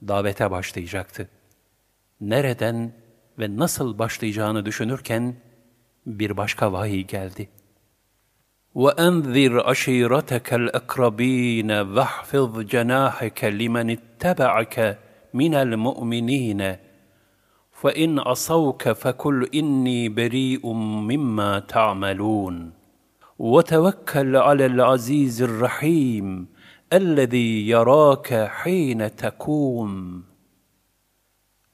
davete 0.07 0.51
başlayacaktı. 0.51 1.29
Nereden 2.21 2.93
ve 3.39 3.57
nasıl 3.57 3.99
başlayacağını 3.99 4.65
düşünürken 4.65 5.35
bir 6.05 6.37
başka 6.37 6.73
vahiy 6.73 7.03
geldi.'' 7.07 7.59
وانذر 8.75 9.53
عشيرتك 9.69 10.53
الاقربين 10.53 11.71
واحفظ 11.71 12.59
جناحك 12.59 13.45
لمن 13.45 13.89
اتبعك 13.89 14.99
من 15.33 15.53
المؤمنين 15.55 16.75
فان 17.71 18.19
عصوك 18.19 18.89
فقل 18.89 19.49
اني 19.55 20.09
بريء 20.09 20.67
مما 21.09 21.59
تعملون 21.59 22.71
وتوكل 23.39 24.35
على 24.35 24.65
العزيز 24.65 25.41
الرحيم 25.41 26.47
الذي 26.93 27.69
يراك 27.69 28.33
حين 28.47 29.15
تقوم 29.15 30.23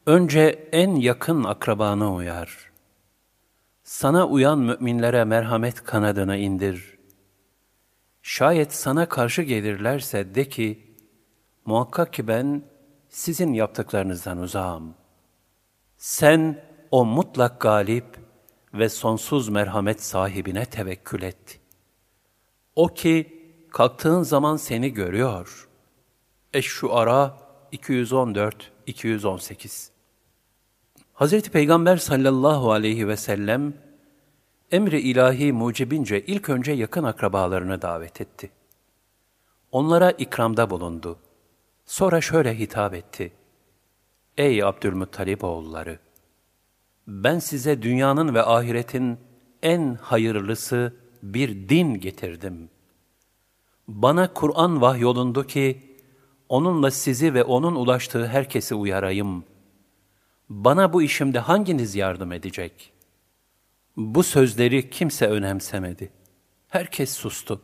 Önce 0.06 0.70
en 0.72 0.96
yakın 0.96 1.44
akrabanı 1.44 2.14
uyar. 2.14 2.72
Sana 3.84 4.28
uyan 4.28 4.60
müminlere 4.60 5.24
merhamet 5.24 5.84
kanadını 5.84 6.38
indir. 6.38 6.98
Şayet 8.22 8.74
sana 8.74 9.10
karşı 9.10 9.42
gelirlerse 9.42 10.36
de 10.36 10.50
ki, 10.50 10.96
muhakkak 11.66 12.14
ki 12.14 12.28
ben 12.28 12.64
sizin 13.10 13.54
yaptıklarınızdan 13.54 14.38
uzağım. 14.38 14.96
Sen 15.98 16.64
o 16.92 17.06
mutlak 17.06 17.62
galip 17.62 18.19
ve 18.75 18.89
sonsuz 18.89 19.49
merhamet 19.49 20.03
sahibine 20.03 20.65
tevekkül 20.65 21.23
et. 21.23 21.61
O 22.77 22.89
ki 22.89 23.41
kalktığın 23.71 24.23
zaman 24.23 24.57
seni 24.57 24.93
görüyor. 24.93 25.69
Eş-Şuara 26.55 27.37
214-218 27.73 29.91
Hazreti 31.13 31.51
Peygamber 31.51 31.97
sallallahu 31.97 32.73
aleyhi 32.73 33.09
ve 33.09 33.17
sellem 33.17 33.75
emri 34.73 35.01
ilahi 35.01 35.53
mucibince 35.53 36.21
ilk 36.21 36.49
önce 36.49 36.73
yakın 36.73 37.05
akrabalarını 37.05 37.83
davet 37.83 38.21
etti. 38.21 38.51
Onlara 39.73 40.11
ikramda 40.11 40.71
bulundu. 40.71 41.19
Sonra 41.87 42.21
şöyle 42.21 42.59
hitap 42.59 42.95
etti. 42.95 43.33
Ey 44.37 44.65
Abdülmuttalip 44.65 45.45
oğulları! 45.45 45.99
Ben 47.11 47.39
size 47.39 47.83
dünyanın 47.83 48.35
ve 48.35 48.43
ahiretin 48.43 49.19
en 49.63 49.95
hayırlısı 49.95 50.97
bir 51.23 51.69
din 51.69 51.95
getirdim. 51.95 52.71
Bana 53.89 54.35
Kur'an 54.35 54.81
vahyolundu 54.81 55.47
ki, 55.47 55.97
onunla 56.49 56.91
sizi 56.91 57.35
ve 57.35 57.45
onun 57.45 57.75
ulaştığı 57.75 58.27
herkesi 58.27 58.75
uyarayım. 58.75 59.45
Bana 60.49 60.93
bu 60.93 61.03
işimde 61.03 61.39
hanginiz 61.39 61.95
yardım 61.95 62.33
edecek? 62.33 62.93
Bu 63.97 64.23
sözleri 64.23 64.91
kimse 64.91 65.27
önemsemedi. 65.27 66.13
Herkes 66.69 67.13
sustu. 67.13 67.61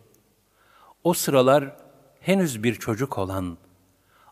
O 1.04 1.14
sıralar 1.14 1.76
henüz 2.20 2.62
bir 2.62 2.74
çocuk 2.74 3.18
olan, 3.18 3.58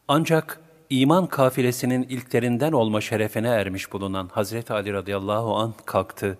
ancak 0.08 0.60
iman 1.00 1.26
kafilesinin 1.26 2.02
ilklerinden 2.02 2.72
olma 2.72 3.00
şerefine 3.00 3.48
ermiş 3.48 3.92
bulunan 3.92 4.28
Hazreti 4.28 4.72
Ali 4.72 4.92
radıyallahu 4.92 5.56
an 5.56 5.74
kalktı. 5.84 6.38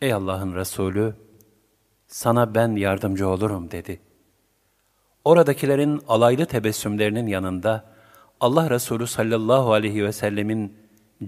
Ey 0.00 0.12
Allah'ın 0.12 0.54
Resulü, 0.54 1.14
sana 2.06 2.54
ben 2.54 2.76
yardımcı 2.76 3.28
olurum 3.28 3.70
dedi. 3.70 4.00
Oradakilerin 5.24 6.02
alaylı 6.08 6.46
tebessümlerinin 6.46 7.26
yanında 7.26 7.84
Allah 8.40 8.70
Resulü 8.70 9.06
sallallahu 9.06 9.72
aleyhi 9.72 10.04
ve 10.04 10.12
sellemin 10.12 10.76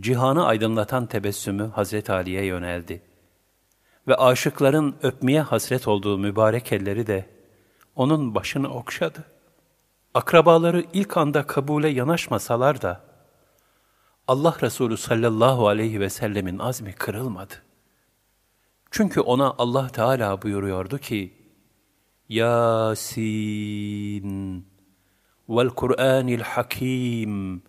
cihanı 0.00 0.46
aydınlatan 0.46 1.07
tebessümü 1.07 1.66
Hazreti 1.66 2.12
Ali'ye 2.12 2.44
yöneldi. 2.44 3.03
Ve 4.09 4.14
aşıkların 4.14 4.94
öpmeye 5.03 5.40
hasret 5.40 5.88
olduğu 5.88 6.18
mübarek 6.18 6.72
elleri 6.72 7.07
de 7.07 7.26
onun 7.96 8.34
başını 8.34 8.68
okşadı. 8.74 9.32
Akrabaları 10.14 10.84
ilk 10.92 11.16
anda 11.16 11.46
kabule 11.46 11.88
yanaşmasalar 11.88 12.82
da, 12.82 13.00
Allah 14.28 14.56
Resulü 14.62 14.96
sallallahu 14.96 15.68
aleyhi 15.68 16.00
ve 16.00 16.10
sellemin 16.10 16.58
azmi 16.58 16.92
kırılmadı. 16.92 17.54
Çünkü 18.90 19.20
ona 19.20 19.54
Allah 19.58 19.88
Teala 19.88 20.42
buyuruyordu 20.42 20.98
ki, 20.98 21.34
Yasin 22.28 23.46
vel 25.48 25.68
Kur'anil 25.68 26.40
Hakim 26.40 27.62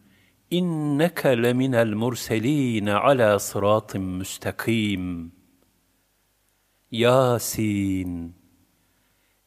inneke 0.52 1.44
leminel 1.44 1.94
murselin 1.94 2.86
ala 2.86 3.40
sıratın 3.40 4.02
müstakim. 4.02 5.32
Yasin 6.92 8.36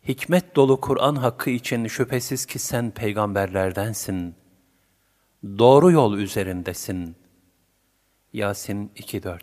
Hikmet 0.09 0.57
dolu 0.57 0.80
Kur'an 0.80 1.16
hakkı 1.16 1.50
için 1.50 1.86
şüphesiz 1.86 2.46
ki 2.46 2.59
sen 2.59 2.90
peygamberlerdensin. 2.90 4.34
Doğru 5.44 5.90
yol 5.90 6.18
üzerindesin. 6.18 7.16
Yasin 8.32 8.92
2-4 8.96 9.40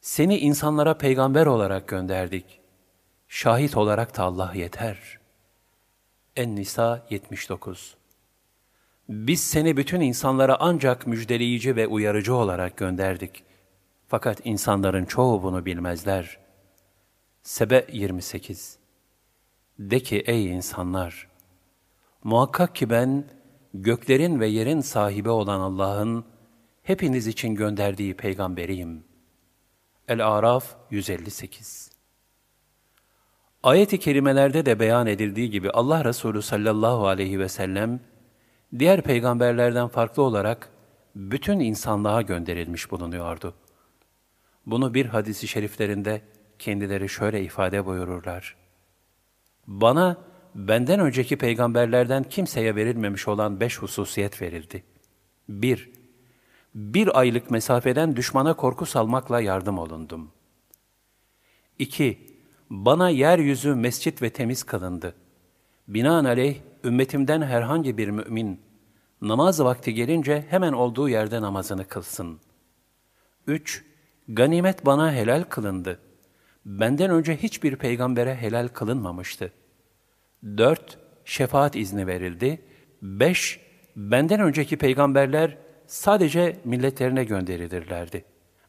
Seni 0.00 0.38
insanlara 0.38 0.98
peygamber 0.98 1.46
olarak 1.46 1.88
gönderdik. 1.88 2.60
Şahit 3.28 3.76
olarak 3.76 4.16
da 4.16 4.22
Allah 4.22 4.52
yeter. 4.54 5.18
En-Nisa 6.36 7.06
79 7.10 7.96
Biz 9.08 9.40
seni 9.40 9.76
bütün 9.76 10.00
insanlara 10.00 10.56
ancak 10.60 11.06
müjdeleyici 11.06 11.76
ve 11.76 11.86
uyarıcı 11.86 12.34
olarak 12.34 12.76
gönderdik. 12.76 13.44
Fakat 14.08 14.40
insanların 14.44 15.04
çoğu 15.04 15.42
bunu 15.42 15.66
bilmezler. 15.66 16.38
Sebe 17.42 17.86
28 17.92 18.78
de 19.78 20.00
ki 20.00 20.18
ey 20.26 20.46
insanlar! 20.46 21.28
Muhakkak 22.24 22.74
ki 22.74 22.90
ben 22.90 23.24
göklerin 23.74 24.40
ve 24.40 24.46
yerin 24.46 24.80
sahibi 24.80 25.30
olan 25.30 25.60
Allah'ın 25.60 26.24
hepiniz 26.82 27.26
için 27.26 27.54
gönderdiği 27.54 28.14
peygamberiyim. 28.14 29.04
El-Araf 30.08 30.76
158 30.90 31.90
Ayet-i 33.62 33.98
kerimelerde 33.98 34.66
de 34.66 34.80
beyan 34.80 35.06
edildiği 35.06 35.50
gibi 35.50 35.70
Allah 35.70 36.04
Resulü 36.04 36.42
sallallahu 36.42 37.06
aleyhi 37.06 37.38
ve 37.38 37.48
sellem, 37.48 38.00
diğer 38.78 39.02
peygamberlerden 39.02 39.88
farklı 39.88 40.22
olarak 40.22 40.70
bütün 41.16 41.60
insanlığa 41.60 42.22
gönderilmiş 42.22 42.90
bulunuyordu. 42.90 43.54
Bunu 44.66 44.94
bir 44.94 45.06
hadisi 45.06 45.48
şeriflerinde 45.48 46.22
kendileri 46.58 47.08
şöyle 47.08 47.42
ifade 47.42 47.86
buyururlar. 47.86 48.57
Bana 49.68 50.16
benden 50.54 51.00
önceki 51.00 51.36
peygamberlerden 51.36 52.22
kimseye 52.22 52.76
verilmemiş 52.76 53.28
olan 53.28 53.60
beş 53.60 53.78
hususiyet 53.78 54.42
verildi. 54.42 54.84
1. 55.48 55.90
Bir, 56.74 57.18
aylık 57.18 57.50
mesafeden 57.50 58.16
düşmana 58.16 58.56
korku 58.56 58.86
salmakla 58.86 59.40
yardım 59.40 59.78
olundum. 59.78 60.30
2. 61.78 62.26
Bana 62.70 63.10
yeryüzü 63.10 63.74
mescit 63.74 64.22
ve 64.22 64.30
temiz 64.30 64.62
kılındı. 64.62 65.14
Binaenaleyh 65.88 66.56
ümmetimden 66.84 67.42
herhangi 67.42 67.98
bir 67.98 68.08
mümin 68.08 68.60
namaz 69.22 69.60
vakti 69.60 69.94
gelince 69.94 70.46
hemen 70.50 70.72
olduğu 70.72 71.08
yerde 71.08 71.40
namazını 71.40 71.88
kılsın. 71.88 72.40
3. 73.46 73.84
Ganimet 74.28 74.86
bana 74.86 75.12
helal 75.12 75.42
kılındı. 75.42 76.00
Benden 76.68 77.10
önce 77.10 77.36
hiçbir 77.36 77.76
peygambere 77.76 78.34
helal 78.34 78.68
kılınmamıştı. 78.68 79.52
4. 80.44 80.98
Şefaat 81.24 81.76
izni 81.76 82.06
verildi. 82.06 82.62
5. 83.02 83.60
Benden 83.96 84.40
önceki 84.40 84.76
peygamberler 84.76 85.58
sadece 85.86 86.56
milletlerine 86.64 87.24
gönderilirlerdi. 87.24 88.24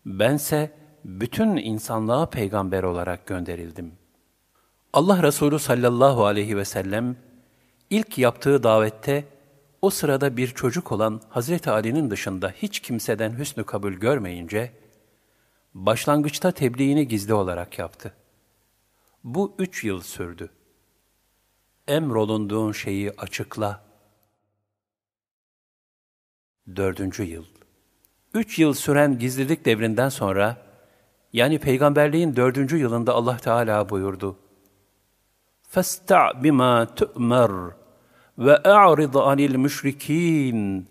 Bense 0.06 0.72
bütün 1.06 1.58
insanlığa 1.58 2.30
peygamber 2.30 2.84
olarak 2.84 3.28
gönderildim. 3.28 3.92
Allah 4.94 5.24
Resulü 5.24 5.60
sallallahu 5.60 6.26
aleyhi 6.26 6.58
ve 6.58 6.66
sellem 6.66 7.16
ilk 7.90 8.18
yaptığı 8.18 8.64
davette 8.64 9.26
o 9.82 9.90
sırada 9.90 10.38
bir 10.38 10.48
çocuk 10.48 10.92
olan 10.92 11.22
Hazreti 11.30 11.72
Ali'nin 11.72 12.12
dışında 12.12 12.50
hiç 12.50 12.80
kimseden 12.80 13.38
hüsnü 13.38 13.64
kabul 13.64 13.94
görmeyince, 13.94 14.72
başlangıçta 15.75 16.53
tebliğini 16.53 17.09
gizli 17.09 17.35
olarak 17.35 17.79
yaptı. 17.79 18.15
Bu 19.25 19.55
üç 19.59 19.85
yıl 19.85 20.01
sürdü 20.01 20.51
emrolunduğun 21.89 22.73
şeyi 22.73 23.11
açıkla. 23.11 23.85
Dördüncü 26.77 27.23
yıl. 27.23 27.45
Üç 28.35 28.59
yıl 28.59 28.75
süren 28.75 29.19
gizlilik 29.19 29.65
devrinden 29.65 30.09
sonra, 30.09 30.57
yani 31.33 31.59
peygamberliğin 31.59 32.37
dördüncü 32.37 32.77
yılında 32.77 33.13
Allah 33.15 33.37
Teala 33.37 33.89
buyurdu. 33.89 34.39
فَاسْتَعْ 35.73 36.43
بِمَا 36.43 36.87
تُؤْمَرْ 36.97 37.73
وَاَعْرِضْ 38.39 39.13
عَنِ 39.13 39.49
الْمُشْرِك۪ينَ 39.49 40.83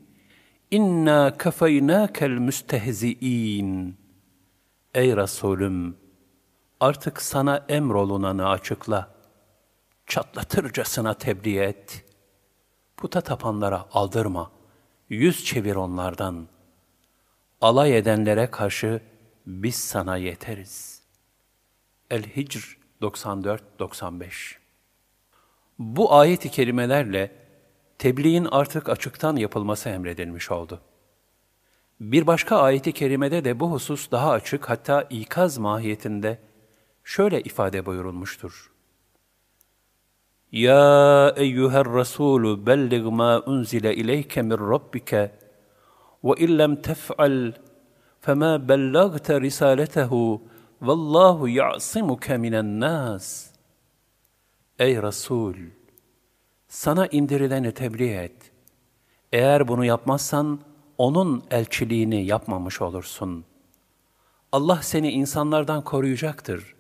İnna 0.72 1.38
kefeynâkel 1.38 2.32
müstehzi'in. 2.32 3.97
Ey 4.95 5.17
Resulüm! 5.17 5.97
Artık 6.81 7.23
sana 7.23 7.67
emrolunanı 7.69 8.49
açıkla 8.49 9.15
çatlatırcasına 10.07 11.15
tebliğ 11.15 11.59
et. 11.59 12.05
Puta 12.97 13.21
tapanlara 13.21 13.87
aldırma, 13.93 14.51
yüz 15.09 15.45
çevir 15.45 15.77
onlardan. 15.77 16.49
Alay 17.61 17.99
edenlere 17.99 18.51
karşı 18.51 19.03
biz 19.47 19.75
sana 19.75 20.17
yeteriz. 20.17 21.03
El-Hicr 22.11 22.79
94-95 23.03 24.57
Bu 25.79 26.15
ayet-i 26.15 26.51
kerimelerle 26.51 27.33
tebliğin 27.99 28.45
artık 28.51 28.89
açıktan 28.89 29.37
yapılması 29.37 29.89
emredilmiş 29.89 30.51
oldu. 30.51 30.81
Bir 32.01 32.27
başka 32.27 32.57
ayeti 32.57 32.93
kerimede 32.93 33.45
de 33.45 33.61
bu 33.61 33.71
husus 33.73 34.11
daha 34.11 34.31
açık 34.31 34.71
hatta 34.71 35.03
ikaz 35.03 35.59
mahiyetinde 35.59 36.39
şöyle 37.05 37.41
ifade 37.41 37.87
buyurulmuştur. 37.87 38.73
Ya 40.53 41.35
eyyuher 41.37 41.85
Resulü 41.85 42.67
bellig 42.67 43.05
ma 43.05 43.43
unzile 43.47 43.95
ileyke 43.95 44.43
min 44.43 44.59
rabbike 44.59 45.33
ve 46.25 46.33
illem 46.39 46.77
tef'al 46.77 47.53
fema 48.21 48.69
bellagte 48.69 49.41
risaletehu 49.41 50.43
vallahu 50.83 51.49
ya'simuke 51.49 52.37
minen 52.37 52.81
nas. 52.81 53.51
Ey 54.79 55.03
Resul! 55.03 55.55
Sana 56.69 57.07
indirileni 57.07 57.73
tebliğ 57.73 58.15
et. 58.15 58.53
Eğer 59.33 59.69
bunu 59.69 59.85
yapmazsan, 59.85 60.61
onun 60.99 61.45
elçiliğini 61.51 62.25
yapmamış 62.27 62.81
olursun. 62.81 63.45
Allah 64.53 64.83
seni 64.83 65.11
insanlardan 65.11 65.85
koruyacaktır. 65.85 66.75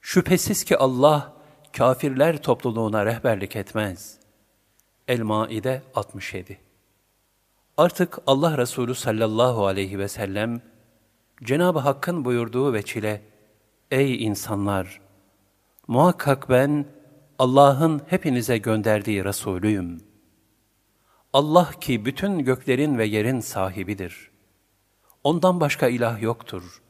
Şüphesiz 0.00 0.64
ki 0.64 0.78
Allah 0.78 1.32
kafirler 1.72 2.42
topluluğuna 2.42 3.06
rehberlik 3.06 3.56
etmez. 3.56 4.18
El-Maide 5.08 5.82
67 5.94 6.58
Artık 7.76 8.18
Allah 8.26 8.58
Resulü 8.58 8.94
sallallahu 8.94 9.66
aleyhi 9.66 9.98
ve 9.98 10.08
sellem 10.08 10.62
Cenab-ı 11.42 11.78
Hakk'ın 11.78 12.24
buyurduğu 12.24 12.72
veçile 12.72 13.22
Ey 13.90 14.24
insanlar! 14.24 15.00
Muhakkak 15.88 16.48
ben 16.48 16.86
Allah'ın 17.38 18.02
hepinize 18.06 18.58
gönderdiği 18.58 19.24
Resulüyüm. 19.24 20.05
Allah 21.36 21.70
ki 21.80 22.04
bütün 22.04 22.38
göklerin 22.38 22.98
ve 22.98 23.04
yerin 23.04 23.40
sahibidir. 23.40 24.30
Ondan 25.24 25.60
başka 25.60 25.88
ilah 25.88 26.22
yoktur. 26.22 26.82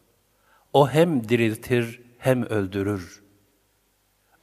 O 0.72 0.88
hem 0.88 1.28
diriltir 1.28 2.00
hem 2.18 2.42
öldürür. 2.42 3.22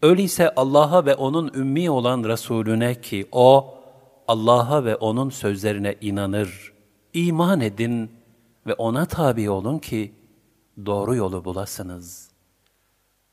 Öyleyse 0.01 0.55
Allah'a 0.55 1.05
ve 1.05 1.15
O'nun 1.15 1.51
ümmi 1.53 1.89
olan 1.89 2.23
Resulüne 2.23 3.01
ki 3.01 3.27
O, 3.31 3.77
Allah'a 4.27 4.85
ve 4.85 4.95
O'nun 4.95 5.29
sözlerine 5.29 5.95
inanır, 6.01 6.73
iman 7.13 7.61
edin 7.61 8.11
ve 8.67 8.73
O'na 8.73 9.05
tabi 9.05 9.49
olun 9.49 9.79
ki 9.79 10.13
doğru 10.85 11.15
yolu 11.15 11.45
bulasınız. 11.45 12.31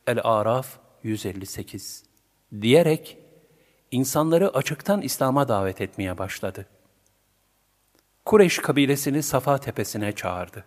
El-Araf 0.07 0.79
158 1.03 2.05
diyerek 2.61 3.19
insanları 3.91 4.55
açıktan 4.55 5.03
İslam'a 5.03 5.49
davet 5.49 5.81
etmeye 5.81 6.19
başladı. 6.19 6.67
Kureyş 8.25 8.59
kabilesini 8.59 9.23
Safa 9.23 9.59
tepesine 9.59 10.13
çağırdı. 10.13 10.65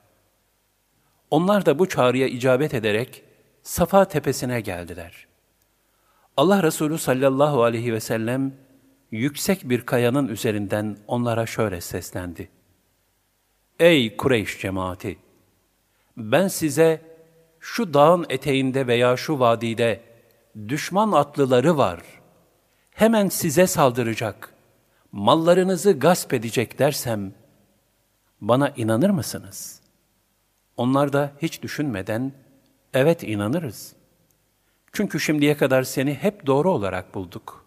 Onlar 1.32 1.66
da 1.66 1.80
bu 1.80 1.90
çağrıya 1.90 2.28
icabet 2.28 2.74
ederek 2.74 3.24
Safa 3.64 4.06
tepesine 4.06 4.62
geldiler. 4.62 5.28
Allah 6.38 6.64
Resulü 6.64 6.98
sallallahu 6.98 7.64
aleyhi 7.64 7.94
ve 7.94 8.00
sellem 8.00 8.54
yüksek 9.12 9.70
bir 9.70 9.86
kayanın 9.86 10.28
üzerinden 10.28 10.98
onlara 11.08 11.46
şöyle 11.46 11.82
seslendi. 11.82 12.50
Ey 13.80 14.18
Kureyş 14.18 14.62
cemaati! 14.62 15.18
Ben 16.18 16.48
size 16.48 17.02
şu 17.60 17.94
dağın 17.94 18.26
eteğinde 18.30 18.88
veya 18.88 19.18
şu 19.18 19.40
vadide 19.40 20.02
düşman 20.68 21.12
atlıları 21.12 21.78
var. 21.78 22.02
Hemen 22.94 23.30
size 23.30 23.68
saldıracak, 23.68 24.54
mallarınızı 25.12 25.92
gasp 25.92 26.34
edecek 26.34 26.80
dersem, 26.80 27.34
bana 28.42 28.70
inanır 28.70 29.10
mısınız? 29.10 29.82
Onlar 30.78 31.14
da 31.14 31.32
hiç 31.42 31.62
düşünmeden, 31.62 32.32
evet 32.94 33.24
inanırız. 33.24 33.94
Çünkü 34.92 35.20
şimdiye 35.20 35.58
kadar 35.58 35.84
seni 35.84 36.14
hep 36.14 36.46
doğru 36.46 36.72
olarak 36.72 37.16
bulduk. 37.16 37.66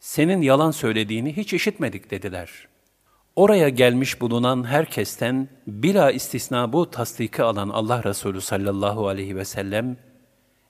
Senin 0.00 0.42
yalan 0.42 0.70
söylediğini 0.70 1.36
hiç 1.36 1.52
işitmedik 1.52 2.10
dediler. 2.10 2.68
Oraya 3.36 3.68
gelmiş 3.68 4.20
bulunan 4.20 4.64
herkesten 4.64 5.48
bila 5.66 6.10
istisna 6.10 6.72
bu 6.72 6.90
tasdiki 6.90 7.42
alan 7.42 7.68
Allah 7.68 8.04
Resulü 8.04 8.40
sallallahu 8.40 9.08
aleyhi 9.08 9.36
ve 9.36 9.44
sellem, 9.44 9.96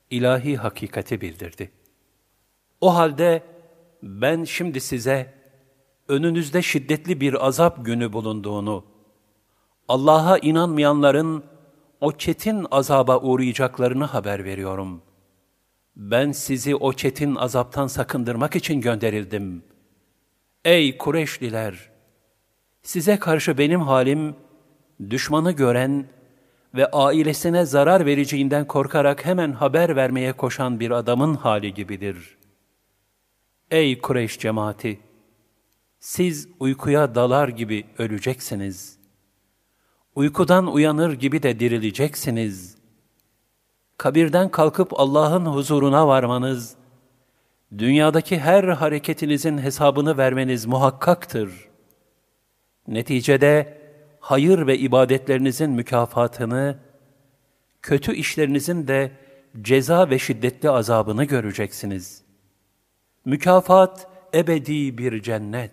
ilahi 0.09 0.57
hakikati 0.57 1.21
bildirdi. 1.21 1.71
O 2.81 2.95
halde 2.95 3.50
ben 4.03 4.43
şimdi 4.43 4.81
size 4.81 5.33
önünüzde 6.07 6.61
şiddetli 6.61 7.21
bir 7.21 7.45
azap 7.47 7.85
günü 7.85 8.13
bulunduğunu, 8.13 8.85
Allah'a 9.87 10.37
inanmayanların 10.37 11.43
o 12.01 12.11
çetin 12.11 12.67
azaba 12.71 13.19
uğrayacaklarını 13.19 14.05
haber 14.05 14.45
veriyorum. 14.45 15.01
Ben 15.95 16.31
sizi 16.31 16.75
o 16.75 16.93
çetin 16.93 17.35
azaptan 17.35 17.87
sakındırmak 17.87 18.55
için 18.55 18.81
gönderildim. 18.81 19.63
Ey 20.65 20.97
Kureyşliler! 20.97 21.89
Size 22.83 23.19
karşı 23.19 23.57
benim 23.57 23.81
halim, 23.81 24.35
düşmanı 25.09 25.51
gören 25.51 26.05
ve 26.75 26.91
ailesine 26.91 27.65
zarar 27.65 28.05
vereceğinden 28.05 28.67
korkarak 28.67 29.25
hemen 29.25 29.51
haber 29.51 29.95
vermeye 29.95 30.33
koşan 30.33 30.79
bir 30.79 30.91
adamın 30.91 31.35
hali 31.35 31.73
gibidir. 31.73 32.40
Ey 33.71 34.01
Kureyş 34.01 34.39
cemaati! 34.39 34.99
Siz 35.99 36.47
uykuya 36.59 37.15
dalar 37.15 37.47
gibi 37.47 37.85
öleceksiniz. 37.97 38.97
Uykudan 40.15 40.73
uyanır 40.73 41.13
gibi 41.13 41.43
de 41.43 41.59
dirileceksiniz. 41.59 42.77
Kabirden 43.97 44.49
kalkıp 44.49 44.99
Allah'ın 44.99 45.45
huzuruna 45.45 46.07
varmanız, 46.07 46.75
dünyadaki 47.77 48.39
her 48.39 48.63
hareketinizin 48.63 49.57
hesabını 49.57 50.17
vermeniz 50.17 50.65
muhakkaktır. 50.65 51.69
Neticede, 52.87 53.81
hayır 54.19 54.67
ve 54.67 54.77
ibadetlerinizin 54.77 55.69
mükafatını, 55.71 56.79
kötü 57.81 58.15
işlerinizin 58.15 58.87
de 58.87 59.11
ceza 59.61 60.09
ve 60.09 60.19
şiddetli 60.19 60.69
azabını 60.69 61.23
göreceksiniz. 61.23 62.30
Mükafat 63.25 64.07
ebedi 64.33 64.97
bir 64.97 65.21
cennet, 65.21 65.71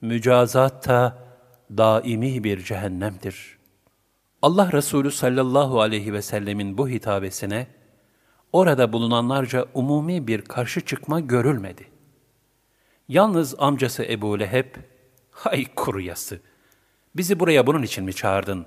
mücazat 0.00 0.88
da 0.88 1.18
daimi 1.70 2.44
bir 2.44 2.64
cehennemdir. 2.64 3.58
Allah 4.42 4.72
Resulü 4.72 5.10
sallallahu 5.10 5.80
aleyhi 5.80 6.12
ve 6.12 6.22
sellemin 6.22 6.78
bu 6.78 6.88
hitabesine, 6.88 7.66
orada 8.52 8.92
bulunanlarca 8.92 9.66
umumi 9.74 10.26
bir 10.26 10.42
karşı 10.42 10.80
çıkma 10.80 11.20
görülmedi. 11.20 11.86
Yalnız 13.08 13.54
amcası 13.58 14.04
Ebu 14.04 14.40
Leheb, 14.40 14.74
hay 15.30 15.64
kuruyası, 15.76 16.40
bizi 17.16 17.40
buraya 17.40 17.66
bunun 17.66 17.82
için 17.82 18.04
mi 18.04 18.14
çağırdın? 18.14 18.66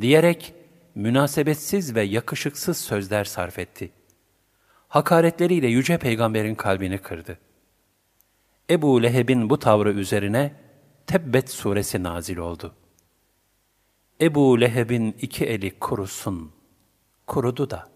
Diyerek 0.00 0.54
münasebetsiz 0.94 1.94
ve 1.94 2.02
yakışıksız 2.02 2.78
sözler 2.78 3.24
sarf 3.24 3.58
etti. 3.58 3.92
Hakaretleriyle 4.94 5.66
Yüce 5.66 5.98
Peygamber'in 5.98 6.54
kalbini 6.54 6.98
kırdı. 6.98 7.38
Ebu 8.70 9.02
Leheb'in 9.02 9.50
bu 9.50 9.58
tavrı 9.58 9.92
üzerine 9.92 10.54
Tebbet 11.06 11.50
suresi 11.50 12.02
nazil 12.02 12.36
oldu. 12.36 12.74
Ebu 14.20 14.60
Leheb'in 14.60 15.16
iki 15.20 15.44
eli 15.44 15.78
kurusun, 15.78 16.52
kurudu 17.26 17.70
da. 17.70 17.88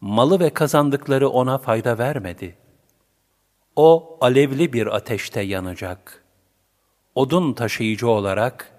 Malı 0.00 0.40
ve 0.40 0.50
kazandıkları 0.50 1.28
ona 1.28 1.58
fayda 1.58 1.98
vermedi. 1.98 2.56
O 3.76 4.18
alevli 4.20 4.72
bir 4.72 4.86
ateşte 4.86 5.40
yanacak.'' 5.40 6.22
odun 7.14 7.52
taşıyıcı 7.52 8.08
olarak 8.08 8.72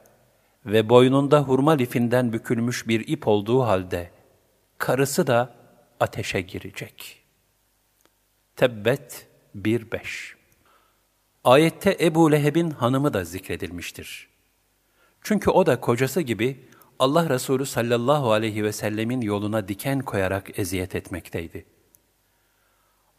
ve 0.66 0.90
boynunda 0.90 1.42
hurma 1.42 1.72
lifinden 1.72 2.34
bükülmüş 2.34 2.88
bir 2.88 3.08
ip 3.08 3.28
olduğu 3.28 3.64
halde 3.64 4.12
karısı 4.78 5.28
da 5.28 5.57
ateşe 6.00 6.42
girecek. 6.42 7.24
Tebbet 8.56 9.28
1-5 9.56 10.38
Ayette 11.44 11.98
Ebu 12.02 12.32
Leheb'in 12.32 12.72
hanımı 12.72 13.14
da 13.14 13.24
zikredilmiştir. 13.24 14.28
Çünkü 15.22 15.50
o 15.50 15.66
da 15.66 15.82
kocası 15.82 16.22
gibi 16.22 16.70
Allah 17.00 17.30
Resulü 17.30 17.66
sallallahu 17.66 18.32
aleyhi 18.32 18.64
ve 18.64 18.72
sellemin 18.72 19.22
yoluna 19.22 19.68
diken 19.68 20.00
koyarak 20.00 20.60
eziyet 20.60 20.96
etmekteydi. 20.96 21.66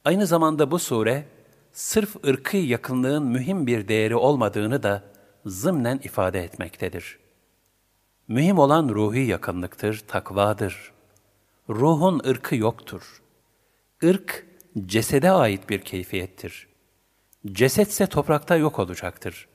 Aynı 0.05 0.27
zamanda 0.27 0.71
bu 0.71 0.79
sure, 0.79 1.25
sırf 1.73 2.25
ırkı 2.27 2.57
yakınlığın 2.57 3.27
mühim 3.27 3.67
bir 3.67 3.89
değeri 3.89 4.17
olmadığını 4.17 4.83
da 4.83 5.05
zımnen 5.47 6.01
ifade 6.05 6.45
etmektedir. 6.45 7.19
Mühim 8.29 8.59
olan 8.59 8.89
ruhi 8.89 9.21
yakınlıktır, 9.27 10.05
takvadır. 10.09 10.93
Ruhun 11.69 12.21
ırkı 12.27 12.57
yoktur. 12.57 13.23
Irk, 14.03 14.47
cesede 14.87 15.31
ait 15.31 15.71
bir 15.71 15.81
keyfiyettir. 15.81 16.69
Cesetse 17.47 18.07
toprakta 18.07 18.57
yok 18.57 18.79
olacaktır. 18.79 19.49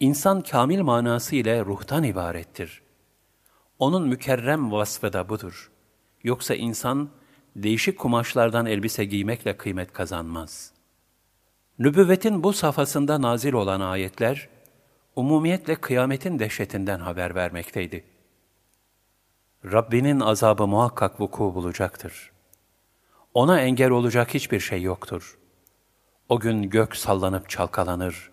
İnsan 0.00 0.40
kamil 0.40 0.80
manası 0.80 1.36
ile 1.36 1.64
ruhtan 1.64 2.04
ibarettir. 2.04 2.82
Onun 3.78 4.08
mükerrem 4.08 4.72
vasfı 4.72 5.12
da 5.12 5.28
budur. 5.28 5.70
Yoksa 6.22 6.54
insan, 6.54 7.10
değişik 7.56 7.98
kumaşlardan 7.98 8.66
elbise 8.66 9.04
giymekle 9.04 9.56
kıymet 9.56 9.92
kazanmaz.'' 9.92 10.74
Nübüvvetin 11.78 12.42
bu 12.42 12.52
safhasında 12.52 13.22
nazil 13.22 13.52
olan 13.52 13.80
ayetler, 13.80 14.48
umumiyetle 15.16 15.74
kıyametin 15.74 16.38
dehşetinden 16.38 17.00
haber 17.00 17.34
vermekteydi. 17.34 18.04
Rabbinin 19.72 20.20
azabı 20.20 20.66
muhakkak 20.66 21.20
vuku 21.20 21.54
bulacaktır. 21.54 22.32
Ona 23.34 23.60
engel 23.60 23.90
olacak 23.90 24.34
hiçbir 24.34 24.60
şey 24.60 24.82
yoktur. 24.82 25.38
O 26.28 26.40
gün 26.40 26.62
gök 26.62 26.96
sallanıp 26.96 27.48
çalkalanır. 27.48 28.30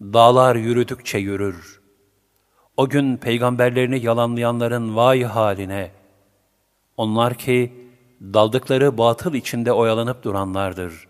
Dağlar 0.00 0.56
yürüdükçe 0.56 1.18
yürür. 1.18 1.80
O 2.76 2.88
gün 2.88 3.16
peygamberlerini 3.16 4.04
yalanlayanların 4.04 4.96
vay 4.96 5.22
haline. 5.22 5.90
Onlar 6.96 7.34
ki 7.34 7.90
daldıkları 8.20 8.98
batıl 8.98 9.34
içinde 9.34 9.72
oyalanıp 9.72 10.22
duranlardır. 10.22 11.08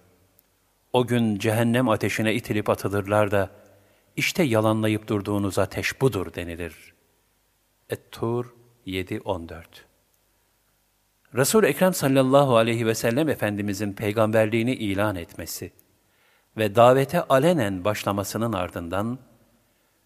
O 0.92 1.06
gün 1.06 1.38
cehennem 1.38 1.88
ateşine 1.88 2.34
itilip 2.34 2.70
atılırlar 2.70 3.30
da, 3.30 3.50
işte 4.16 4.42
yalanlayıp 4.42 5.08
durduğunuz 5.08 5.58
ateş 5.58 6.00
budur 6.00 6.34
denilir. 6.34 6.94
Et-Tur 7.90 8.57
7-14 8.88 9.62
Resul 11.34 11.64
Ekrem 11.64 11.94
sallallahu 11.94 12.56
aleyhi 12.56 12.86
ve 12.86 12.94
sellem 12.94 13.28
Efendimizin 13.28 13.92
peygamberliğini 13.92 14.74
ilan 14.74 15.16
etmesi 15.16 15.72
ve 16.56 16.74
davete 16.74 17.22
alenen 17.22 17.84
başlamasının 17.84 18.52
ardından, 18.52 19.18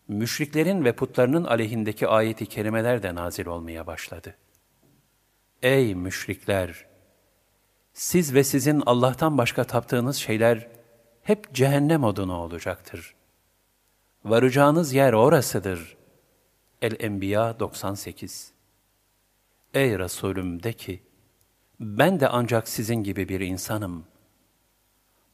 müşriklerin 0.08 0.84
ve 0.84 0.92
putlarının 0.92 1.44
aleyhindeki 1.44 2.08
ayeti 2.08 2.46
kerimeler 2.46 3.02
de 3.02 3.14
nazil 3.14 3.46
olmaya 3.46 3.86
başladı. 3.86 4.34
Ey 5.62 5.94
müşrikler! 5.94 6.86
Siz 7.92 8.34
ve 8.34 8.44
sizin 8.44 8.82
Allah'tan 8.86 9.38
başka 9.38 9.64
taptığınız 9.64 10.16
şeyler 10.16 10.68
hep 11.22 11.54
cehennem 11.54 12.04
odunu 12.04 12.36
olacaktır. 12.36 13.14
Varacağınız 14.24 14.92
yer 14.92 15.12
orasıdır. 15.12 15.96
El-Enbiya 16.82 17.60
98 17.60 18.52
Ey 19.74 19.98
Resulüm 19.98 20.62
de 20.62 20.72
ki, 20.72 21.02
ben 21.80 22.20
de 22.20 22.28
ancak 22.28 22.68
sizin 22.68 22.94
gibi 22.94 23.28
bir 23.28 23.40
insanım. 23.40 24.04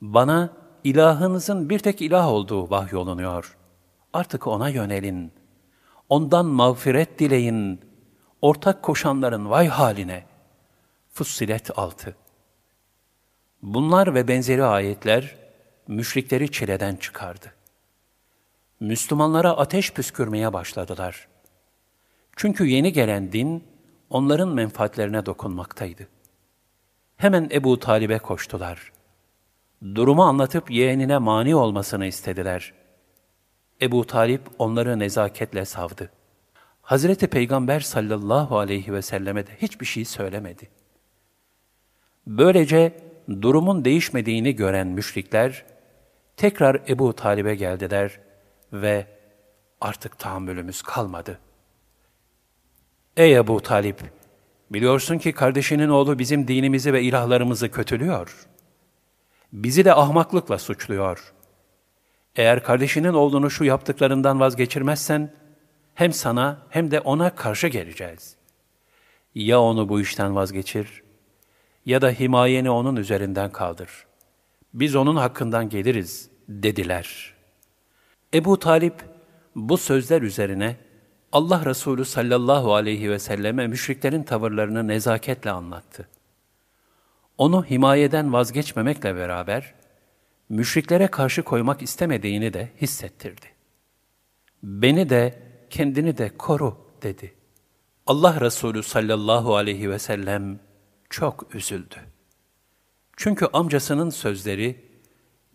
Bana 0.01 0.52
ilahınızın 0.85 1.70
bir 1.70 1.78
tek 1.78 2.02
ilah 2.02 2.28
olduğu 2.28 2.70
vahyolunuyor. 2.70 3.56
Artık 4.12 4.47
ona 4.47 4.69
yönelin. 4.69 5.32
Ondan 6.09 6.47
mağfiret 6.47 7.19
dileyin. 7.19 7.81
Ortak 8.43 8.82
koşanların 8.82 9.51
vay 9.51 9.69
haline. 9.69 10.24
Fussilet 11.12 11.78
6 11.78 12.16
Bunlar 13.62 14.15
ve 14.15 14.28
benzeri 14.28 14.65
ayetler 14.65 15.36
müşrikleri 15.89 16.52
çileden 16.52 16.97
çıkardı. 16.97 17.55
Müslümanlara 18.81 19.51
ateş 19.56 19.93
püskürmeye 19.93 20.52
başladılar. 20.52 21.28
Çünkü 22.36 22.66
yeni 22.66 22.93
gelen 22.93 23.32
din 23.32 23.65
onların 24.10 24.48
menfaatlerine 24.48 25.26
dokunmaktaydı. 25.26 26.09
Hemen 27.16 27.48
Ebu 27.52 27.78
Talib'e 27.78 28.18
koştular. 28.18 28.93
Durumu 29.94 30.22
anlatıp 30.22 30.70
yeğenine 30.70 31.18
mani 31.18 31.55
olmasını 31.55 32.06
istediler. 32.06 32.72
Ebu 33.82 34.06
Talip 34.06 34.43
onları 34.59 34.98
nezaketle 34.98 35.64
savdı. 35.64 36.10
Hazreti 36.82 37.26
Peygamber 37.26 37.80
sallallahu 37.80 38.59
aleyhi 38.59 38.93
ve 38.93 39.02
selleme 39.02 39.47
de 39.47 39.51
hiçbir 39.62 39.86
şey 39.86 40.05
söylemedi. 40.05 40.68
Böylece 42.26 43.01
durumun 43.43 43.85
değişmediğini 43.85 44.56
gören 44.56 44.86
müşrikler, 44.86 45.64
tekrar 46.36 46.82
Ebu 46.89 47.12
Talib'e 47.12 47.55
geldiler 47.55 48.20
ve 48.72 49.06
artık 49.80 50.18
tahammülümüz 50.18 50.82
kalmadı. 50.82 51.39
Ey 53.19 53.36
Ebu 53.36 53.61
Talip! 53.61 54.01
Biliyorsun 54.70 55.19
ki 55.19 55.32
kardeşinin 55.32 55.89
oğlu 55.89 56.19
bizim 56.19 56.49
dinimizi 56.49 56.93
ve 56.93 57.03
ilahlarımızı 57.03 57.70
kötülüyor. 57.70 58.47
Bizi 59.53 59.85
de 59.85 59.95
ahmaklıkla 59.95 60.59
suçluyor. 60.59 61.32
Eğer 62.36 62.62
kardeşinin 62.62 63.12
oğlunu 63.12 63.51
şu 63.51 63.65
yaptıklarından 63.65 64.40
vazgeçirmezsen, 64.40 65.35
hem 65.95 66.12
sana 66.12 66.66
hem 66.70 66.90
de 66.90 67.01
ona 67.01 67.35
karşı 67.35 67.69
geleceğiz. 67.69 68.36
Ya 69.35 69.61
onu 69.61 69.89
bu 69.89 70.01
işten 70.01 70.36
vazgeçir, 70.36 71.03
ya 71.86 72.03
da 72.03 72.11
himayeni 72.11 72.70
onun 72.70 72.97
üzerinden 72.97 73.53
kaldır. 73.53 73.90
Biz 74.74 74.97
onun 74.97 75.16
hakkından 75.16 75.69
geliriz, 75.69 76.31
dediler. 76.49 77.35
Ebu 78.35 78.59
Talip, 78.59 78.95
bu 79.57 79.77
sözler 79.77 80.23
üzerine, 80.23 80.88
Allah 81.32 81.64
Resulü 81.64 82.05
sallallahu 82.05 82.74
aleyhi 82.74 83.10
ve 83.10 83.18
selleme 83.18 83.66
müşriklerin 83.66 84.22
tavırlarını 84.22 84.88
nezaketle 84.88 85.50
anlattı. 85.50 86.09
Onu 87.38 87.64
himayeden 87.64 88.32
vazgeçmemekle 88.32 89.16
beraber, 89.16 89.74
müşriklere 90.48 91.06
karşı 91.06 91.42
koymak 91.42 91.82
istemediğini 91.82 92.52
de 92.52 92.68
hissettirdi. 92.80 93.46
Beni 94.62 95.10
de, 95.10 95.42
kendini 95.70 96.18
de 96.18 96.36
koru 96.38 96.76
dedi. 97.02 97.34
Allah 98.06 98.40
Resulü 98.40 98.82
sallallahu 98.82 99.56
aleyhi 99.56 99.90
ve 99.90 99.98
sellem 99.98 100.60
çok 101.10 101.55
üzüldü. 101.55 101.96
Çünkü 103.16 103.46
amcasının 103.52 104.10
sözleri, 104.10 104.88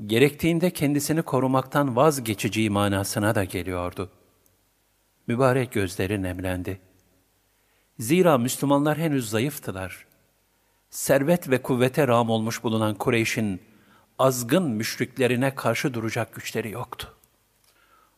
gerektiğinde 0.06 0.72
kendisini 0.72 1.22
korumaktan 1.22 1.96
vazgeçeceği 1.96 2.70
manasına 2.70 3.36
da 3.36 3.44
geliyordu.'' 3.44 4.23
Mübarek 5.27 5.73
gözleri 5.73 6.23
nemlendi. 6.23 6.81
Zira 7.99 8.39
Müslümanlar 8.39 8.99
henüz 8.99 9.31
zayıftılar. 9.31 10.07
Servet 10.91 11.51
ve 11.51 11.63
kuvvete 11.63 12.09
rağm 12.09 12.31
olmuş 12.31 12.63
bulunan 12.63 12.95
Kureyş'in 12.95 13.61
azgın 14.19 14.71
müşriklerine 14.71 15.55
karşı 15.55 15.95
duracak 15.95 16.35
güçleri 16.35 16.71
yoktu. 16.71 17.15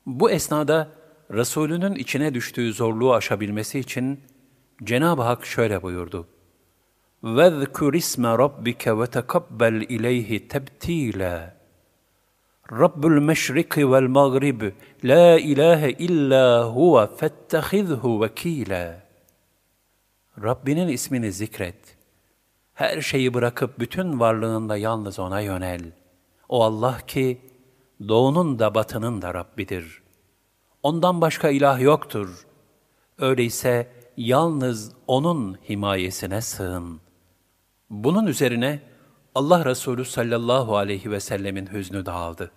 Bu 0.07 0.31
esnada 0.31 1.01
Resulünün 1.33 1.95
içine 1.95 2.35
düştüğü 2.35 2.73
zorluğu 2.73 3.15
aşabilmesi 3.15 3.79
için 3.79 4.21
Cenab-ı 4.85 5.23
Hak 5.23 5.47
şöyle 5.47 5.83
buyurdu. 5.83 6.29
وَذْكُرِ 7.23 7.97
اسْمَ 7.97 8.25
رَبِّكَ 8.45 8.85
وَتَقَبَّلْ 9.01 9.87
اِلَيْهِ 9.87 10.49
تَبْتِيلًا 10.49 11.54
Rabbül 12.72 13.22
meşriki 13.22 13.92
vel 13.92 14.08
mağrib, 14.08 14.62
la 15.04 15.40
ilahe 15.40 15.92
illa 15.92 16.66
huve 16.76 17.08
fettehizhu 17.16 18.22
vekile. 18.22 19.02
Rabbinin 20.44 20.88
ismini 20.88 21.32
zikret. 21.32 21.98
Her 22.74 23.02
şeyi 23.02 23.34
bırakıp 23.34 23.80
bütün 23.80 24.20
varlığında 24.20 24.78
yalnız 24.78 25.20
O'na 25.20 25.40
yönel. 25.40 25.82
O 26.50 26.64
Allah 26.64 26.98
ki, 27.08 27.42
doğunun 28.08 28.60
da 28.60 28.76
batının 28.76 29.22
da 29.22 29.34
Rabbidir. 29.34 30.02
Ondan 30.84 31.22
başka 31.22 31.50
ilah 31.50 31.82
yoktur. 31.82 32.46
Öyleyse 33.18 33.88
yalnız 34.18 34.92
O'nun 35.08 35.58
himayesine 35.70 36.42
sığın. 36.42 37.00
Bunun 37.90 38.28
üzerine, 38.28 38.80
Allah 39.36 39.66
Resulü 39.66 40.06
sallallahu 40.06 40.78
aleyhi 40.78 41.12
ve 41.12 41.20
sellemin 41.20 41.68
hüznü 41.74 42.06
dağıldı. 42.06 42.52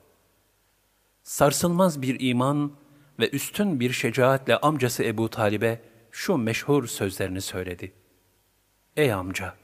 Sarsılmaz 1.23 2.03
bir 2.03 2.17
iman 2.21 2.73
ve 3.21 3.31
üstün 3.31 3.81
bir 3.81 3.91
şecaatle 3.91 4.57
amcası 4.57 5.05
Ebu 5.05 5.29
Talib'e 5.29 5.83
şu 6.11 6.37
meşhur 6.37 6.87
sözlerini 6.87 7.41
söyledi. 7.41 7.93
Ey 8.97 9.13
amca! 9.13 9.55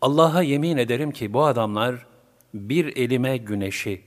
Allah'a 0.00 0.42
yemin 0.42 0.76
ederim 0.76 1.10
ki 1.10 1.32
bu 1.32 1.44
adamlar 1.44 2.06
bir 2.54 2.96
elime 2.96 3.36
güneşi, 3.36 4.04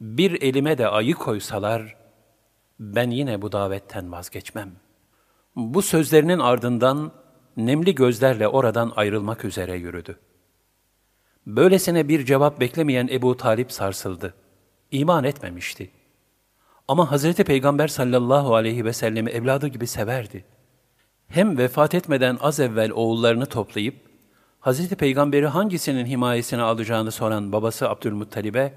bir 0.00 0.42
elime 0.42 0.78
de 0.78 0.88
ayı 0.88 1.14
koysalar, 1.14 1.96
ben 2.80 3.10
yine 3.10 3.42
bu 3.42 3.52
davetten 3.52 4.12
vazgeçmem. 4.12 4.72
Bu 5.56 5.82
sözlerinin 5.82 6.38
ardından 6.38 7.12
nemli 7.56 7.94
gözlerle 7.94 8.48
oradan 8.48 8.92
ayrılmak 8.96 9.44
üzere 9.44 9.76
yürüdü. 9.76 10.18
Böylesine 11.46 12.08
bir 12.08 12.24
cevap 12.24 12.60
beklemeyen 12.60 13.08
Ebu 13.08 13.36
Talip 13.36 13.72
sarsıldı. 13.72 14.34
İman 14.90 15.24
etmemişti. 15.24 15.90
Ama 16.88 17.10
Hazreti 17.10 17.44
Peygamber 17.44 17.88
sallallahu 17.88 18.54
aleyhi 18.54 18.84
ve 18.84 18.92
sellemi 18.92 19.30
evladı 19.30 19.68
gibi 19.68 19.86
severdi. 19.86 20.44
Hem 21.28 21.58
vefat 21.58 21.94
etmeden 21.94 22.38
az 22.40 22.60
evvel 22.60 22.90
oğullarını 22.90 23.46
toplayıp, 23.46 23.94
Hazreti 24.60 24.96
Peygamber'i 24.96 25.46
hangisinin 25.46 26.06
himayesine 26.06 26.62
alacağını 26.62 27.10
soran 27.12 27.52
babası 27.52 27.88
Abdülmuttalib'e, 27.88 28.74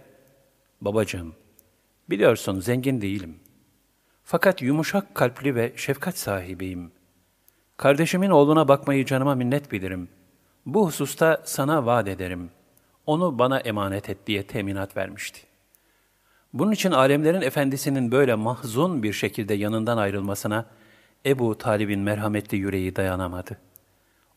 Babacığım, 0.82 1.36
biliyorsun 2.10 2.60
zengin 2.60 3.02
değilim. 3.02 3.40
Fakat 4.24 4.62
yumuşak 4.62 5.16
kalpli 5.16 5.56
ve 5.56 5.74
şefkat 5.76 6.18
sahibiyim. 6.18 6.92
Kardeşimin 7.78 8.30
oğluna 8.30 8.68
bakmayı 8.68 9.06
canıma 9.06 9.36
minnet 9.36 9.72
bilirim. 9.72 10.10
Bu 10.66 10.88
hususta 10.88 11.42
sana 11.46 11.86
vaat 11.86 12.08
ederim.'' 12.08 12.59
Onu 13.10 13.40
bana 13.40 13.60
emanet 13.60 14.10
et 14.10 14.18
diye 14.28 14.44
teminat 14.44 14.98
vermişti. 14.98 15.42
Bunun 16.54 16.72
için 16.72 16.92
alemlerin 16.92 17.42
efendisinin 17.42 18.12
böyle 18.12 18.36
mahzun 18.36 19.04
bir 19.04 19.14
şekilde 19.14 19.54
yanından 19.54 19.98
ayrılmasına 19.98 20.66
Ebu 21.26 21.58
Talib'in 21.58 22.00
merhametli 22.00 22.58
yüreği 22.58 22.96
dayanamadı. 22.96 23.58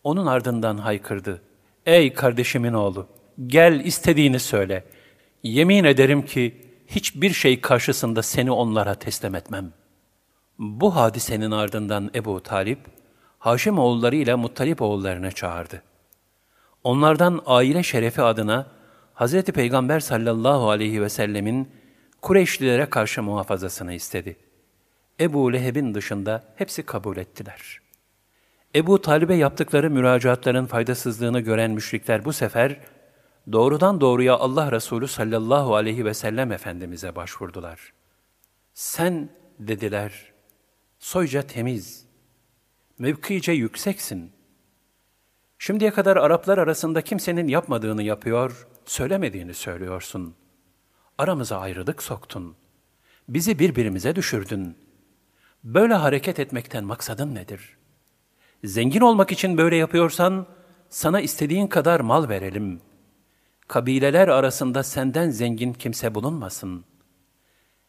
Onun 0.04 0.26
ardından 0.26 0.78
haykırdı. 0.78 1.42
Ey 1.86 2.12
kardeşimin 2.12 2.72
oğlu, 2.72 3.06
gel 3.46 3.80
istediğini 3.84 4.40
söyle. 4.40 4.84
Yemin 5.42 5.84
ederim 5.84 6.22
ki 6.22 6.60
hiçbir 6.86 7.30
şey 7.30 7.60
karşısında 7.60 8.22
seni 8.22 8.50
onlara 8.50 8.94
teslim 8.94 9.34
etmem. 9.34 9.72
Bu 10.58 10.96
hadisenin 10.96 11.50
ardından 11.50 12.10
Ebu 12.14 12.42
Talip, 12.42 12.78
Haşim 13.38 13.78
oğulları 13.78 14.16
ile 14.16 14.34
Muttalip 14.34 14.82
oğullarını 14.82 15.32
çağırdı. 15.32 15.82
Onlardan 16.84 17.42
aile 17.46 17.82
şerefi 17.82 18.22
adına 18.22 18.66
Hz. 19.14 19.42
Peygamber 19.42 20.00
sallallahu 20.00 20.70
aleyhi 20.70 21.02
ve 21.02 21.08
sellemin 21.08 21.70
Kureyşlilere 22.22 22.86
karşı 22.86 23.22
muhafazasını 23.22 23.92
istedi. 23.92 24.36
Ebu 25.20 25.52
Leheb'in 25.52 25.94
dışında 25.94 26.44
hepsi 26.56 26.82
kabul 26.82 27.16
ettiler. 27.16 27.80
Ebu 28.74 29.00
Talib'e 29.00 29.34
yaptıkları 29.34 29.90
müracaatların 29.90 30.66
faydasızlığını 30.66 31.40
gören 31.40 31.70
müşrikler 31.70 32.24
bu 32.24 32.32
sefer 32.32 32.80
doğrudan 33.52 34.00
doğruya 34.00 34.36
Allah 34.36 34.72
Resulü 34.72 35.08
sallallahu 35.08 35.74
aleyhi 35.74 36.04
ve 36.04 36.14
sellem 36.14 36.52
Efendimiz'e 36.52 37.16
başvurdular. 37.16 37.92
Sen, 38.74 39.28
dediler, 39.58 40.32
soyca 40.98 41.42
temiz, 41.42 42.06
mevkice 42.98 43.52
yükseksin. 43.52 44.32
Şimdiye 45.64 45.90
kadar 45.90 46.16
Araplar 46.16 46.58
arasında 46.58 47.02
kimsenin 47.02 47.48
yapmadığını 47.48 48.02
yapıyor, 48.02 48.66
söylemediğini 48.84 49.54
söylüyorsun. 49.54 50.34
Aramıza 51.18 51.58
ayrılık 51.58 52.02
soktun. 52.02 52.56
Bizi 53.28 53.58
birbirimize 53.58 54.16
düşürdün. 54.16 54.76
Böyle 55.64 55.94
hareket 55.94 56.38
etmekten 56.38 56.84
maksadın 56.84 57.34
nedir? 57.34 57.76
Zengin 58.64 59.00
olmak 59.00 59.32
için 59.32 59.58
böyle 59.58 59.76
yapıyorsan, 59.76 60.46
sana 60.88 61.20
istediğin 61.20 61.66
kadar 61.66 62.00
mal 62.00 62.28
verelim. 62.28 62.80
Kabileler 63.68 64.28
arasında 64.28 64.82
senden 64.82 65.30
zengin 65.30 65.72
kimse 65.72 66.14
bulunmasın. 66.14 66.84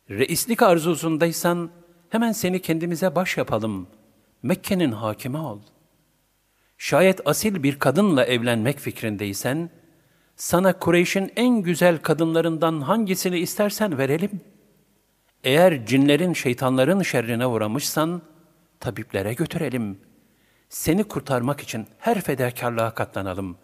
Reislik 0.10 0.62
arzusundaysan, 0.62 1.72
hemen 2.10 2.32
seni 2.32 2.62
kendimize 2.62 3.16
baş 3.16 3.38
yapalım. 3.38 3.88
Mekke'nin 4.44 4.92
hakimi 4.92 5.38
ol. 5.38 5.60
Şayet 6.78 7.28
asil 7.28 7.64
bir 7.64 7.80
kadınla 7.80 8.26
evlenmek 8.26 8.80
fikrindeysen, 8.80 9.70
sana 10.36 10.80
Kureyş'in 10.80 11.32
en 11.36 11.62
güzel 11.62 11.98
kadınlarından 11.98 12.82
hangisini 12.82 13.40
istersen 13.40 13.98
verelim. 13.98 14.42
Eğer 15.44 15.86
cinlerin, 15.86 16.34
şeytanların 16.34 17.02
şerrine 17.02 17.48
uğramışsan, 17.48 18.22
tabiplere 18.80 19.34
götürelim. 19.34 20.00
Seni 20.70 21.04
kurtarmak 21.04 21.62
için 21.62 21.88
her 22.00 22.22
fedakarlığa 22.22 22.94
katlanalım. 22.94 23.58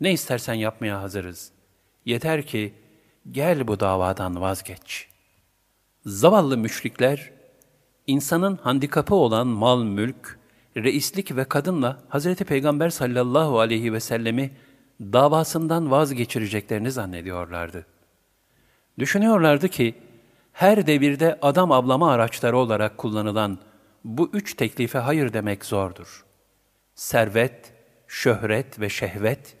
Ne 0.00 0.12
istersen 0.12 0.54
yapmaya 0.54 1.02
hazırız. 1.02 1.52
Yeter 2.04 2.46
ki 2.46 2.74
gel 3.30 3.68
bu 3.68 3.80
davadan 3.80 4.40
vazgeç. 4.40 5.08
Zavallı 6.06 6.56
müşrikler, 6.56 7.30
insanın 8.06 8.56
handikapı 8.56 9.14
olan 9.14 9.46
mal, 9.46 9.82
mülk, 9.84 10.35
reislik 10.76 11.36
ve 11.36 11.44
kadınla 11.44 12.02
Hazreti 12.08 12.44
Peygamber 12.44 12.90
sallallahu 12.90 13.60
aleyhi 13.60 13.92
ve 13.92 14.00
sellemi 14.00 14.50
davasından 15.00 15.90
vazgeçireceklerini 15.90 16.90
zannediyorlardı. 16.90 17.86
Düşünüyorlardı 18.98 19.68
ki, 19.68 19.94
her 20.52 20.86
devirde 20.86 21.38
adam 21.42 21.72
avlama 21.72 22.12
araçları 22.12 22.56
olarak 22.58 22.98
kullanılan 22.98 23.58
bu 24.04 24.30
üç 24.32 24.54
teklife 24.54 24.98
hayır 24.98 25.32
demek 25.32 25.64
zordur. 25.64 26.24
Servet, 26.94 27.72
şöhret 28.06 28.80
ve 28.80 28.88
şehvet, 28.88 29.56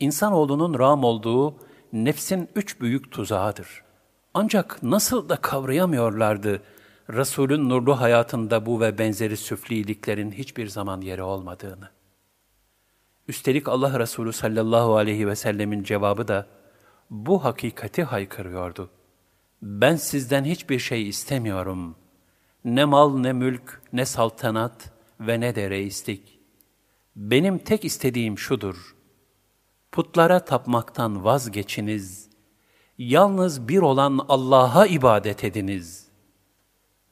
insanoğlunun 0.00 0.78
ram 0.78 1.04
olduğu 1.04 1.56
nefsin 1.92 2.48
üç 2.54 2.80
büyük 2.80 3.12
tuzağıdır. 3.12 3.82
Ancak 4.34 4.82
nasıl 4.82 5.28
da 5.28 5.36
kavrayamıyorlardı 5.36 6.62
Resulün 7.10 7.68
nurlu 7.68 8.00
hayatında 8.00 8.66
bu 8.66 8.80
ve 8.80 8.98
benzeri 8.98 9.36
süfliliklerin 9.36 10.32
hiçbir 10.32 10.66
zaman 10.66 11.00
yeri 11.00 11.22
olmadığını. 11.22 11.90
Üstelik 13.28 13.68
Allah 13.68 13.98
Resulü 13.98 14.32
sallallahu 14.32 14.96
aleyhi 14.96 15.28
ve 15.28 15.36
sellemin 15.36 15.82
cevabı 15.82 16.28
da 16.28 16.46
bu 17.10 17.44
hakikati 17.44 18.02
haykırıyordu. 18.02 18.90
Ben 19.62 19.96
sizden 19.96 20.44
hiçbir 20.44 20.78
şey 20.78 21.08
istemiyorum. 21.08 21.96
Ne 22.64 22.84
mal 22.84 23.18
ne 23.18 23.32
mülk 23.32 23.82
ne 23.92 24.04
saltanat 24.04 24.92
ve 25.20 25.40
ne 25.40 25.54
de 25.54 25.70
reislik. 25.70 26.38
Benim 27.16 27.58
tek 27.58 27.84
istediğim 27.84 28.38
şudur. 28.38 28.96
Putlara 29.92 30.44
tapmaktan 30.44 31.24
vazgeçiniz. 31.24 32.28
Yalnız 32.98 33.68
bir 33.68 33.78
olan 33.78 34.26
Allah'a 34.28 34.86
ibadet 34.86 35.44
ediniz. 35.44 36.07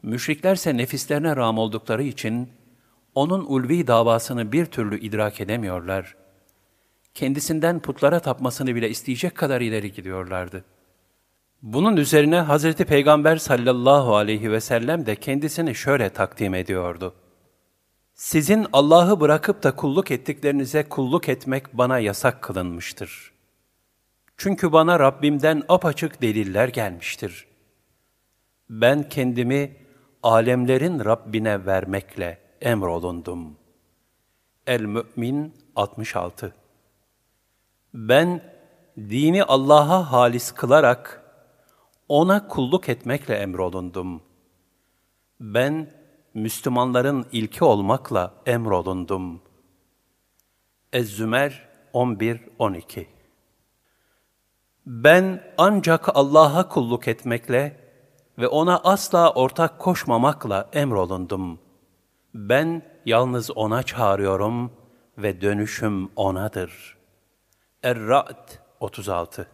Müşriklerse 0.02 0.77
nefislerine 0.77 1.36
ram 1.36 1.59
oldukları 1.59 2.02
için 2.02 2.48
onun 3.14 3.44
ulvi 3.48 3.86
davasını 3.86 4.52
bir 4.52 4.66
türlü 4.66 5.01
idrak 5.01 5.40
edemiyorlar. 5.40 6.16
Kendisinden 7.14 7.81
putlara 7.81 8.20
tapmasını 8.20 8.74
bile 8.74 8.90
isteyecek 8.90 9.35
kadar 9.35 9.60
ileri 9.60 9.93
gidiyorlardı. 9.93 10.64
Bunun 11.62 11.97
üzerine 11.97 12.36
Hazreti 12.36 12.85
Peygamber 12.85 13.36
sallallahu 13.36 14.16
aleyhi 14.16 14.52
ve 14.52 14.60
sellem 14.60 15.06
de 15.06 15.16
kendisini 15.16 15.74
şöyle 15.74 16.10
takdim 16.10 16.55
ediyordu. 16.55 17.14
Sizin 18.14 18.66
Allah'ı 18.73 19.20
bırakıp 19.20 19.62
da 19.62 19.77
kulluk 19.77 20.10
ettiklerinize 20.10 20.89
kulluk 20.89 21.28
etmek 21.28 21.78
bana 21.78 21.98
yasak 21.98 22.43
kılınmıştır. 22.43 23.32
Çünkü 24.36 24.73
bana 24.73 25.01
Rabbimden 25.01 25.62
apaçık 25.68 26.23
deliller 26.23 26.68
gelmiştir. 26.68 27.47
Ben 28.70 29.09
kendimi 29.09 29.77
alemlerin 30.22 31.05
Rabbine 31.05 31.66
vermekle 31.66 32.38
emrolundum. 32.60 33.56
El-Mü'min 34.66 35.55
66 35.76 36.55
Ben 37.94 38.43
dini 38.98 39.44
Allah'a 39.44 40.12
halis 40.12 40.52
kılarak 40.52 41.22
ona 42.09 42.48
kulluk 42.48 42.88
etmekle 42.88 43.34
emrolundum. 43.34 44.22
Ben 45.40 45.90
Müslümanların 46.34 47.26
ilki 47.32 47.64
olmakla 47.64 48.34
emrolundum. 48.47 49.43
Ez-Zümer 50.93 51.68
11-12 51.94 53.06
Ben 54.86 55.52
ancak 55.59 56.16
Allah'a 56.16 56.68
kulluk 56.68 57.09
etmekle 57.09 57.85
ve 58.38 58.48
ona 58.48 58.78
asla 58.78 59.32
ortak 59.32 59.78
koşmamakla 59.78 60.70
emrolundum. 60.72 61.58
Ben 62.34 62.82
yalnız 63.06 63.50
ona 63.56 63.82
çağırıyorum 63.82 64.72
ve 65.18 65.40
dönüşüm 65.40 66.10
onadır. 66.16 66.96
Er-Ra'd 67.82 68.50
36 68.80 69.48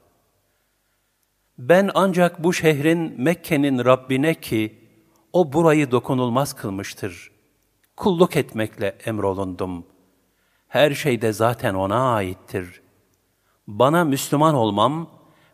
Ben 1.59 1.91
ancak 1.95 2.45
bu 2.45 2.53
şehrin 2.53 3.15
Mekke'nin 3.23 3.85
Rabbine 3.85 4.35
ki, 4.35 4.89
o 5.33 5.53
burayı 5.53 5.91
dokunulmaz 5.91 6.53
kılmıştır. 6.53 7.31
Kulluk 7.97 8.37
etmekle 8.37 8.99
emrolundum. 9.05 9.87
Her 10.69 10.95
şey 10.95 11.23
de 11.23 11.33
zaten 11.33 11.75
O'na 11.75 12.15
aittir. 12.15 12.83
Bana 13.67 14.05
Müslüman 14.05 14.55
olmam 14.55 15.11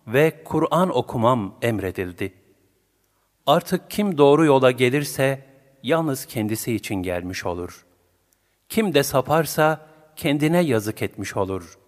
ve 0.06 0.44
Kur'an 0.44 0.96
okumam 0.96 1.54
emredildi. 1.62 2.34
Artık 3.48 3.90
kim 3.90 4.18
doğru 4.18 4.44
yola 4.44 4.70
gelirse, 4.70 5.44
yalnız 5.82 6.26
kendisi 6.26 6.74
için 6.74 6.94
gelmiş 6.94 7.46
olur. 7.46 7.86
Kim 8.68 8.94
de 8.94 9.02
saparsa, 9.02 9.86
kendine 10.16 10.60
yazık 10.60 11.02
etmiş 11.02 11.36
olur. 11.36 11.78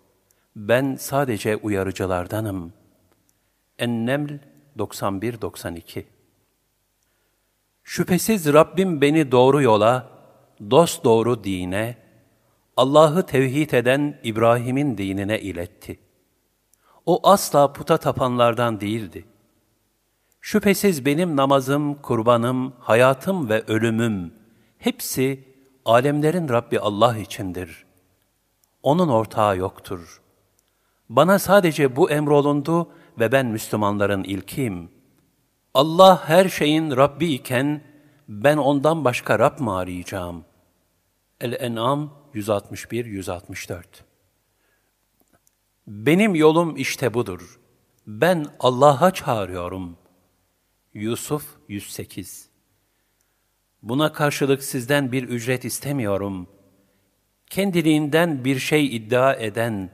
Ben 0.57 0.97
sadece 1.01 1.57
uyarıcılardanım. 1.57 2.73
Enneml 3.78 4.39
91-92 4.78 6.05
Şüphesiz 7.82 8.53
Rabbim 8.53 9.01
beni 9.01 9.32
doğru 9.32 9.62
yola, 9.62 10.09
dost 10.70 11.05
doğru 11.05 11.45
dine, 11.45 11.97
Allah'ı 12.77 13.27
tevhid 13.27 13.70
eden 13.70 14.20
İbrahim'in 14.23 14.99
dinine 14.99 15.41
iletti. 15.41 15.99
O 17.07 17.31
asla 17.31 17.73
puta 17.73 17.97
tapanlardan 17.97 18.81
değildi. 18.81 19.24
Şüphesiz 20.40 21.06
benim 21.06 21.36
namazım, 21.36 21.94
kurbanım, 21.94 22.72
hayatım 22.78 23.48
ve 23.48 23.62
ölümüm 23.66 24.34
hepsi 24.78 25.44
alemlerin 25.84 26.48
Rabbi 26.48 26.80
Allah 26.80 27.18
içindir. 27.18 27.86
Onun 28.82 29.08
ortağı 29.08 29.56
yoktur. 29.56 30.22
Bana 31.08 31.38
sadece 31.38 31.96
bu 31.96 32.10
emrolundu 32.10 32.88
ve 33.18 33.32
ben 33.32 33.46
Müslümanların 33.46 34.24
ilkiyim.'' 34.24 35.00
Allah 35.74 36.28
her 36.28 36.48
şeyin 36.48 36.96
Rabbi 36.96 37.26
iken 37.32 37.82
ben 38.28 38.56
ondan 38.56 39.04
başka 39.04 39.38
Rab 39.38 39.60
mı 39.60 39.76
arayacağım? 39.76 40.44
El-En'am 41.40 42.12
161-164 42.34 43.82
Benim 45.86 46.34
yolum 46.34 46.76
işte 46.76 47.14
budur. 47.14 47.60
Ben 48.06 48.46
Allah'a 48.60 49.10
çağırıyorum. 49.10 49.96
Yusuf 50.94 51.44
108 51.68 52.48
Buna 53.82 54.12
karşılık 54.12 54.62
sizden 54.62 55.12
bir 55.12 55.22
ücret 55.22 55.64
istemiyorum. 55.64 56.48
Kendiliğinden 57.46 58.44
bir 58.44 58.58
şey 58.58 58.96
iddia 58.96 59.34
eden 59.34 59.90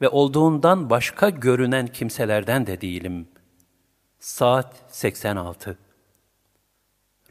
ve 0.00 0.08
olduğundan 0.08 0.90
başka 0.90 1.30
görünen 1.30 1.86
kimselerden 1.86 2.66
de 2.66 2.80
değilim. 2.80 3.28
Saat 4.18 4.84
86 4.88 5.78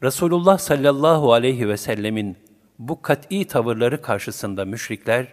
Resulullah 0.02 0.58
sallallahu 0.58 1.32
aleyhi 1.32 1.68
ve 1.68 1.76
sellemin 1.76 2.36
bu 2.78 3.02
kat'i 3.02 3.46
tavırları 3.46 4.02
karşısında 4.02 4.64
müşrikler, 4.64 5.32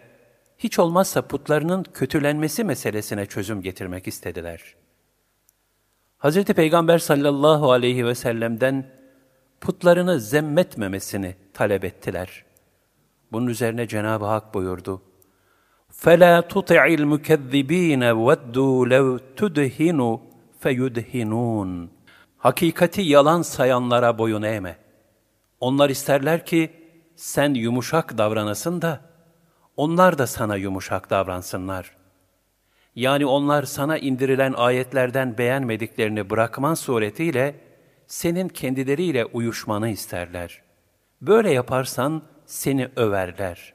hiç 0.57 0.79
olmazsa 0.79 1.27
putlarının 1.27 1.83
kötülenmesi 1.83 2.63
meselesine 2.63 3.25
çözüm 3.25 3.61
getirmek 3.61 4.07
istediler. 4.07 4.80
Hz. 6.20 6.44
Peygamber 6.44 6.98
sallallahu 6.98 7.72
aleyhi 7.72 8.06
ve 8.06 8.14
sellem'den 8.14 8.86
putlarını 9.60 10.20
zemmetmemesini 10.20 11.34
talep 11.54 11.84
ettiler. 11.84 12.44
Bunun 13.32 13.46
üzerine 13.46 13.88
Cenab-ı 13.88 14.24
Hak 14.24 14.54
buyurdu. 14.54 15.02
فَلَا 16.02 16.42
تُطِعِ 16.42 16.82
الْمُكَذِّب۪ينَ 16.98 18.12
وَدُّوا 18.12 18.88
لَوْ 18.94 19.20
تُدْهِنُوا 19.36 20.18
فَيُدْهِنُونَ 20.62 21.88
Hakikati 22.38 23.02
yalan 23.02 23.42
sayanlara 23.42 24.18
boyun 24.18 24.42
eğme. 24.42 24.76
Onlar 25.60 25.90
isterler 25.90 26.46
ki 26.46 26.70
sen 27.16 27.54
yumuşak 27.54 28.18
davranasın 28.18 28.82
da 28.82 29.00
onlar 29.76 30.18
da 30.18 30.26
sana 30.26 30.56
yumuşak 30.56 31.10
davransınlar. 31.10 31.96
yani 32.95 33.25
onlar 33.25 33.63
sana 33.63 33.97
indirilen 33.97 34.53
ayetlerden 34.53 35.37
beğenmediklerini 35.37 36.29
bırakman 36.29 36.73
suretiyle 36.73 37.55
senin 38.07 38.47
kendileriyle 38.47 39.25
uyuşmanı 39.25 39.89
isterler. 39.89 40.61
Böyle 41.21 41.51
yaparsan 41.51 42.23
seni 42.45 42.89
överler. 42.95 43.73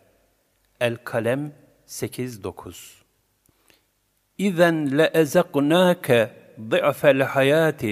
El-Kalem 0.81 1.53
8-9 1.87 3.07
اِذَنْ 4.39 4.77
لَاَزَقْنَاكَ 4.99 6.09
ضِعْفَ 6.73 7.01
الْحَيَاتِ 7.17 7.83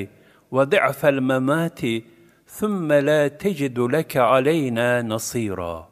وَضِعْفَ 0.52 1.00
الْمَمَاتِ 1.14 1.80
ثُمَّ 2.58 2.88
لَا 3.08 3.22
تَجِدُ 3.42 3.78
لَكَ 3.96 4.12
عَلَيْنَا 4.16 5.02
نَصِيرًا 5.12 5.88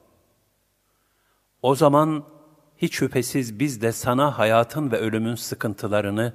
O 1.62 1.74
zaman 1.74 2.24
hiç 2.82 2.94
şüphesiz 2.94 3.58
biz 3.58 3.82
de 3.82 3.92
sana 3.92 4.38
hayatın 4.38 4.90
ve 4.90 4.98
ölümün 4.98 5.34
sıkıntılarını, 5.34 6.32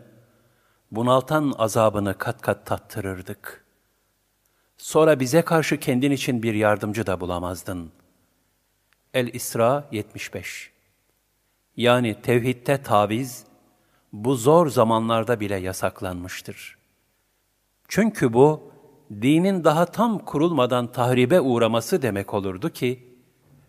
bunaltan 0.91 1.53
azabını 1.57 2.17
kat 2.17 2.41
kat 2.41 2.65
tattırırdık. 2.65 3.65
Sonra 4.77 5.19
bize 5.19 5.41
karşı 5.41 5.79
kendin 5.79 6.11
için 6.11 6.43
bir 6.43 6.53
yardımcı 6.53 7.07
da 7.07 7.19
bulamazdın. 7.19 7.91
El-İsra 9.13 9.87
75 9.91 10.71
Yani 11.77 12.21
tevhidte 12.21 12.83
taviz, 12.83 13.43
bu 14.13 14.35
zor 14.35 14.69
zamanlarda 14.69 15.39
bile 15.39 15.55
yasaklanmıştır. 15.55 16.77
Çünkü 17.87 18.33
bu, 18.33 18.71
dinin 19.21 19.63
daha 19.63 19.85
tam 19.85 20.19
kurulmadan 20.19 20.91
tahribe 20.91 21.41
uğraması 21.41 22.01
demek 22.01 22.33
olurdu 22.33 22.69
ki, 22.69 23.17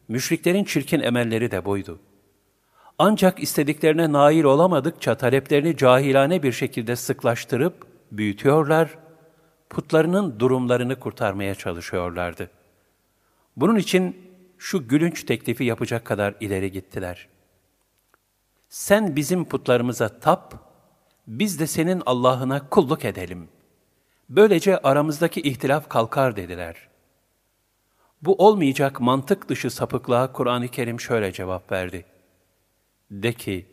müşriklerin 0.09 0.64
çirkin 0.64 1.00
emelleri 1.00 1.50
de 1.50 1.64
buydu. 1.64 2.00
Ancak 2.98 3.42
istediklerine 3.42 4.12
nail 4.12 4.44
olamadıkça 4.44 5.14
taleplerini 5.14 5.76
cahilane 5.76 6.42
bir 6.42 6.52
şekilde 6.52 6.96
sıklaştırıp 6.96 7.86
büyütüyorlar, 8.12 8.98
putlarının 9.70 10.40
durumlarını 10.40 11.00
kurtarmaya 11.00 11.54
çalışıyorlardı. 11.54 12.50
Bunun 13.56 13.76
için 13.76 14.16
şu 14.58 14.88
gülünç 14.88 15.24
teklifi 15.24 15.64
yapacak 15.64 16.04
kadar 16.04 16.34
ileri 16.40 16.72
gittiler. 16.72 17.28
Sen 18.68 19.16
bizim 19.16 19.44
putlarımıza 19.44 20.08
tap, 20.08 20.54
biz 21.26 21.60
de 21.60 21.66
senin 21.66 22.02
Allah'ına 22.06 22.68
kulluk 22.68 23.04
edelim. 23.04 23.48
Böylece 24.28 24.78
aramızdaki 24.78 25.40
ihtilaf 25.40 25.88
kalkar 25.88 26.36
dediler. 26.36 26.88
Bu 28.22 28.34
olmayacak 28.34 29.00
mantık 29.00 29.48
dışı 29.48 29.70
sapıklığa 29.70 30.32
Kur'an-ı 30.32 30.68
Kerim 30.68 31.00
şöyle 31.00 31.32
cevap 31.32 31.72
verdi. 31.72 32.04
De 33.10 33.32
ki, 33.32 33.66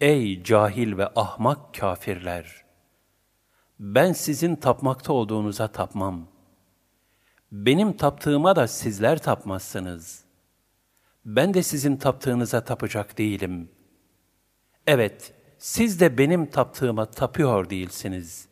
ey 0.00 0.42
cahil 0.42 0.98
ve 0.98 1.06
ahmak 1.06 1.74
kafirler! 1.74 2.64
Ben 3.80 4.12
sizin 4.12 4.56
tapmakta 4.56 5.12
olduğunuza 5.12 5.68
tapmam. 5.68 6.28
Benim 7.52 7.96
taptığıma 7.96 8.56
da 8.56 8.68
sizler 8.68 9.22
tapmazsınız. 9.22 10.24
Ben 11.24 11.54
de 11.54 11.62
sizin 11.62 11.96
taptığınıza 11.96 12.64
tapacak 12.64 13.18
değilim. 13.18 13.70
Evet, 14.86 15.34
siz 15.58 16.00
de 16.00 16.18
benim 16.18 16.50
taptığıma 16.50 17.10
tapıyor 17.10 17.70
değilsiniz. 17.70 18.48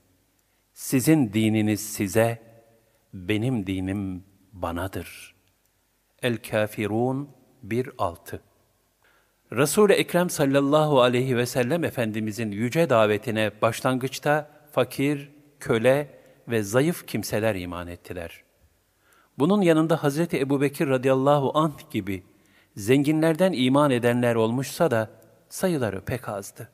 Sizin 0.73 1.33
dininiz 1.33 1.81
size, 1.81 2.43
benim 3.15 3.67
dinim 3.67 4.25
banadır. 4.53 5.35
El-Kafirun 6.23 7.31
1.6 7.67 8.48
Resul-i 9.53 9.93
Ekrem 9.93 10.31
sallallahu 10.31 11.01
aleyhi 11.01 11.37
ve 11.37 11.47
sellem 11.47 11.85
Efendimizin 11.85 12.51
yüce 12.51 12.91
davetine 12.91 13.51
başlangıçta 13.63 14.51
fakir, 14.73 15.31
köle 15.61 16.09
ve 16.49 16.63
zayıf 16.63 17.07
kimseler 17.07 17.55
iman 17.55 17.89
ettiler. 17.89 18.43
Bunun 19.39 19.63
yanında 19.63 20.03
Hazreti 20.03 20.41
Ebubekir 20.41 20.89
radıyallahu 20.89 21.59
anh 21.59 21.91
gibi 21.91 22.23
zenginlerden 22.77 23.53
iman 23.53 23.91
edenler 23.91 24.35
olmuşsa 24.35 24.91
da 24.91 25.11
sayıları 25.49 26.01
pek 26.01 26.29
azdı. 26.29 26.69